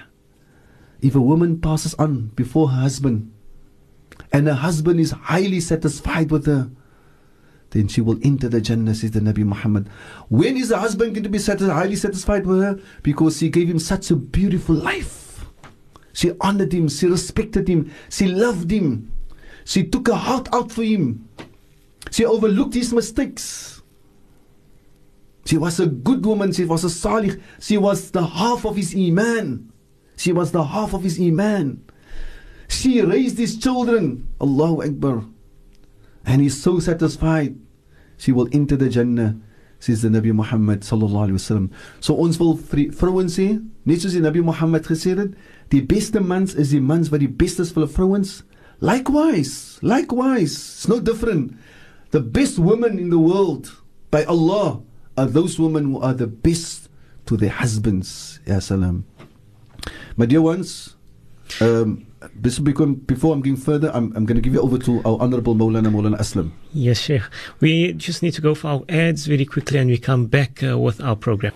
If 1.00 1.14
a 1.14 1.20
woman 1.20 1.60
passes 1.60 1.94
on 1.94 2.32
before 2.34 2.70
her 2.70 2.80
husband 2.80 3.30
and 4.33 4.47
her 4.47 4.53
husband 4.55 4.99
is 4.99 5.11
highly 5.11 5.59
satisfied 5.59 6.31
with 6.31 6.47
her, 6.47 6.69
then 7.69 7.87
she 7.87 8.01
will 8.01 8.19
enter 8.23 8.49
the 8.49 8.59
Jannah, 8.59 8.93
says 8.93 9.11
the 9.11 9.19
Nabi 9.19 9.45
Muhammad. 9.45 9.87
When 10.29 10.57
is 10.57 10.69
the 10.69 10.77
husband 10.79 11.13
going 11.13 11.23
to 11.23 11.29
be 11.29 11.39
highly 11.39 11.95
satisfied 11.95 12.45
with 12.45 12.61
her? 12.61 12.79
Because 13.03 13.37
she 13.37 13.49
gave 13.49 13.69
him 13.69 13.79
such 13.79 14.11
a 14.11 14.15
beautiful 14.15 14.75
life. 14.75 15.45
She 16.13 16.31
honored 16.41 16.73
him, 16.73 16.89
she 16.89 17.07
respected 17.07 17.67
him, 17.67 17.91
she 18.09 18.27
loved 18.27 18.69
him, 18.69 19.11
she 19.65 19.83
took 19.83 20.07
her 20.07 20.13
heart 20.13 20.47
out 20.53 20.71
for 20.71 20.83
him, 20.83 21.27
she 22.11 22.23
overlooked 22.23 22.75
his 22.75 22.93
mistakes. 22.93 23.81
She 25.45 25.57
was 25.57 25.79
a 25.79 25.87
good 25.87 26.23
woman, 26.25 26.53
she 26.53 26.65
was 26.65 26.83
a 26.83 26.89
salih, 26.89 27.41
she 27.59 27.77
was 27.77 28.11
the 28.11 28.25
half 28.25 28.65
of 28.65 28.75
his 28.75 28.95
iman. 28.95 29.71
She 30.15 30.31
was 30.31 30.51
the 30.51 30.63
half 30.63 30.93
of 30.93 31.03
his 31.03 31.19
iman. 31.19 31.83
She 32.73 33.01
raised 33.01 33.37
his 33.37 33.57
children, 33.57 34.27
Allahu 34.41 34.81
Akbar. 34.83 35.23
And 36.25 36.41
he's 36.41 36.61
so 36.61 36.79
satisfied. 36.79 37.55
She 38.17 38.31
will 38.31 38.49
enter 38.51 38.75
the 38.75 38.89
Jannah, 38.89 39.37
says 39.79 40.01
the 40.01 40.09
Nabi 40.09 40.33
Muhammad 40.33 40.81
sallallahu 40.81 41.29
alaihi 41.29 41.39
wasallam. 41.39 41.71
So 41.99 42.15
ons 42.15 42.39
wil 42.39 42.57
vrouens 42.57 43.37
sê, 43.37 43.61
net 43.85 43.99
soos 44.01 44.15
die 44.17 44.23
Nabi 44.23 44.43
Muhammad 44.43 44.83
gesê 44.87 45.13
het, 45.17 45.35
die 45.69 45.81
beste 45.81 46.19
mans 46.19 46.55
is 46.55 46.71
die 46.71 46.81
mans 46.81 47.11
wat 47.11 47.21
die 47.21 47.29
beste 47.29 47.61
is 47.61 47.71
vir 47.75 47.87
vrouens. 47.87 48.41
Likewise, 48.79 49.79
likewise, 49.81 50.55
it's 50.55 50.87
no 50.87 50.99
different. 50.99 51.53
The 52.11 52.21
best 52.21 52.59
women 52.59 52.97
in 52.99 53.09
the 53.09 53.19
world 53.19 53.71
by 54.11 54.23
Allah 54.25 54.81
are 55.17 55.27
those 55.27 55.59
women 55.59 55.93
who 55.93 55.99
are 56.01 56.13
the 56.13 56.27
best 56.27 56.89
to 57.27 57.37
their 57.37 57.53
husbands. 57.53 58.39
Ya 58.45 58.59
salam. 58.59 59.05
My 60.15 60.25
dear 60.25 60.41
ones, 60.41 60.95
um, 61.59 62.05
before 62.41 63.33
I'm 63.33 63.41
going 63.41 63.55
further, 63.57 63.91
I'm, 63.93 64.15
I'm 64.15 64.25
going 64.25 64.35
to 64.35 64.41
give 64.41 64.53
you 64.53 64.61
over 64.61 64.77
to 64.79 65.01
our 65.05 65.17
Honorable 65.19 65.55
Maulana 65.55 65.87
Maulana 65.87 66.17
Aslam. 66.17 66.51
Yes, 66.73 66.99
Sheikh. 66.99 67.23
We 67.59 67.93
just 67.93 68.21
need 68.23 68.33
to 68.33 68.41
go 68.41 68.55
for 68.55 68.67
our 68.67 68.83
ads 68.89 69.25
very 69.27 69.45
quickly 69.45 69.79
and 69.79 69.89
we 69.89 69.97
come 69.97 70.25
back 70.27 70.63
uh, 70.63 70.77
with 70.77 71.01
our 71.01 71.15
program. 71.15 71.53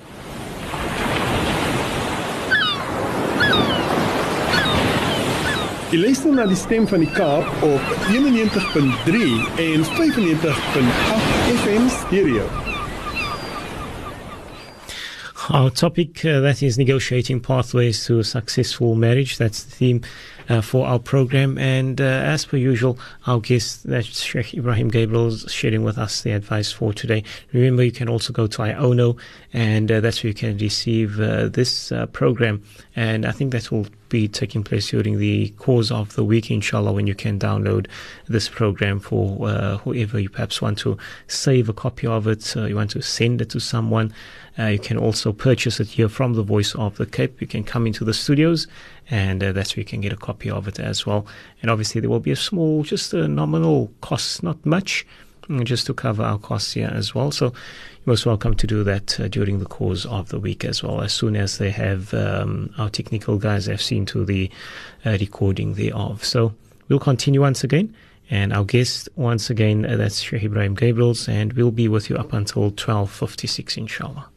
Jy 5.87 5.97
luister 6.03 6.33
na 6.35 6.43
die 6.45 6.57
stem 6.59 6.83
van 6.91 6.99
die 6.99 7.11
Kaap 7.15 7.63
op 7.63 7.91
91.3 8.11 9.23
en 9.63 9.87
95.8 9.95 11.53
FM 11.63 11.87
stereo. 12.03 12.66
Our 15.49 15.69
topic 15.69 16.25
uh, 16.25 16.41
that 16.41 16.61
is 16.61 16.77
negotiating 16.77 17.39
pathways 17.39 18.05
to 18.07 18.21
successful 18.21 18.95
marriage. 18.95 19.37
That's 19.37 19.63
the 19.63 19.71
theme 19.71 20.01
uh, 20.49 20.59
for 20.59 20.85
our 20.85 20.99
program. 20.99 21.57
And 21.57 22.01
uh, 22.01 22.03
as 22.03 22.43
per 22.43 22.57
usual, 22.57 22.99
our 23.27 23.39
guest, 23.39 23.87
that's 23.87 24.21
Sheikh 24.21 24.47
Ebrahim 24.47 24.91
Gabriel, 24.91 25.27
is 25.27 25.45
sharing 25.49 25.83
with 25.83 25.97
us 25.97 26.21
the 26.21 26.31
advice 26.31 26.73
for 26.73 26.91
today. 26.91 27.23
Remember, 27.53 27.81
you 27.81 27.93
can 27.93 28.09
also 28.09 28.33
go 28.33 28.47
to 28.47 28.61
IONO, 28.61 29.17
and 29.53 29.89
uh, 29.89 30.01
that's 30.01 30.21
where 30.21 30.29
you 30.29 30.33
can 30.33 30.57
receive 30.57 31.17
uh, 31.21 31.47
this 31.47 31.93
uh, 31.93 32.07
program. 32.07 32.61
And 32.93 33.25
I 33.25 33.31
think 33.31 33.53
that 33.53 33.71
will 33.71 33.87
be 34.09 34.27
taking 34.27 34.65
place 34.65 34.89
during 34.89 35.17
the 35.17 35.49
course 35.51 35.91
of 35.91 36.13
the 36.15 36.25
week, 36.25 36.51
inshallah, 36.51 36.91
when 36.91 37.07
you 37.07 37.15
can 37.15 37.39
download 37.39 37.87
this 38.27 38.49
program 38.49 38.99
for 38.99 39.47
whoever 39.79 40.19
you 40.19 40.29
perhaps 40.29 40.61
want 40.61 40.77
to 40.79 40.97
save 41.27 41.67
a 41.69 41.73
copy 41.73 42.07
of 42.07 42.25
it, 42.27 42.55
you 42.55 42.75
want 42.75 42.91
to 42.91 43.01
send 43.01 43.41
it 43.41 43.49
to 43.49 43.59
someone. 43.59 44.13
Uh, 44.59 44.65
you 44.65 44.79
can 44.79 44.97
also 44.97 45.31
purchase 45.31 45.79
it 45.79 45.87
here 45.87 46.09
from 46.09 46.33
the 46.33 46.41
Voice 46.41 46.73
of 46.75 46.97
the 46.97 47.05
Cape. 47.05 47.39
You 47.39 47.47
can 47.47 47.63
come 47.63 47.85
into 47.85 48.03
the 48.03 48.13
studios, 48.13 48.67
and 49.09 49.43
uh, 49.43 49.51
that's 49.51 49.75
where 49.75 49.81
you 49.81 49.85
can 49.85 50.01
get 50.01 50.13
a 50.13 50.17
copy 50.17 50.49
of 50.49 50.67
it 50.67 50.79
as 50.79 51.05
well. 51.05 51.27
And 51.61 51.69
obviously, 51.69 52.01
there 52.01 52.09
will 52.09 52.19
be 52.19 52.31
a 52.31 52.35
small, 52.35 52.83
just 52.83 53.13
a 53.13 53.27
nominal 53.27 53.91
cost, 54.01 54.41
not 54.41 54.65
much, 54.65 55.05
mm, 55.47 55.63
just 55.63 55.85
to 55.87 55.93
cover 55.93 56.23
our 56.23 56.39
costs 56.39 56.73
here 56.73 56.91
as 56.91 57.13
well. 57.13 57.31
So 57.31 57.45
you're 57.45 57.53
most 58.07 58.25
welcome 58.25 58.55
to 58.55 58.65
do 58.65 58.83
that 58.83 59.19
uh, 59.19 59.27
during 59.27 59.59
the 59.59 59.65
course 59.65 60.05
of 60.05 60.29
the 60.29 60.39
week 60.39 60.65
as 60.65 60.81
well, 60.81 61.01
as 61.01 61.13
soon 61.13 61.35
as 61.35 61.59
they 61.59 61.69
have 61.69 62.13
um, 62.15 62.73
our 62.79 62.89
technical 62.89 63.37
guys 63.37 63.67
have 63.67 63.81
seen 63.81 64.05
to 64.07 64.25
the 64.25 64.49
uh, 65.05 65.17
recording 65.19 65.75
thereof. 65.75 66.23
So 66.23 66.55
we'll 66.87 66.99
continue 66.99 67.41
once 67.41 67.63
again. 67.63 67.93
And 68.29 68.51
our 68.51 68.65
guest, 68.65 69.07
once 69.15 69.49
again, 69.49 69.85
uh, 69.85 69.95
that's 69.95 70.19
Sheikh 70.19 70.41
Ebrahim 70.41 70.75
Gabriels, 70.75 71.29
and 71.29 71.53
we'll 71.53 71.71
be 71.71 71.87
with 71.87 72.09
you 72.09 72.17
up 72.17 72.33
until 72.33 72.71
12.56, 72.71 73.77
inshallah. 73.77 74.27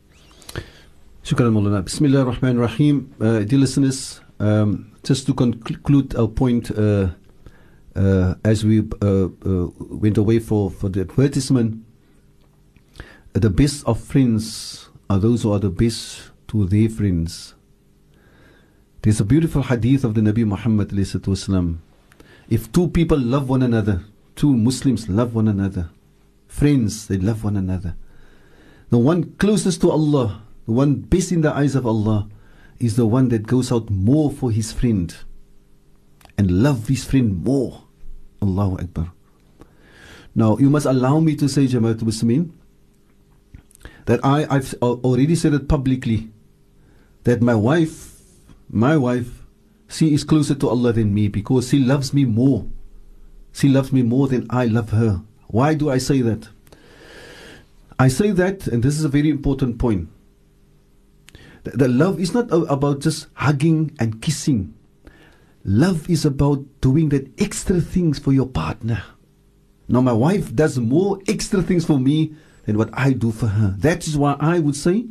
Shukran 1.22 1.52
Mulana. 1.52 1.84
Bismillah 1.84 2.20
ar-Rahman 2.24 2.58
rahim 2.58 3.14
uh, 3.20 3.40
Dear 3.40 3.58
listeners, 3.58 4.22
um, 4.38 4.90
just 5.04 5.26
to 5.26 5.34
conclude 5.34 6.16
our 6.16 6.26
point 6.26 6.70
uh, 6.70 7.08
uh, 7.94 8.34
as 8.42 8.64
we 8.64 8.80
uh, 9.02 9.04
uh, 9.04 9.68
went 9.78 10.16
away 10.16 10.38
for, 10.38 10.70
for 10.70 10.88
the 10.88 11.02
advertisement, 11.02 11.84
the 13.34 13.50
best 13.50 13.86
of 13.86 14.00
friends 14.00 14.88
are 15.10 15.18
those 15.18 15.42
who 15.42 15.52
are 15.52 15.58
the 15.58 15.68
best 15.68 16.30
to 16.48 16.64
their 16.64 16.88
friends. 16.88 17.54
There's 19.02 19.20
a 19.20 19.24
beautiful 19.24 19.62
hadith 19.62 20.04
of 20.04 20.14
the 20.14 20.22
Nabi 20.22 20.46
Muhammad 20.46 20.90
If 22.48 22.72
two 22.72 22.88
people 22.88 23.18
love 23.18 23.46
one 23.48 23.62
another, 23.62 24.04
two 24.36 24.56
Muslims 24.56 25.06
love 25.10 25.34
one 25.34 25.48
another, 25.48 25.90
friends, 26.48 27.08
they 27.08 27.18
love 27.18 27.44
one 27.44 27.58
another. 27.58 27.94
The 28.88 28.98
one 28.98 29.34
closest 29.36 29.82
to 29.82 29.90
Allah 29.90 30.42
the 30.70 30.74
one 30.74 30.94
best 31.00 31.32
in 31.32 31.40
the 31.40 31.52
eyes 31.52 31.74
of 31.74 31.84
Allah, 31.84 32.28
is 32.78 32.94
the 32.94 33.04
one 33.04 33.28
that 33.30 33.44
goes 33.44 33.72
out 33.72 33.90
more 33.90 34.30
for 34.30 34.52
his 34.52 34.70
friend 34.70 35.12
and 36.38 36.62
love 36.62 36.86
his 36.86 37.04
friend 37.04 37.42
more. 37.42 37.82
Allahu 38.40 38.78
Akbar. 38.78 39.10
Now, 40.32 40.58
you 40.58 40.70
must 40.70 40.86
allow 40.86 41.18
me 41.18 41.34
to 41.34 41.48
say, 41.48 41.64
Jamaatul 41.66 42.06
Muslimin, 42.06 42.52
that 44.04 44.24
I, 44.24 44.46
I've 44.48 44.72
already 44.80 45.34
said 45.34 45.54
it 45.54 45.68
publicly 45.68 46.30
that 47.24 47.42
my 47.42 47.56
wife, 47.56 48.20
my 48.68 48.96
wife, 48.96 49.42
she 49.88 50.14
is 50.14 50.22
closer 50.22 50.54
to 50.54 50.68
Allah 50.68 50.92
than 50.92 51.12
me 51.12 51.26
because 51.26 51.70
she 51.70 51.80
loves 51.80 52.14
me 52.14 52.24
more. 52.24 52.64
She 53.52 53.68
loves 53.68 53.92
me 53.92 54.02
more 54.02 54.28
than 54.28 54.46
I 54.50 54.66
love 54.66 54.90
her. 54.90 55.22
Why 55.48 55.74
do 55.74 55.90
I 55.90 55.98
say 55.98 56.20
that? 56.20 56.48
I 57.98 58.06
say 58.06 58.30
that, 58.30 58.68
and 58.68 58.84
this 58.84 58.96
is 58.96 59.02
a 59.04 59.08
very 59.08 59.30
important 59.30 59.80
point. 59.80 60.08
The, 61.64 61.70
the 61.70 61.88
love 61.88 62.20
is 62.20 62.32
not 62.34 62.48
about 62.50 63.00
just 63.00 63.26
hugging 63.34 63.96
and 63.98 64.20
kissing. 64.22 64.74
Love 65.64 66.08
is 66.08 66.24
about 66.24 66.64
doing 66.80 67.10
that 67.10 67.28
extra 67.38 67.80
things 67.80 68.18
for 68.18 68.32
your 68.32 68.46
partner. 68.46 69.02
Now, 69.88 70.00
my 70.00 70.12
wife 70.12 70.54
does 70.54 70.78
more 70.78 71.18
extra 71.28 71.62
things 71.62 71.84
for 71.84 71.98
me 71.98 72.34
than 72.64 72.78
what 72.78 72.90
I 72.92 73.12
do 73.12 73.32
for 73.32 73.48
her. 73.48 73.74
That 73.78 74.06
is 74.06 74.16
why 74.16 74.36
I 74.40 74.58
would 74.60 74.76
say 74.76 75.06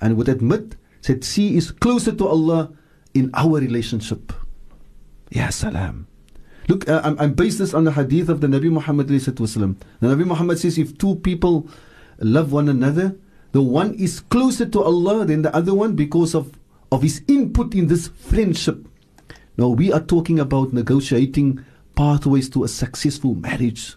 and 0.00 0.16
would 0.16 0.28
admit 0.28 0.76
that 1.04 1.24
she 1.24 1.56
is 1.56 1.70
closer 1.70 2.12
to 2.12 2.26
Allah 2.26 2.72
in 3.14 3.30
our 3.32 3.58
relationship. 3.60 4.32
Ya 5.30 5.50
salam. 5.50 6.06
Look, 6.68 6.88
uh, 6.88 7.00
I'm, 7.04 7.18
I'm 7.18 7.34
based 7.34 7.58
this 7.58 7.72
on 7.72 7.84
the 7.84 7.92
hadith 7.92 8.28
of 8.28 8.40
the 8.40 8.48
Nabi 8.48 8.70
Muhammad. 8.70 9.06
The 9.08 9.14
Nabi 9.14 10.26
Muhammad 10.26 10.58
says 10.58 10.78
if 10.78 10.98
two 10.98 11.14
people 11.16 11.68
love 12.18 12.52
one 12.52 12.68
another, 12.68 13.16
the 13.56 13.62
one 13.62 13.94
is 13.94 14.20
closer 14.20 14.66
to 14.66 14.82
Allah 14.82 15.24
than 15.24 15.40
the 15.40 15.56
other 15.56 15.72
one 15.72 15.96
because 15.96 16.34
of, 16.34 16.52
of 16.92 17.00
his 17.00 17.22
input 17.26 17.74
in 17.74 17.86
this 17.86 18.08
friendship. 18.08 18.86
Now, 19.56 19.68
we 19.68 19.90
are 19.90 20.00
talking 20.00 20.38
about 20.38 20.74
negotiating 20.74 21.64
pathways 21.94 22.50
to 22.50 22.64
a 22.64 22.68
successful 22.68 23.34
marriage. 23.34 23.94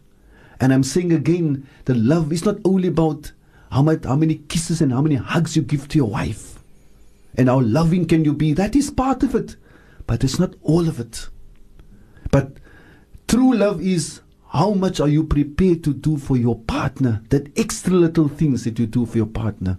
And 0.61 0.71
I'm 0.71 0.83
saying 0.83 1.11
again, 1.11 1.67
the 1.83 1.93
love 1.93 2.31
is 2.31 2.45
not 2.45 2.55
only 2.63 2.87
about 2.87 3.33
how, 3.69 3.81
much, 3.81 4.05
how 4.05 4.15
many 4.15 4.35
kisses 4.35 4.79
and 4.79 4.93
how 4.93 5.01
many 5.01 5.15
hugs 5.15 5.57
you 5.57 5.61
give 5.61 5.89
to 5.89 5.97
your 5.97 6.09
wife 6.09 6.59
and 7.35 7.49
how 7.49 7.59
loving 7.59 8.05
can 8.05 8.23
you 8.23 8.31
be. 8.31 8.53
That 8.53 8.77
is 8.77 8.89
part 8.89 9.23
of 9.23 9.35
it, 9.35 9.57
but 10.07 10.23
it's 10.23 10.39
not 10.39 10.53
all 10.63 10.87
of 10.87 11.01
it. 11.01 11.27
But 12.31 12.53
true 13.27 13.55
love 13.55 13.81
is 13.81 14.21
how 14.48 14.72
much 14.72 15.00
are 15.00 15.08
you 15.08 15.24
prepared 15.24 15.82
to 15.84 15.92
do 15.92 16.16
for 16.16 16.36
your 16.36 16.58
partner? 16.58 17.22
That 17.30 17.50
extra 17.58 17.92
little 17.92 18.28
things 18.28 18.64
that 18.64 18.78
you 18.78 18.86
do 18.86 19.04
for 19.04 19.16
your 19.16 19.26
partner. 19.26 19.78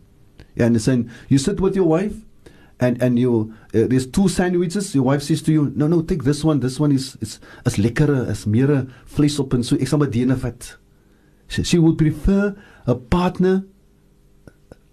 You 0.55 0.65
understand? 0.65 1.09
You 1.29 1.37
sit 1.37 1.59
with 1.59 1.75
your 1.75 1.85
wife, 1.85 2.15
and 2.79 3.01
and 3.01 3.17
you 3.17 3.53
uh, 3.73 3.87
there's 3.87 4.05
two 4.05 4.27
sandwiches. 4.27 4.93
Your 4.93 5.05
wife 5.05 5.23
says 5.23 5.41
to 5.43 5.51
you, 5.51 5.71
"No, 5.75 5.87
no, 5.87 6.01
take 6.01 6.23
this 6.23 6.43
one. 6.43 6.59
This 6.59 6.79
one 6.79 6.91
is 6.91 7.17
is 7.21 7.39
is 7.65 7.75
lekkerder, 7.77 8.29
is 8.29 8.45
meer 8.45 8.87
vlees 9.05 9.39
op 9.39 9.53
en 9.53 9.63
so. 9.63 9.77
Ek 9.77 9.87
sal 9.87 9.99
maar 9.99 10.11
dene 10.11 10.35
vat." 10.35 10.75
She, 11.47 11.63
she 11.63 11.79
would 11.79 11.97
prefer 11.97 12.55
a 12.85 12.95
partner 12.95 13.63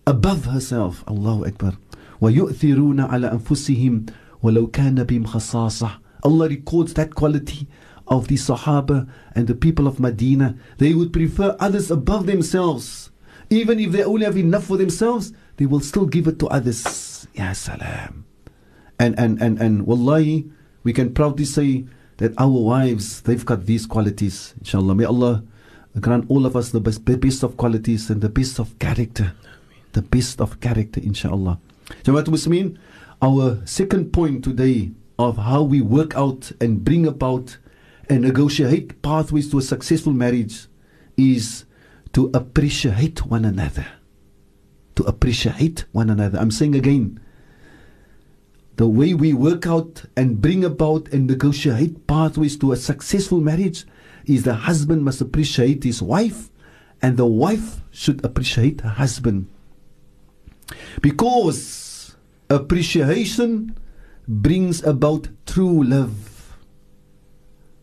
above 0.06 0.44
herself. 0.46 1.02
Allahu 1.08 1.46
Akbar. 1.46 1.78
وَيُؤْثِرُونَ 2.22 3.00
عَلَى 3.08 3.32
أَنفُسِهِمْ 3.32 4.06
وَلَوْ 4.44 4.70
كَانَ 4.70 5.02
بِهِمْ 5.02 5.26
خَصَاصَةٌ 5.26 5.90
Allah 6.22 6.48
records 6.48 6.94
that 6.94 7.16
quality 7.16 7.66
of 8.07 8.27
the 8.27 8.35
Sahaba 8.35 9.09
and 9.35 9.47
the 9.47 9.55
people 9.55 9.87
of 9.87 9.99
Medina. 9.99 10.55
They 10.77 10.93
would 10.93 11.11
prefer 11.11 11.55
others 11.59 11.91
above 11.91 12.25
themselves. 12.25 13.11
Even 13.49 13.79
if 13.79 13.91
they 13.91 14.03
only 14.03 14.25
have 14.25 14.37
enough 14.37 14.65
for 14.65 14.77
themselves, 14.77 15.33
they 15.57 15.65
will 15.65 15.79
still 15.79 16.05
give 16.05 16.27
it 16.27 16.39
to 16.39 16.47
others. 16.47 17.27
Ya 17.33 17.53
salam. 17.53 18.25
And, 18.99 19.17
and, 19.19 19.41
and, 19.41 19.59
and 19.59 19.85
wallahi, 19.85 20.49
we 20.83 20.93
can 20.93 21.13
proudly 21.13 21.45
say 21.45 21.85
that 22.17 22.33
our 22.37 22.49
wives, 22.49 23.21
they've 23.21 23.45
got 23.45 23.65
these 23.65 23.85
qualities. 23.85 24.53
Inshallah. 24.59 24.95
May 24.95 25.05
Allah 25.05 25.43
grant 25.99 26.25
all 26.29 26.45
of 26.45 26.55
us 26.55 26.69
the 26.69 26.79
best, 26.79 27.05
the 27.05 27.17
best 27.17 27.43
of 27.43 27.57
qualities 27.57 28.09
and 28.09 28.21
the 28.21 28.29
best 28.29 28.59
of 28.59 28.77
character. 28.79 29.33
The 29.93 30.01
best 30.01 30.41
of 30.41 30.59
character, 30.59 30.99
inshallah. 30.99 31.59
Jamaatul 32.03 32.35
Muslimin, 32.35 32.77
our 33.21 33.65
second 33.65 34.11
point 34.11 34.43
today 34.43 34.91
of 35.17 35.37
how 35.37 35.63
we 35.63 35.81
work 35.81 36.15
out 36.15 36.51
and 36.61 36.83
bring 36.83 37.07
about 37.07 37.57
and 38.09 38.21
negotiate 38.21 39.01
pathways 39.01 39.49
to 39.51 39.59
a 39.59 39.61
successful 39.61 40.13
marriage 40.13 40.67
is 41.17 41.65
to 42.13 42.29
appreciate 42.33 43.25
one 43.25 43.45
another. 43.45 43.85
To 44.95 45.03
appreciate 45.03 45.85
one 45.91 46.09
another. 46.09 46.39
I'm 46.39 46.51
saying 46.51 46.75
again, 46.75 47.19
the 48.77 48.87
way 48.87 49.13
we 49.13 49.33
work 49.33 49.65
out 49.65 50.05
and 50.15 50.41
bring 50.41 50.63
about 50.63 51.07
and 51.09 51.27
negotiate 51.27 52.07
pathways 52.07 52.57
to 52.59 52.71
a 52.71 52.77
successful 52.77 53.41
marriage 53.41 53.85
is 54.25 54.43
the 54.43 54.53
husband 54.53 55.03
must 55.03 55.21
appreciate 55.21 55.83
his 55.83 56.01
wife 56.01 56.49
and 57.01 57.17
the 57.17 57.25
wife 57.25 57.81
should 57.91 58.23
appreciate 58.23 58.81
her 58.81 58.89
husband. 58.89 59.47
Because 61.01 62.15
appreciation 62.49 63.77
brings 64.27 64.83
about 64.83 65.29
true 65.45 65.83
love. 65.83 66.36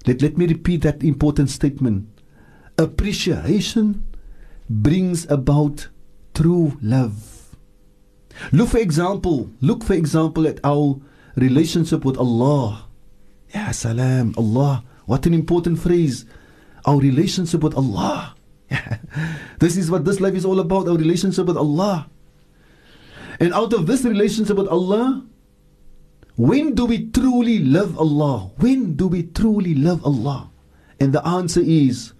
Let, 0.07 0.23
let 0.23 0.37
me 0.37 0.47
repeat 0.47 0.83
that 0.83 1.03
important 1.03 1.51
statement. 1.51 2.09
Appreciation 2.79 4.05
brings 4.69 5.31
about 5.31 5.89
true 6.35 6.77
love. 6.83 7.57
Look 8.53 8.71
for 8.71 8.79
example, 8.79 9.51
look 9.61 9.85
for 9.85 9.95
example 9.95 10.47
at 10.47 10.59
our 10.65 11.01
relationship 11.37 12.05
with 12.05 12.19
Allah. 12.19 12.89
Ya 13.55 13.71
salam, 13.71 14.35
Allah. 14.37 14.85
What 15.07 15.27
an 15.27 15.35
important 15.35 15.79
phrase. 15.79 16.25
Our 16.85 16.99
relationship 16.99 17.63
with 17.63 17.75
Allah. 17.75 18.35
this 19.61 19.77
is 19.77 19.91
what 19.91 20.05
this 20.05 20.21
life 20.21 20.35
is 20.35 20.45
all 20.45 20.59
about, 20.61 20.89
our 20.89 20.97
relationship 20.97 21.47
with 21.47 21.57
Allah. 21.57 22.11
And 23.41 23.53
out 23.55 23.73
of 23.73 23.87
this 23.87 24.05
relationship 24.05 24.57
with 24.57 24.69
Allah, 24.69 25.25
when 26.37 26.75
do 26.75 26.87
we 26.87 27.07
truly 27.11 27.61
love 27.61 27.99
Allah? 27.99 28.51
When 28.59 28.95
do 28.95 29.07
we 29.07 29.23
truly 29.25 29.75
love 29.75 30.05
Allah? 30.05 30.51
And 30.99 31.13
the 31.13 31.27
answer 31.27 31.61
is 31.63 32.13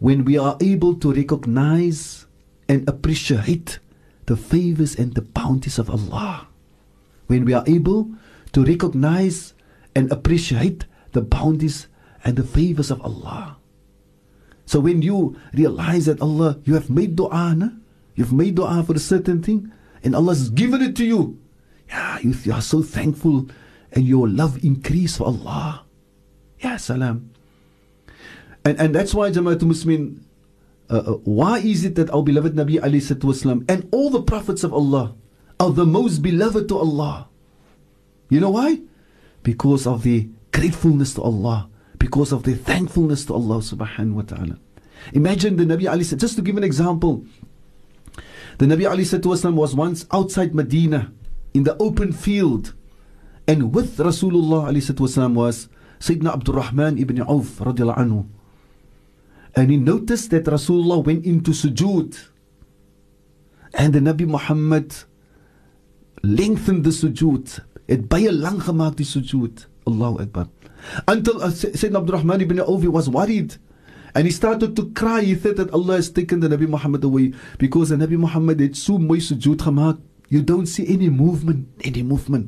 when 0.00 0.24
we 0.24 0.36
are 0.36 0.56
able 0.60 0.94
to 0.96 1.12
recognize 1.12 2.26
and 2.68 2.88
appreciate 2.88 3.78
the 4.26 4.36
favors 4.36 4.96
and 4.96 5.14
the 5.14 5.22
bounties 5.22 5.78
of 5.78 5.88
Allah. 5.90 6.48
When 7.26 7.44
we 7.44 7.52
are 7.52 7.64
able 7.66 8.10
to 8.52 8.64
recognize 8.64 9.54
and 9.94 10.10
appreciate 10.12 10.84
the 11.12 11.22
bounties 11.22 11.88
and 12.24 12.36
the 12.36 12.44
favors 12.44 12.90
of 12.90 13.00
Allah. 13.02 13.56
So 14.66 14.80
when 14.80 15.02
you 15.02 15.36
realize 15.52 16.06
that 16.06 16.20
Allah, 16.20 16.58
you 16.64 16.74
have 16.74 16.88
made 16.88 17.16
dua, 17.16 17.54
na? 17.54 17.68
you've 18.14 18.32
made 18.32 18.54
dua 18.54 18.82
for 18.84 18.94
a 18.94 18.98
certain 18.98 19.42
thing, 19.42 19.72
and 20.02 20.14
Allah 20.14 20.32
has 20.32 20.50
given 20.50 20.80
it 20.82 20.96
to 20.96 21.04
you. 21.04 21.41
Yeah, 21.92 22.18
you, 22.20 22.34
you 22.42 22.52
are 22.54 22.62
so 22.62 22.82
thankful, 22.82 23.48
and 23.92 24.06
your 24.06 24.26
love 24.26 24.64
increase 24.64 25.18
for 25.18 25.26
Allah. 25.26 25.84
Yeah, 26.60 26.78
salam. 26.78 27.30
And 28.64 28.80
and 28.80 28.94
that's 28.94 29.12
why 29.12 29.30
Jamaatul 29.30 29.68
Muslimin, 29.68 30.22
uh, 30.88 30.96
uh, 30.96 31.12
why 31.24 31.58
is 31.58 31.84
it 31.84 31.96
that 31.96 32.08
our 32.10 32.22
beloved 32.22 32.54
Nabi 32.54 32.80
wasalam 32.80 33.68
and 33.68 33.88
all 33.92 34.08
the 34.08 34.22
prophets 34.22 34.64
of 34.64 34.72
Allah 34.72 35.14
are 35.60 35.70
the 35.70 35.84
most 35.84 36.22
beloved 36.22 36.68
to 36.68 36.78
Allah? 36.78 37.28
You 38.30 38.40
know 38.40 38.50
why? 38.50 38.80
Because 39.42 39.86
of 39.86 40.02
the 40.02 40.30
gratefulness 40.52 41.12
to 41.14 41.22
Allah, 41.22 41.68
because 41.98 42.32
of 42.32 42.44
the 42.44 42.54
thankfulness 42.54 43.26
to 43.26 43.34
Allah 43.34 43.58
subhanahu 43.58 44.14
wa 44.14 44.22
ta'ala. 44.22 44.58
Imagine 45.12 45.56
the 45.56 45.64
Nabi 45.64 45.82
alayhi 45.82 46.16
just 46.16 46.36
to 46.36 46.42
give 46.42 46.56
an 46.56 46.64
example. 46.64 47.26
The 48.56 48.64
Nabi 48.64 48.86
wasalam 48.86 49.54
was 49.54 49.74
once 49.74 50.06
outside 50.10 50.54
Medina 50.54 51.12
in 51.54 51.64
the 51.64 51.76
open 51.78 52.12
field 52.12 52.74
and 53.46 53.74
with 53.74 53.96
Rasulullah 53.98 54.70
salatu 54.70 55.34
was 55.34 55.68
Sayyidina 56.00 56.34
Abdul 56.34 56.54
Rahman 56.54 56.98
ibn 56.98 57.20
Auf 57.22 57.58
anhu. 57.58 58.26
And 59.54 59.70
he 59.70 59.76
noticed 59.76 60.30
that 60.30 60.44
Rasulullah 60.44 61.04
went 61.04 61.24
into 61.24 61.50
sujood. 61.50 62.28
And 63.74 63.92
the 63.92 64.00
Nabi 64.00 64.26
Muhammad 64.26 64.94
lengthened 66.22 66.84
the 66.84 66.90
sujood. 66.90 67.60
Het 67.88 68.08
baie 68.08 68.30
lang 68.30 68.60
gemaakt 68.60 68.96
die 68.96 69.04
sujood. 69.04 69.66
Allahu 69.86 70.22
Akbar. 70.22 70.48
Until 71.08 71.42
uh, 71.42 71.48
Sayyidina 71.48 71.96
Abdul 71.96 72.16
Rahman 72.16 72.40
ibn 72.40 72.60
Auf 72.60 72.84
was 72.84 73.08
worried. 73.08 73.56
And 74.14 74.26
he 74.26 74.30
started 74.30 74.76
to 74.76 74.90
cry. 74.92 75.22
He 75.22 75.34
thought 75.34 75.56
that 75.56 75.70
Allah 75.72 75.96
has 75.96 76.10
taken 76.10 76.40
the 76.40 76.48
Nabi 76.48 76.68
Muhammad 76.68 77.02
away. 77.02 77.32
Because 77.58 77.88
the 77.90 77.96
Nabi 77.96 78.16
Muhammad 78.16 78.60
had 78.60 78.76
so 78.76 78.98
mooi 78.98 79.18
sujood 79.18 79.56
gemaakt. 79.58 80.00
You 80.32 80.40
don't 80.40 80.64
see 80.74 80.84
any 80.88 81.10
movement. 81.10 81.68
Any 81.84 82.02
movement. 82.02 82.46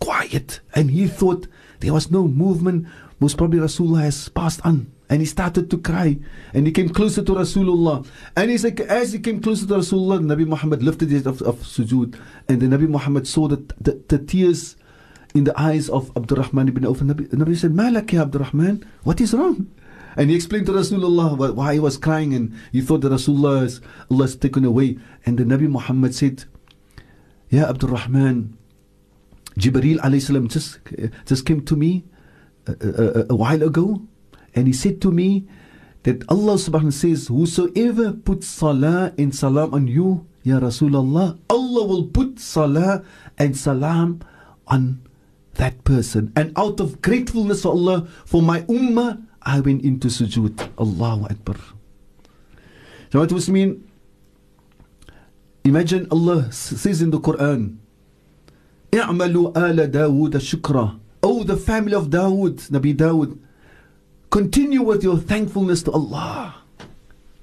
quiet. 0.00 0.60
And 0.74 0.90
he 0.90 1.06
thought 1.06 1.46
there 1.80 1.92
was 1.92 2.10
no 2.10 2.26
movement. 2.26 2.86
Most 3.20 3.36
probably 3.36 3.60
Rasulullah 3.60 4.02
has 4.02 4.28
passed 4.30 4.60
on. 4.64 4.90
And 5.08 5.20
he 5.20 5.26
started 5.26 5.70
to 5.70 5.78
cry. 5.78 6.18
And 6.54 6.66
he 6.66 6.72
came 6.72 6.88
closer 6.88 7.22
to 7.22 7.32
Rasulullah. 7.32 8.06
And 8.36 8.50
he's 8.50 8.64
like, 8.64 8.80
as 8.80 9.12
he 9.12 9.18
came 9.18 9.40
closer 9.42 9.66
to 9.66 9.74
Rasulullah, 9.74 10.20
Nabi 10.20 10.46
Muhammad 10.46 10.82
lifted 10.82 11.10
his 11.10 11.26
of, 11.26 11.42
of 11.42 11.56
sujood. 11.60 12.18
And 12.48 12.60
the 12.62 12.66
Nabi 12.66 12.88
Muhammad 12.88 13.28
saw 13.28 13.48
the, 13.48 13.56
the, 13.80 14.00
the 14.08 14.18
tears 14.18 14.76
in 15.34 15.44
the 15.44 15.60
eyes 15.60 15.88
of 15.88 16.10
Abdurrahman 16.16 16.68
ibn 16.68 16.86
Auf. 16.86 17.00
And 17.02 17.10
Nabi, 17.10 17.28
Nabi 17.28 17.56
said, 17.56 17.74
Malak 17.74 18.12
ya 18.12 18.22
Abdurrahman, 18.22 18.86
what 19.02 19.20
is 19.20 19.34
wrong? 19.34 19.70
And 20.16 20.30
he 20.30 20.36
explained 20.36 20.66
to 20.66 20.72
Rasulullah 20.72 21.54
why 21.54 21.74
he 21.74 21.80
was 21.80 21.96
crying 21.96 22.34
and 22.34 22.54
he 22.72 22.80
thought 22.80 23.02
that 23.02 23.12
Rasulullah 23.12 23.64
is, 23.64 23.80
Allah 24.10 24.24
is 24.24 24.36
taken 24.36 24.64
away. 24.64 24.98
And 25.26 25.38
the 25.38 25.44
Nabi 25.44 25.68
Muhammad 25.68 26.14
said, 26.14 26.44
Ya 27.50 27.68
Abdurrahman, 27.68 28.56
Jibreel 29.58 29.98
alayhi 29.98 30.48
just, 30.48 30.78
just 31.26 31.44
came 31.44 31.62
to 31.66 31.76
me 31.76 32.04
a, 32.66 32.72
a, 32.72 33.26
a 33.30 33.34
while 33.34 33.62
ago 33.62 34.02
and 34.54 34.66
he 34.66 34.72
said 34.72 35.00
to 35.02 35.10
me 35.10 35.46
that 36.04 36.22
Allah 36.30 36.54
subhanahu 36.54 36.72
wa 36.72 36.78
ta'ala 36.78 36.92
says, 36.92 37.28
Whosoever 37.28 38.12
puts 38.12 38.46
salah 38.46 39.12
and 39.18 39.34
salam 39.34 39.74
on 39.74 39.86
you, 39.86 40.26
Ya 40.42 40.58
Rasulullah, 40.58 41.38
Allah 41.50 41.84
will 41.86 42.06
put 42.06 42.38
salah 42.38 43.04
and 43.36 43.56
salam 43.56 44.20
on 44.66 45.02
that 45.54 45.84
person. 45.84 46.32
And 46.36 46.56
out 46.56 46.80
of 46.80 47.02
gratefulness 47.02 47.62
for 47.62 47.72
Allah, 47.72 48.08
for 48.24 48.40
my 48.40 48.62
ummah, 48.62 49.22
I 49.42 49.60
went 49.60 49.82
into 49.82 50.08
sujood. 50.08 50.56
Allahu 50.78 51.24
Akbar. 51.24 51.56
So 53.12 53.18
what 53.18 53.32
it 53.32 53.48
mean? 53.48 53.89
Imagine 55.64 56.06
Allah 56.10 56.50
says 56.52 57.02
in 57.02 57.10
the 57.10 57.20
Quran, 57.20 57.76
"I'malu 58.92 59.56
ala 59.56 59.86
Dawood 59.88 60.32
shukra." 60.40 60.98
Oh, 61.22 61.44
the 61.44 61.56
family 61.56 61.92
of 61.94 62.08
Dawood, 62.08 62.70
Nabi 62.70 62.96
Dawood, 62.96 63.36
continue 64.30 64.82
with 64.82 65.04
your 65.04 65.18
thankfulness 65.18 65.82
to 65.84 65.92
Allah. 65.92 66.54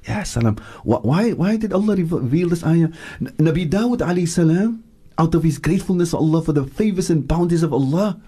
Yeah, 0.07 0.23
salam. 0.23 0.57
Why, 0.83 1.31
why 1.33 1.57
did 1.57 1.73
Allah 1.73 1.95
reveal 1.95 2.49
this 2.49 2.63
ayah? 2.63 2.89
Nabi 3.19 3.69
Dawood 3.69 3.99
alayhi 3.99 4.27
salam, 4.27 4.83
out 5.17 5.35
of 5.35 5.43
his 5.43 5.59
gratefulness 5.59 6.11
to 6.11 6.17
Allah 6.17 6.41
for 6.41 6.53
the 6.53 6.65
favors 6.65 7.09
and 7.09 7.27
bounties 7.27 7.61
of 7.61 7.73
Allah, 7.73 8.19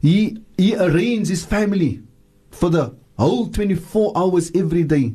he, 0.00 0.42
he 0.56 0.74
arranged 0.74 1.30
his 1.30 1.44
family 1.44 2.02
for 2.50 2.70
the 2.70 2.94
whole 3.18 3.46
24 3.48 4.12
hours 4.16 4.50
every 4.54 4.82
day. 4.82 5.14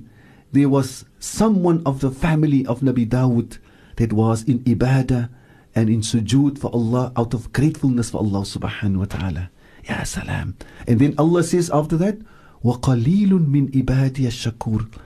There 0.51 0.69
was 0.69 1.05
someone 1.20 1.82
of 1.84 2.00
the 2.00 2.10
family 2.10 2.64
of 2.66 2.80
Nabi 2.80 3.06
Dawood 3.08 3.58
that 3.96 4.12
was 4.12 4.44
in 4.44 4.60
ibadah 4.60 5.28
and 5.74 5.90
in 5.90 6.00
sujood 6.00 6.58
for 6.58 6.70
Allah 6.72 7.12
out 7.16 7.34
of 7.34 7.52
gratefulness 7.52 8.10
for 8.10 8.18
Allah 8.18 8.40
subhanahu 8.40 8.98
wa 8.98 9.04
ta'ala. 9.04 9.50
Ya 9.88 10.02
salam. 10.04 10.56
And 10.86 11.00
then 11.00 11.14
Allah 11.18 11.42
says 11.44 11.70
after 11.70 11.96
that, 11.98 12.18
وَقَلِيلٌ 12.64 13.28
مِّنْ 13.28 13.70
إِبَادِيَ 13.70 14.26
الشَّكُورِ 14.26 14.98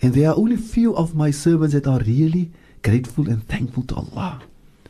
And 0.00 0.14
there 0.14 0.30
are 0.30 0.36
only 0.36 0.56
few 0.56 0.94
of 0.96 1.14
my 1.14 1.30
servants 1.30 1.74
that 1.74 1.86
are 1.86 2.00
really 2.00 2.50
grateful 2.82 3.28
and 3.28 3.46
thankful 3.48 3.82
to 3.84 3.96
Allah. 3.96 4.40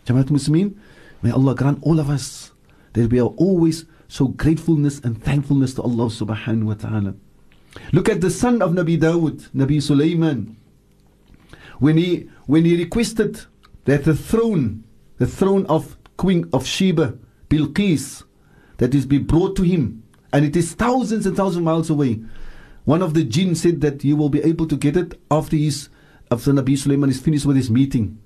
Jamaat 0.07 0.27
Muslimin, 0.27 0.77
may 1.23 1.31
Allah 1.31 1.55
grant 1.55 1.79
all 1.83 1.99
of 1.99 2.11
us 2.11 2.53
that 2.93 3.11
we 3.11 3.21
are 3.21 3.33
always 3.37 3.85
so 4.09 4.29
gratefulness 4.29 5.01
and 5.01 5.23
thankfulness 5.23 5.75
to 5.75 5.83
Allah 5.83 6.07
subhanahu 6.07 6.65
wa 6.65 6.75
ta'ala. 6.75 7.15
Look 7.93 8.09
at 8.09 8.21
the 8.21 8.31
son 8.31 8.61
of 8.61 8.73
Nabi 8.73 9.01
Dawood, 9.01 9.49
Nabi 9.51 9.83
Sulaiman. 9.83 10.57
when 11.80 11.98
he 11.98 12.30
when 12.46 12.66
he 12.66 12.78
requested 12.78 13.42
that 13.86 14.04
the 14.04 14.16
throne, 14.16 14.84
the 15.18 15.28
throne 15.28 15.66
of 15.68 15.98
Queen 16.18 16.50
of 16.52 16.66
Sheba, 16.66 17.18
Bilqis, 17.50 18.24
that 18.78 18.94
is 18.94 19.06
be 19.06 19.18
brought 19.18 19.56
to 19.56 19.64
him, 19.64 20.04
and 20.34 20.46
it 20.46 20.56
is 20.56 20.74
thousands 20.74 21.26
and 21.26 21.36
thousands 21.36 21.58
of 21.58 21.64
miles 21.64 21.90
away. 21.90 22.22
One 22.86 23.02
of 23.02 23.14
the 23.14 23.24
jinn 23.24 23.56
said 23.56 23.82
that 23.82 24.04
you 24.04 24.16
will 24.16 24.30
be 24.30 24.42
able 24.44 24.68
to 24.68 24.78
get 24.78 24.96
it 24.98 25.20
after 25.30 25.56
his 25.56 25.90
after 26.32 26.52
Nabi 26.52 26.78
Sulaiman 26.78 27.10
is 27.10 27.20
finished 27.20 27.46
with 27.46 27.56
his 27.56 27.70
meeting. 27.70 28.20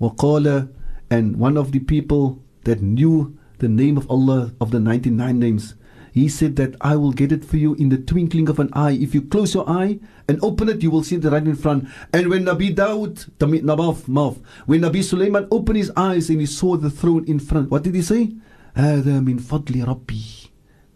Waqala 0.00 0.72
and 1.10 1.36
one 1.36 1.56
of 1.56 1.72
the 1.72 1.80
people 1.80 2.42
that 2.64 2.82
knew 2.82 3.36
the 3.58 3.68
name 3.68 3.96
of 3.96 4.10
Allah 4.10 4.52
of 4.60 4.70
the 4.70 4.78
99 4.80 5.38
names 5.38 5.74
he 6.17 6.29
said 6.29 6.55
that 6.57 6.75
I 6.81 6.95
will 6.95 7.11
get 7.11 7.31
it 7.31 7.43
for 7.43 7.57
you 7.57 7.73
in 7.75 7.89
the 7.89 7.97
twinkling 7.97 8.47
of 8.49 8.59
an 8.59 8.69
eye 8.73 8.91
if 8.91 9.13
you 9.15 9.21
close 9.23 9.53
your 9.53 9.67
eye 9.69 9.99
and 10.27 10.39
open 10.43 10.69
it 10.69 10.83
you 10.83 10.91
will 10.91 11.03
see 11.03 11.15
it 11.15 11.23
right 11.25 11.43
in 11.45 11.55
front 11.55 11.87
and 12.13 12.29
when 12.29 12.45
Nabi 12.45 12.73
Dawood 12.75 13.29
Tami- 13.39 13.61
Nabaf 13.61 14.07
mouth 14.07 14.39
when 14.65 14.81
Nabi 14.81 15.03
Sulaiman 15.03 15.47
opened 15.51 15.77
his 15.77 15.91
eyes 15.97 16.29
and 16.29 16.39
he 16.39 16.45
saw 16.45 16.77
the 16.77 16.89
throne 16.91 17.25
in 17.25 17.39
front 17.39 17.69
what 17.71 17.83
did 17.83 17.95
he 17.95 18.01
say 18.01 18.35
هذا 18.75 19.19
من 19.21 19.37
فضل 19.39 19.85
ربي 19.87 20.49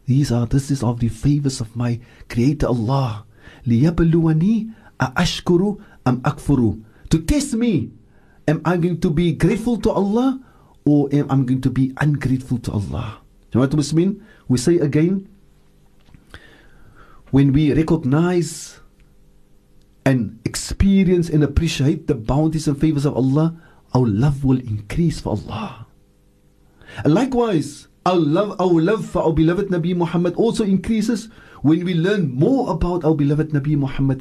these 0.08 0.32
are 0.32 0.46
this 0.46 0.72
is 0.72 0.84
of 0.84 1.00
the 1.00 1.10
favors 1.10 1.60
of 1.62 1.76
my 1.76 2.00
creator 2.30 2.68
Allah 2.68 3.26
ليبلوني 3.68 4.68
أأشكر 5.02 5.76
أم 6.08 6.22
أكفر 6.26 6.78
to 7.10 7.18
test 7.20 7.54
me 7.56 7.92
am 8.48 8.62
I 8.66 8.78
going 8.78 9.00
to 9.02 9.10
be 9.10 9.34
grateful 9.34 9.78
to 9.78 9.90
Allah 9.92 10.40
or 10.86 11.10
am 11.14 11.30
I 11.32 11.36
going 11.44 11.62
to 11.62 11.70
be 11.70 11.94
ungrateful 12.00 12.58
to 12.60 12.72
Allah 12.72 13.22
Jamaat 13.52 13.72
Muslimin 13.76 14.20
we 14.53 14.59
say 14.59 14.77
again, 14.77 15.33
when 17.31 17.55
we 17.55 17.73
recognize 17.73 18.81
and 20.05 20.39
experience 20.45 21.31
and 21.31 21.43
appreciate 21.43 22.07
the 22.07 22.15
bounties 22.15 22.69
and 22.69 22.79
favors 22.79 23.07
of 23.07 23.17
Allah, 23.17 23.57
our 23.95 24.07
love 24.07 24.45
will 24.45 24.61
increase 24.61 25.21
for 25.21 25.31
Allah. 25.31 25.87
And 27.03 27.15
likewise, 27.15 27.89
our 28.05 28.17
love, 28.17 28.61
our 28.61 28.77
love 28.79 29.07
for 29.07 29.23
our 29.23 29.33
beloved 29.33 29.69
Nabi 29.69 29.97
Muhammad 29.97 30.35
also 30.35 30.65
increases 30.65 31.31
when 31.63 31.83
we 31.87 31.95
learn 31.95 32.35
more 32.35 32.71
about 32.71 33.05
our 33.05 33.15
beloved 33.15 33.53
Nabi 33.57 33.75
Muhammad. 33.75 34.21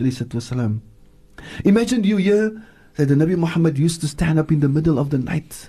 Imagine 1.66 2.04
you 2.06 2.16
hear 2.16 2.64
that 2.96 3.08
the 3.08 3.16
Nabi 3.16 3.36
Muhammad 3.36 3.78
used 3.78 4.00
to 4.00 4.08
stand 4.08 4.40
up 4.40 4.50
in 4.50 4.62
the 4.62 4.70
middle 4.70 4.98
of 4.98 5.10
the 5.10 5.18
night 5.18 5.68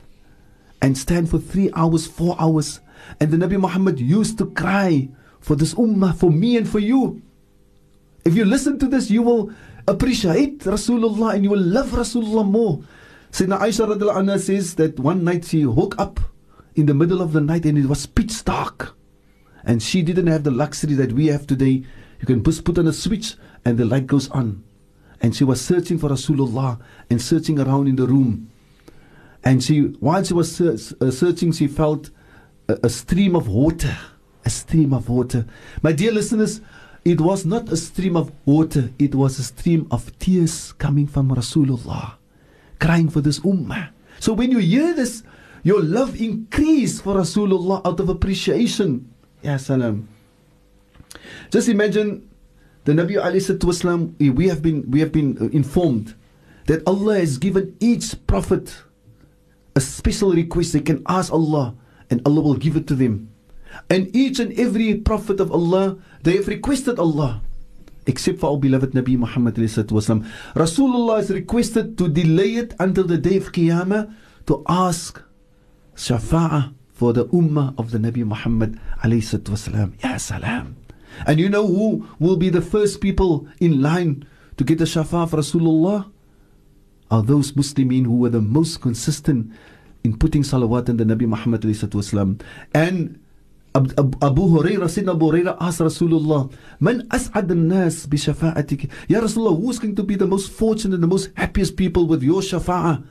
and 0.80 0.96
stand 0.96 1.30
for 1.30 1.40
three 1.40 1.68
hours, 1.74 2.06
four 2.06 2.36
hours 2.38 2.78
and 3.20 3.30
the 3.30 3.36
Nabi 3.36 3.60
Muhammad 3.60 4.00
used 4.00 4.38
to 4.38 4.46
cry 4.50 5.08
for 5.40 5.56
this 5.56 5.74
ummah, 5.74 6.16
for 6.16 6.30
me 6.30 6.56
and 6.56 6.68
for 6.68 6.78
you. 6.78 7.20
If 8.24 8.36
you 8.36 8.44
listen 8.44 8.78
to 8.78 8.86
this, 8.86 9.10
you 9.10 9.22
will 9.22 9.52
appreciate 9.88 10.60
Rasulullah 10.60 11.34
and 11.34 11.44
you 11.44 11.50
will 11.50 11.60
love 11.60 11.88
Rasulullah 11.88 12.48
more. 12.48 12.82
Sayyidina 13.32 13.60
Aisha 13.60 13.98
anha 13.98 14.38
says 14.38 14.74
that 14.76 14.98
one 15.00 15.24
night 15.24 15.44
she 15.44 15.66
woke 15.66 15.98
up 15.98 16.20
in 16.74 16.86
the 16.86 16.94
middle 16.94 17.20
of 17.20 17.32
the 17.32 17.40
night 17.40 17.64
and 17.64 17.78
it 17.78 17.86
was 17.86 18.06
pitch 18.06 18.44
dark. 18.44 18.94
And 19.64 19.82
she 19.82 20.02
didn't 20.02 20.26
have 20.26 20.44
the 20.44 20.50
luxury 20.50 20.94
that 20.94 21.12
we 21.12 21.26
have 21.28 21.46
today. 21.46 21.84
You 22.20 22.26
can 22.26 22.42
just 22.44 22.64
put 22.64 22.78
on 22.78 22.86
a 22.86 22.92
switch 22.92 23.34
and 23.64 23.78
the 23.78 23.84
light 23.84 24.06
goes 24.06 24.28
on. 24.30 24.62
And 25.20 25.34
she 25.34 25.44
was 25.44 25.60
searching 25.60 25.98
for 25.98 26.08
Rasulullah 26.08 26.80
and 27.08 27.22
searching 27.22 27.58
around 27.58 27.86
in 27.88 27.96
the 27.96 28.06
room. 28.06 28.50
And 29.44 29.62
she, 29.62 29.80
while 29.80 30.22
she 30.22 30.34
was 30.34 30.60
uh, 30.60 31.10
searching, 31.10 31.52
she 31.52 31.66
felt 31.66 32.10
a, 32.68 32.78
a 32.84 32.88
stream 32.88 33.36
of 33.36 33.48
water. 33.48 33.96
A 34.44 34.50
stream 34.50 34.92
of 34.92 35.08
water. 35.08 35.46
My 35.82 35.92
dear 35.92 36.10
listeners, 36.12 36.60
it 37.04 37.20
was 37.20 37.44
not 37.44 37.68
a 37.70 37.76
stream 37.76 38.16
of 38.16 38.32
water, 38.44 38.90
it 38.98 39.14
was 39.14 39.38
a 39.38 39.42
stream 39.42 39.86
of 39.90 40.16
tears 40.18 40.72
coming 40.72 41.06
from 41.06 41.30
Rasulullah, 41.30 42.14
crying 42.78 43.08
for 43.08 43.20
this 43.20 43.40
ummah. 43.40 43.90
So 44.20 44.32
when 44.32 44.50
you 44.52 44.58
hear 44.58 44.94
this, 44.94 45.22
your 45.64 45.82
love 45.82 46.20
increase 46.20 47.00
for 47.00 47.14
Rasulullah 47.16 47.82
out 47.84 47.98
of 48.00 48.08
appreciation. 48.08 49.12
Ya 49.42 49.56
salam. 49.56 50.08
Just 51.50 51.68
imagine 51.68 52.28
the 52.84 52.92
Nabi 52.92 53.14
alayhi 53.14 53.58
wasalam, 53.58 54.14
we 54.34 54.48
have 54.48 54.62
been 54.62 54.88
we 54.90 55.00
have 55.00 55.12
been 55.12 55.36
uh, 55.40 55.46
informed 55.50 56.14
that 56.66 56.82
Allah 56.86 57.18
has 57.18 57.38
given 57.38 57.76
each 57.80 58.14
prophet 58.26 58.74
a 59.74 59.80
special 59.80 60.32
request 60.32 60.72
they 60.72 60.80
can 60.80 61.02
ask 61.08 61.32
Allah 61.32 61.74
and 62.12 62.20
Allah 62.28 62.42
will 62.42 62.60
give 62.60 62.76
it 62.76 62.86
to 62.88 62.94
them. 62.94 63.32
And 63.88 64.14
each 64.14 64.38
and 64.38 64.52
every 64.60 64.94
prophet 65.00 65.40
of 65.40 65.50
Allah, 65.50 65.96
they 66.22 66.36
have 66.36 66.46
requested 66.46 66.98
Allah. 66.98 67.40
Except 68.06 68.40
for 68.40 68.50
our 68.50 68.58
beloved 68.58 68.92
Nabi 68.92 69.16
Muhammad. 69.16 69.54
Rasulullah 69.56 71.20
is 71.20 71.30
requested 71.30 71.96
to 71.96 72.08
delay 72.08 72.60
it 72.60 72.74
until 72.78 73.04
the 73.04 73.16
day 73.16 73.38
of 73.38 73.52
Qiyamah 73.52 74.12
to 74.46 74.62
ask 74.68 75.22
shafa'ah 75.96 76.74
for 76.92 77.12
the 77.14 77.24
ummah 77.26 77.72
of 77.78 77.92
the 77.92 77.98
Nabi 77.98 78.26
Muhammad. 78.26 78.78
Ya 80.02 80.16
salam. 80.18 80.76
And 81.26 81.40
you 81.40 81.48
know 81.48 81.66
who 81.66 82.06
will 82.18 82.36
be 82.36 82.50
the 82.50 82.60
first 82.60 83.00
people 83.00 83.48
in 83.60 83.80
line 83.80 84.26
to 84.58 84.64
get 84.64 84.78
the 84.78 84.84
shafa'ah 84.84 85.30
for 85.30 85.38
Rasulullah? 85.38 86.10
Are 87.10 87.22
those 87.22 87.52
Muslimin 87.52 88.04
who 88.04 88.16
were 88.16 88.30
the 88.30 88.40
most 88.40 88.80
consistent 88.80 89.52
in 90.04 90.16
putting 90.16 90.42
salawat 90.42 90.88
on 90.88 90.96
the 90.96 91.04
Nabi 91.04 91.26
Muhammad. 91.26 91.64
And 92.74 93.18
Ab- 93.74 93.94
Ab- 93.98 94.22
Abu 94.22 94.42
Hurairah, 94.42 94.84
Sayyidina 94.84 95.14
Abu 95.14 95.32
Hurairah 95.32 95.56
asked 95.58 95.80
Rasulullah, 95.80 96.52
Man 96.78 97.08
as'ad 97.08 97.50
al-nas 97.50 98.06
bi 98.06 98.16
shafa'atik? 98.18 98.90
Ya 99.08 99.20
Rasulullah, 99.20 99.58
who's 99.58 99.78
going 99.78 99.96
to 99.96 100.02
be 100.02 100.14
the 100.14 100.26
most 100.26 100.52
fortunate, 100.52 101.00
the 101.00 101.06
most 101.06 101.30
happiest 101.36 101.76
people 101.76 102.06
with 102.06 102.22
your 102.22 102.42
shafa'ah, 102.42 103.02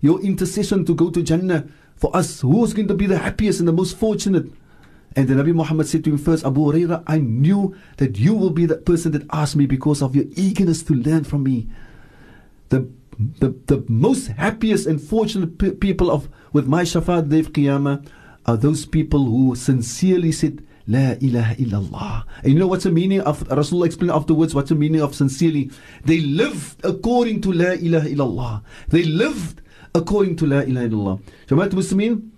your 0.00 0.20
intercession 0.20 0.84
to 0.84 0.94
go 0.94 1.10
to 1.10 1.22
Jannah 1.22 1.68
for 1.94 2.14
us, 2.16 2.40
who's 2.40 2.72
going 2.74 2.88
to 2.88 2.94
be 2.94 3.06
the 3.06 3.18
happiest 3.18 3.60
and 3.60 3.68
the 3.68 3.72
most 3.72 3.96
fortunate? 3.96 4.50
And 5.14 5.28
the 5.28 5.34
Nabi 5.34 5.54
Muhammad 5.54 5.86
said 5.86 6.02
to 6.04 6.10
him 6.10 6.18
first, 6.18 6.44
Abu 6.44 6.60
Huraira, 6.62 7.02
I 7.06 7.18
knew 7.18 7.76
that 7.98 8.18
you 8.18 8.34
will 8.34 8.50
be 8.50 8.66
the 8.66 8.76
person 8.76 9.12
that 9.12 9.26
asked 9.30 9.54
me 9.54 9.66
because 9.66 10.02
of 10.02 10.16
your 10.16 10.24
eagerness 10.34 10.82
to 10.84 10.94
learn 10.94 11.22
from 11.22 11.44
me. 11.44 11.68
The, 12.70 12.88
the, 13.18 13.48
the 13.66 13.84
most 13.88 14.28
happiest 14.28 14.86
and 14.86 15.00
fortunate 15.00 15.58
pe- 15.58 15.72
people 15.72 16.10
of 16.10 16.28
with 16.52 16.66
my 16.66 16.82
shafaat 16.82 17.28
day 17.28 17.42
Qiyamah 17.42 18.06
are 18.46 18.56
those 18.56 18.86
people 18.86 19.24
who 19.24 19.54
sincerely 19.56 20.32
said, 20.32 20.64
La 20.86 21.14
ilaha 21.20 21.54
illallah. 21.56 22.24
And 22.42 22.52
you 22.54 22.58
know 22.58 22.66
what's 22.66 22.84
the 22.84 22.90
meaning 22.90 23.20
of 23.20 23.46
Rasulullah 23.48 23.86
explained 23.86 24.12
afterwards 24.12 24.54
what's 24.54 24.70
the 24.70 24.74
meaning 24.74 25.02
of 25.02 25.14
sincerely? 25.14 25.70
They 26.04 26.20
lived 26.20 26.82
according 26.84 27.42
to 27.42 27.52
La 27.52 27.72
ilaha 27.72 28.08
illallah. 28.08 28.62
They 28.88 29.02
lived 29.02 29.60
according 29.94 30.36
to 30.36 30.46
La 30.46 30.60
ilaha 30.60 30.88
illallah. 30.88 31.22
Jamaat 31.46 31.70
Muslimin, 31.70 32.30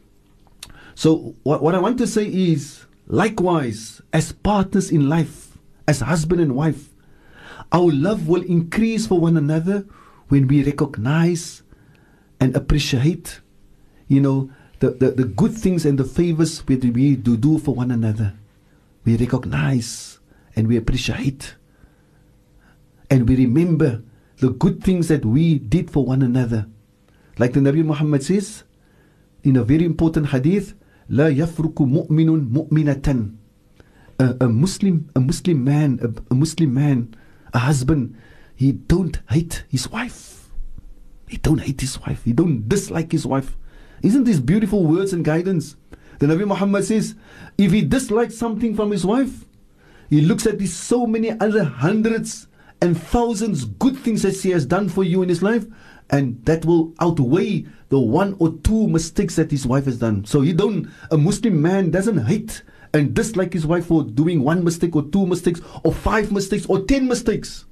so 0.97 1.36
what, 1.44 1.62
what 1.62 1.74
I 1.74 1.78
want 1.78 1.98
to 1.98 2.07
say 2.07 2.24
is 2.27 2.86
likewise, 3.07 4.02
as 4.12 4.32
partners 4.32 4.90
in 4.90 5.09
life, 5.09 5.57
as 5.86 6.01
husband 6.01 6.40
and 6.40 6.57
wife, 6.57 6.89
our 7.70 7.93
love 7.93 8.27
will 8.27 8.43
increase 8.43 9.07
for 9.07 9.20
one 9.20 9.36
another 9.36 9.86
when 10.30 10.48
we 10.48 10.64
recognize 10.64 11.64
and 12.40 12.56
appreciate, 12.56 13.42
you 14.08 14.22
know, 14.22 14.50
the, 14.80 14.92
the, 14.92 15.12
the 15.12 15.24
good 15.24 15.54
things 15.54 15.86
and 15.86 15.98
the 15.98 16.04
favors 16.04 16.62
that 16.62 16.84
we 16.84 17.16
do 17.16 17.38
do 17.38 17.58
for 17.58 17.74
one 17.74 17.92
another. 17.92 18.34
We 19.06 19.18
recognize 19.18 20.20
and 20.56 20.68
we 20.68 20.78
appreciate. 20.78 21.56
And 23.10 23.30
we 23.30 23.36
remember 23.36 24.04
the 24.38 24.50
good 24.50 24.84
things 24.84 25.08
that 25.08 25.26
we 25.26 25.60
did 25.60 25.92
for 25.92 26.06
one 26.06 26.22
another. 26.22 26.68
Like 27.38 27.54
the 27.54 27.60
Nabi 27.60 27.86
Muhammad 27.86 28.24
says 28.24 28.64
in 29.44 29.56
a 29.56 29.64
very 29.64 29.86
important 29.86 30.28
hadith, 30.28 30.74
لا 31.10 31.30
يفرق 31.30 31.82
مؤمن 31.82 32.52
مؤمنة 32.52 33.32
a, 34.20 34.36
a 34.42 34.48
Muslim, 34.48 35.10
a 35.16 35.20
Muslim 35.20 35.64
man, 35.64 36.00
a, 36.02 36.34
a 36.34 36.36
Muslim 36.36 36.74
man, 36.74 37.14
a 37.54 37.60
husband, 37.60 38.16
he 38.61 38.73
don't 38.73 39.20
hate 39.31 39.65
his 39.70 39.91
wife. 39.91 40.51
He 41.27 41.39
don't 41.39 41.62
hate 41.62 41.81
his 41.81 41.99
wife. 41.99 42.23
He 42.24 42.35
don't 42.35 42.69
dislike 42.69 43.11
his 43.11 43.24
wife. 43.24 43.57
Isn't 44.03 44.24
these 44.24 44.39
beautiful 44.39 44.85
words 44.85 45.15
and 45.15 45.24
guidance? 45.24 45.77
The 46.19 46.27
Nabi 46.27 46.47
Muhammad 46.47 46.85
says, 46.85 47.15
if 47.57 47.73
he 47.73 47.81
dislikes 47.81 48.37
something 48.37 48.77
from 48.77 48.91
his 48.91 49.07
wife, 49.07 49.47
he 50.11 50.20
looks 50.20 50.45
at 50.47 50.59
these 50.59 50.77
so 50.77 51.07
many 51.07 51.31
other 51.41 51.65
hundreds 51.65 52.49
and 52.82 53.01
thousands 53.01 53.65
good 53.65 53.97
things 53.97 54.20
that 54.24 54.37
she 54.37 54.51
has 54.51 54.66
done 54.66 54.91
for 54.91 55.05
you 55.05 55.23
in 55.23 55.31
his 55.31 55.43
life, 55.43 55.65
and 56.11 56.45
that 56.45 56.66
will 56.66 56.93
outweigh 57.01 57.65
the 57.89 57.99
one 57.99 58.37
or 58.41 58.53
two 58.59 58.89
mistakes 58.89 59.37
that 59.37 59.51
his 59.51 59.66
wife 59.66 59.87
has 59.87 59.97
done. 59.97 60.27
So 60.27 60.43
he 60.43 60.53
don't 60.53 60.87
a 61.11 61.16
Muslim 61.16 61.62
man 61.62 61.91
doesn't 61.91 62.27
hate 62.27 62.62
and 62.93 63.15
dislike 63.15 63.55
his 63.55 63.66
wife 63.66 63.87
for 63.87 64.05
doing 64.05 64.43
one 64.43 64.62
mistake 64.62 64.95
or 64.95 65.05
two 65.05 65.24
mistakes 65.24 65.62
or 65.82 65.95
five 65.95 66.31
mistakes 66.31 66.66
or 66.66 66.82
ten 66.82 67.09
mistakes. 67.09 67.65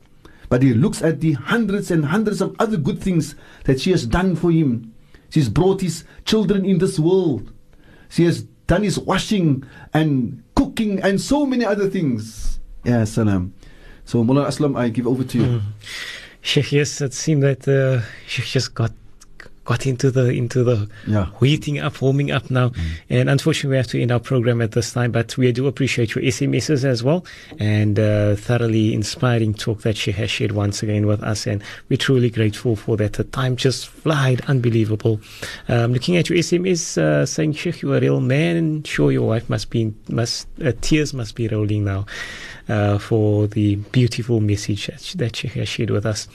But 0.48 0.62
he 0.62 0.72
looks 0.72 1.02
at 1.02 1.20
the 1.20 1.32
hundreds 1.32 1.90
and 1.90 2.06
hundreds 2.06 2.40
of 2.40 2.56
other 2.58 2.76
good 2.76 3.00
things 3.00 3.34
that 3.64 3.80
she 3.80 3.90
has 3.90 4.06
done 4.06 4.34
for 4.36 4.50
him. 4.50 4.94
She's 5.30 5.48
brought 5.48 5.82
his 5.82 6.04
children 6.24 6.64
in 6.64 6.78
this 6.78 6.98
world. 6.98 7.52
She 8.08 8.24
has 8.24 8.42
done 8.66 8.82
his 8.82 8.98
washing 8.98 9.64
and 9.92 10.42
cooking 10.56 11.00
and 11.02 11.20
so 11.20 11.44
many 11.44 11.64
other 11.64 11.88
things. 11.88 12.58
Yeah, 12.84 13.04
salam. 13.04 13.52
So 14.04 14.24
Mullah 14.24 14.46
Aslam, 14.46 14.78
I 14.78 14.88
give 14.88 15.06
over 15.06 15.22
to 15.24 15.38
you. 15.38 15.44
Mm. 15.44 15.62
Sheikh, 16.40 16.72
yes, 16.72 17.00
it 17.02 17.12
seemed 17.12 17.42
that 17.42 17.68
uh, 17.68 18.00
Sheikh 18.26 18.46
just 18.46 18.74
got 18.74 18.92
got 19.70 19.86
into 19.86 20.10
the 20.10 20.26
into 20.42 20.64
the 20.70 20.78
Yeah. 21.06 21.26
heating 21.40 21.78
up, 21.86 21.94
warming 22.02 22.30
up 22.30 22.46
now. 22.50 22.68
And 23.10 23.28
unfortunately, 23.34 23.70
we 23.74 23.76
have 23.82 23.86
to 23.94 24.00
end 24.02 24.10
our 24.16 24.18
program 24.30 24.58
at 24.66 24.72
this 24.72 24.88
time. 24.96 25.10
But 25.12 25.28
we 25.36 25.52
do 25.52 25.66
appreciate 25.72 26.08
your 26.14 26.24
SMSs 26.24 26.82
as 26.84 27.00
well, 27.06 27.20
and 27.58 27.94
uh, 27.98 28.34
thoroughly 28.36 28.86
inspiring 28.94 29.52
talk 29.64 29.78
that 29.82 29.96
she 30.02 30.10
has 30.12 30.30
shared 30.30 30.52
once 30.52 30.82
again 30.84 31.04
with 31.06 31.22
us. 31.22 31.46
And 31.46 31.62
we're 31.88 31.98
truly 32.08 32.30
grateful 32.30 32.76
for 32.76 32.96
that. 32.96 33.12
The 33.20 33.24
time 33.24 33.56
just 33.56 33.88
flied, 33.88 34.40
unbelievable. 34.52 35.20
Um, 35.68 35.92
looking 35.92 36.16
at 36.16 36.28
your 36.30 36.38
SMS, 36.38 36.96
uh, 36.96 37.26
saying 37.26 37.52
Sheikh, 37.60 37.82
you're 37.82 37.96
a 37.98 38.00
real 38.00 38.20
man, 38.20 38.82
sure 38.84 39.12
your 39.12 39.28
wife 39.28 39.46
must 39.50 39.68
be 39.70 39.92
must 40.08 40.46
uh, 40.64 40.72
tears 40.80 41.12
must 41.12 41.34
be 41.34 41.46
rolling 41.48 41.84
now. 41.84 42.06
Uh, 42.68 42.98
for 42.98 43.46
the 43.46 43.76
beautiful 43.96 44.40
message 44.40 44.88
that, 44.88 45.00
that 45.16 45.32
Sheikh 45.36 45.52
has 45.54 45.68
shared 45.74 45.88
with 45.88 46.04
us. 46.04 46.28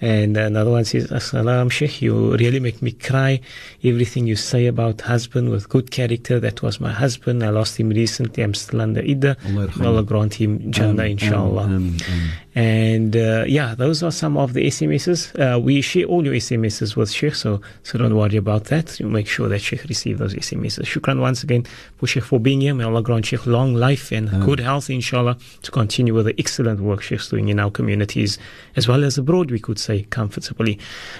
And 0.00 0.36
another 0.36 0.72
one 0.72 0.84
says, 0.84 1.06
Assalam 1.18 1.70
Sheikh, 1.70 2.02
you 2.02 2.32
really 2.36 2.58
make 2.58 2.75
me 2.82 2.92
cry. 2.92 3.40
Everything 3.84 4.26
you 4.26 4.36
say 4.36 4.66
about 4.66 5.00
husband 5.02 5.50
with 5.50 5.68
good 5.68 5.90
character, 5.90 6.40
that 6.40 6.62
was 6.62 6.80
my 6.80 6.92
husband. 6.92 7.42
I 7.42 7.50
lost 7.50 7.78
him 7.78 7.90
recently. 7.90 8.42
I'm 8.42 8.54
still 8.54 8.80
under 8.80 9.02
Idda. 9.02 9.36
Allah. 9.46 9.86
Allah 9.88 10.02
grant 10.02 10.34
him 10.34 10.70
Jannah, 10.70 11.02
Ameen, 11.04 11.10
inshallah. 11.12 11.64
ameen, 11.64 12.00
ameen. 12.00 12.30
And 12.56 13.14
uh, 13.14 13.44
yeah, 13.46 13.74
those 13.74 14.02
are 14.02 14.10
some 14.10 14.36
of 14.38 14.54
the 14.54 14.66
SMSs. 14.66 15.38
Uh, 15.38 15.60
we 15.60 15.82
share 15.82 16.06
all 16.06 16.24
your 16.24 16.34
SMSs 16.34 16.96
with 16.96 17.10
Sheikh, 17.10 17.34
so 17.34 17.60
so 17.82 17.98
don't 17.98 18.16
worry 18.16 18.36
about 18.36 18.64
that. 18.64 18.98
You 18.98 19.06
make 19.08 19.28
sure 19.28 19.46
that 19.48 19.60
Sheikh 19.60 19.84
receive 19.84 20.16
those 20.16 20.34
SMSs. 20.34 20.84
Shukran 20.84 21.20
once 21.20 21.42
again 21.42 21.66
for 21.96 22.06
Sheikh 22.06 22.24
for 22.24 22.40
being 22.40 22.62
here. 22.62 22.74
May 22.74 22.84
Allah 22.84 23.02
grant 23.02 23.26
Sheikh 23.26 23.46
long 23.46 23.74
life 23.74 24.10
and 24.10 24.30
good 24.42 24.60
health, 24.60 24.88
inshallah, 24.88 25.36
to 25.62 25.70
continue 25.70 26.14
with 26.14 26.26
the 26.26 26.34
excellent 26.38 26.80
work 26.80 27.02
Sheikh's 27.02 27.28
doing 27.28 27.48
in 27.50 27.60
our 27.60 27.70
communities 27.70 28.38
as 28.74 28.88
well 28.88 29.04
as 29.04 29.18
abroad, 29.18 29.50
we 29.50 29.58
could 29.58 29.78
say 29.78 30.02
comfortably. 30.04 30.78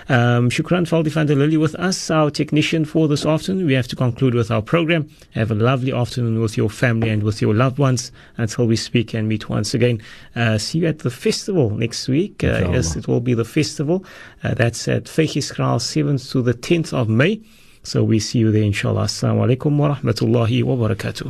Um, 0.08 0.50
Shukran 0.50 0.86
Faldi 0.86 1.36
Lily 1.36 1.56
with 1.56 1.74
us, 1.76 2.10
our 2.10 2.30
technician 2.30 2.84
for 2.84 3.08
this 3.08 3.24
afternoon. 3.24 3.66
We 3.66 3.74
have 3.74 3.88
to 3.88 3.96
conclude 3.96 4.34
with 4.34 4.50
our 4.50 4.62
program. 4.62 5.08
Have 5.32 5.50
a 5.50 5.54
lovely 5.54 5.92
afternoon 5.92 6.40
with 6.40 6.56
your 6.56 6.70
family 6.70 7.08
and 7.08 7.22
with 7.22 7.40
your 7.40 7.54
loved 7.54 7.78
ones 7.78 8.12
until 8.36 8.66
we 8.66 8.76
speak 8.76 9.14
and 9.14 9.28
meet 9.28 9.48
once 9.48 9.74
again. 9.74 10.00
Uh, 10.34 10.58
see 10.58 10.80
you 10.80 10.86
at 10.86 11.00
the 11.00 11.10
festival 11.26 11.70
next 11.70 12.06
week. 12.06 12.44
Uh, 12.44 12.70
yes, 12.74 12.94
it 12.94 13.08
will 13.08 13.20
be 13.20 13.34
the 13.34 13.44
festival. 13.44 14.04
Uh, 14.44 14.54
that's 14.54 14.86
at 14.86 15.04
Vygieskraal 15.04 15.78
7th 15.80 16.30
to 16.30 16.40
the 16.40 16.54
10th 16.54 16.92
of 16.92 17.08
May. 17.08 17.40
So 17.82 18.04
we 18.04 18.20
see 18.20 18.38
you 18.38 18.52
there, 18.52 18.62
inshallah. 18.62 19.06
Assalamu 19.06 19.40
alaikum 19.46 19.76
wa 19.76 19.96
rahmatullahi 19.96 20.62
wa 20.62 20.76
barakatuh. 20.76 21.26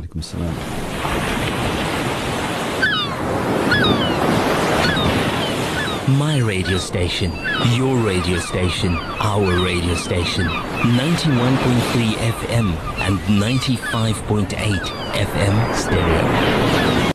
My 6.07 6.37
radio 6.37 6.77
station, 6.77 7.31
your 7.75 7.97
radio 7.97 8.37
station, 8.37 8.93
our 9.31 9.49
radio 9.65 9.95
station. 9.95 10.45
91.3 10.45 12.13
FM 12.43 12.67
and 13.07 13.17
95.8 13.41 14.47
FM 15.33 15.75
stereo. 15.75 17.06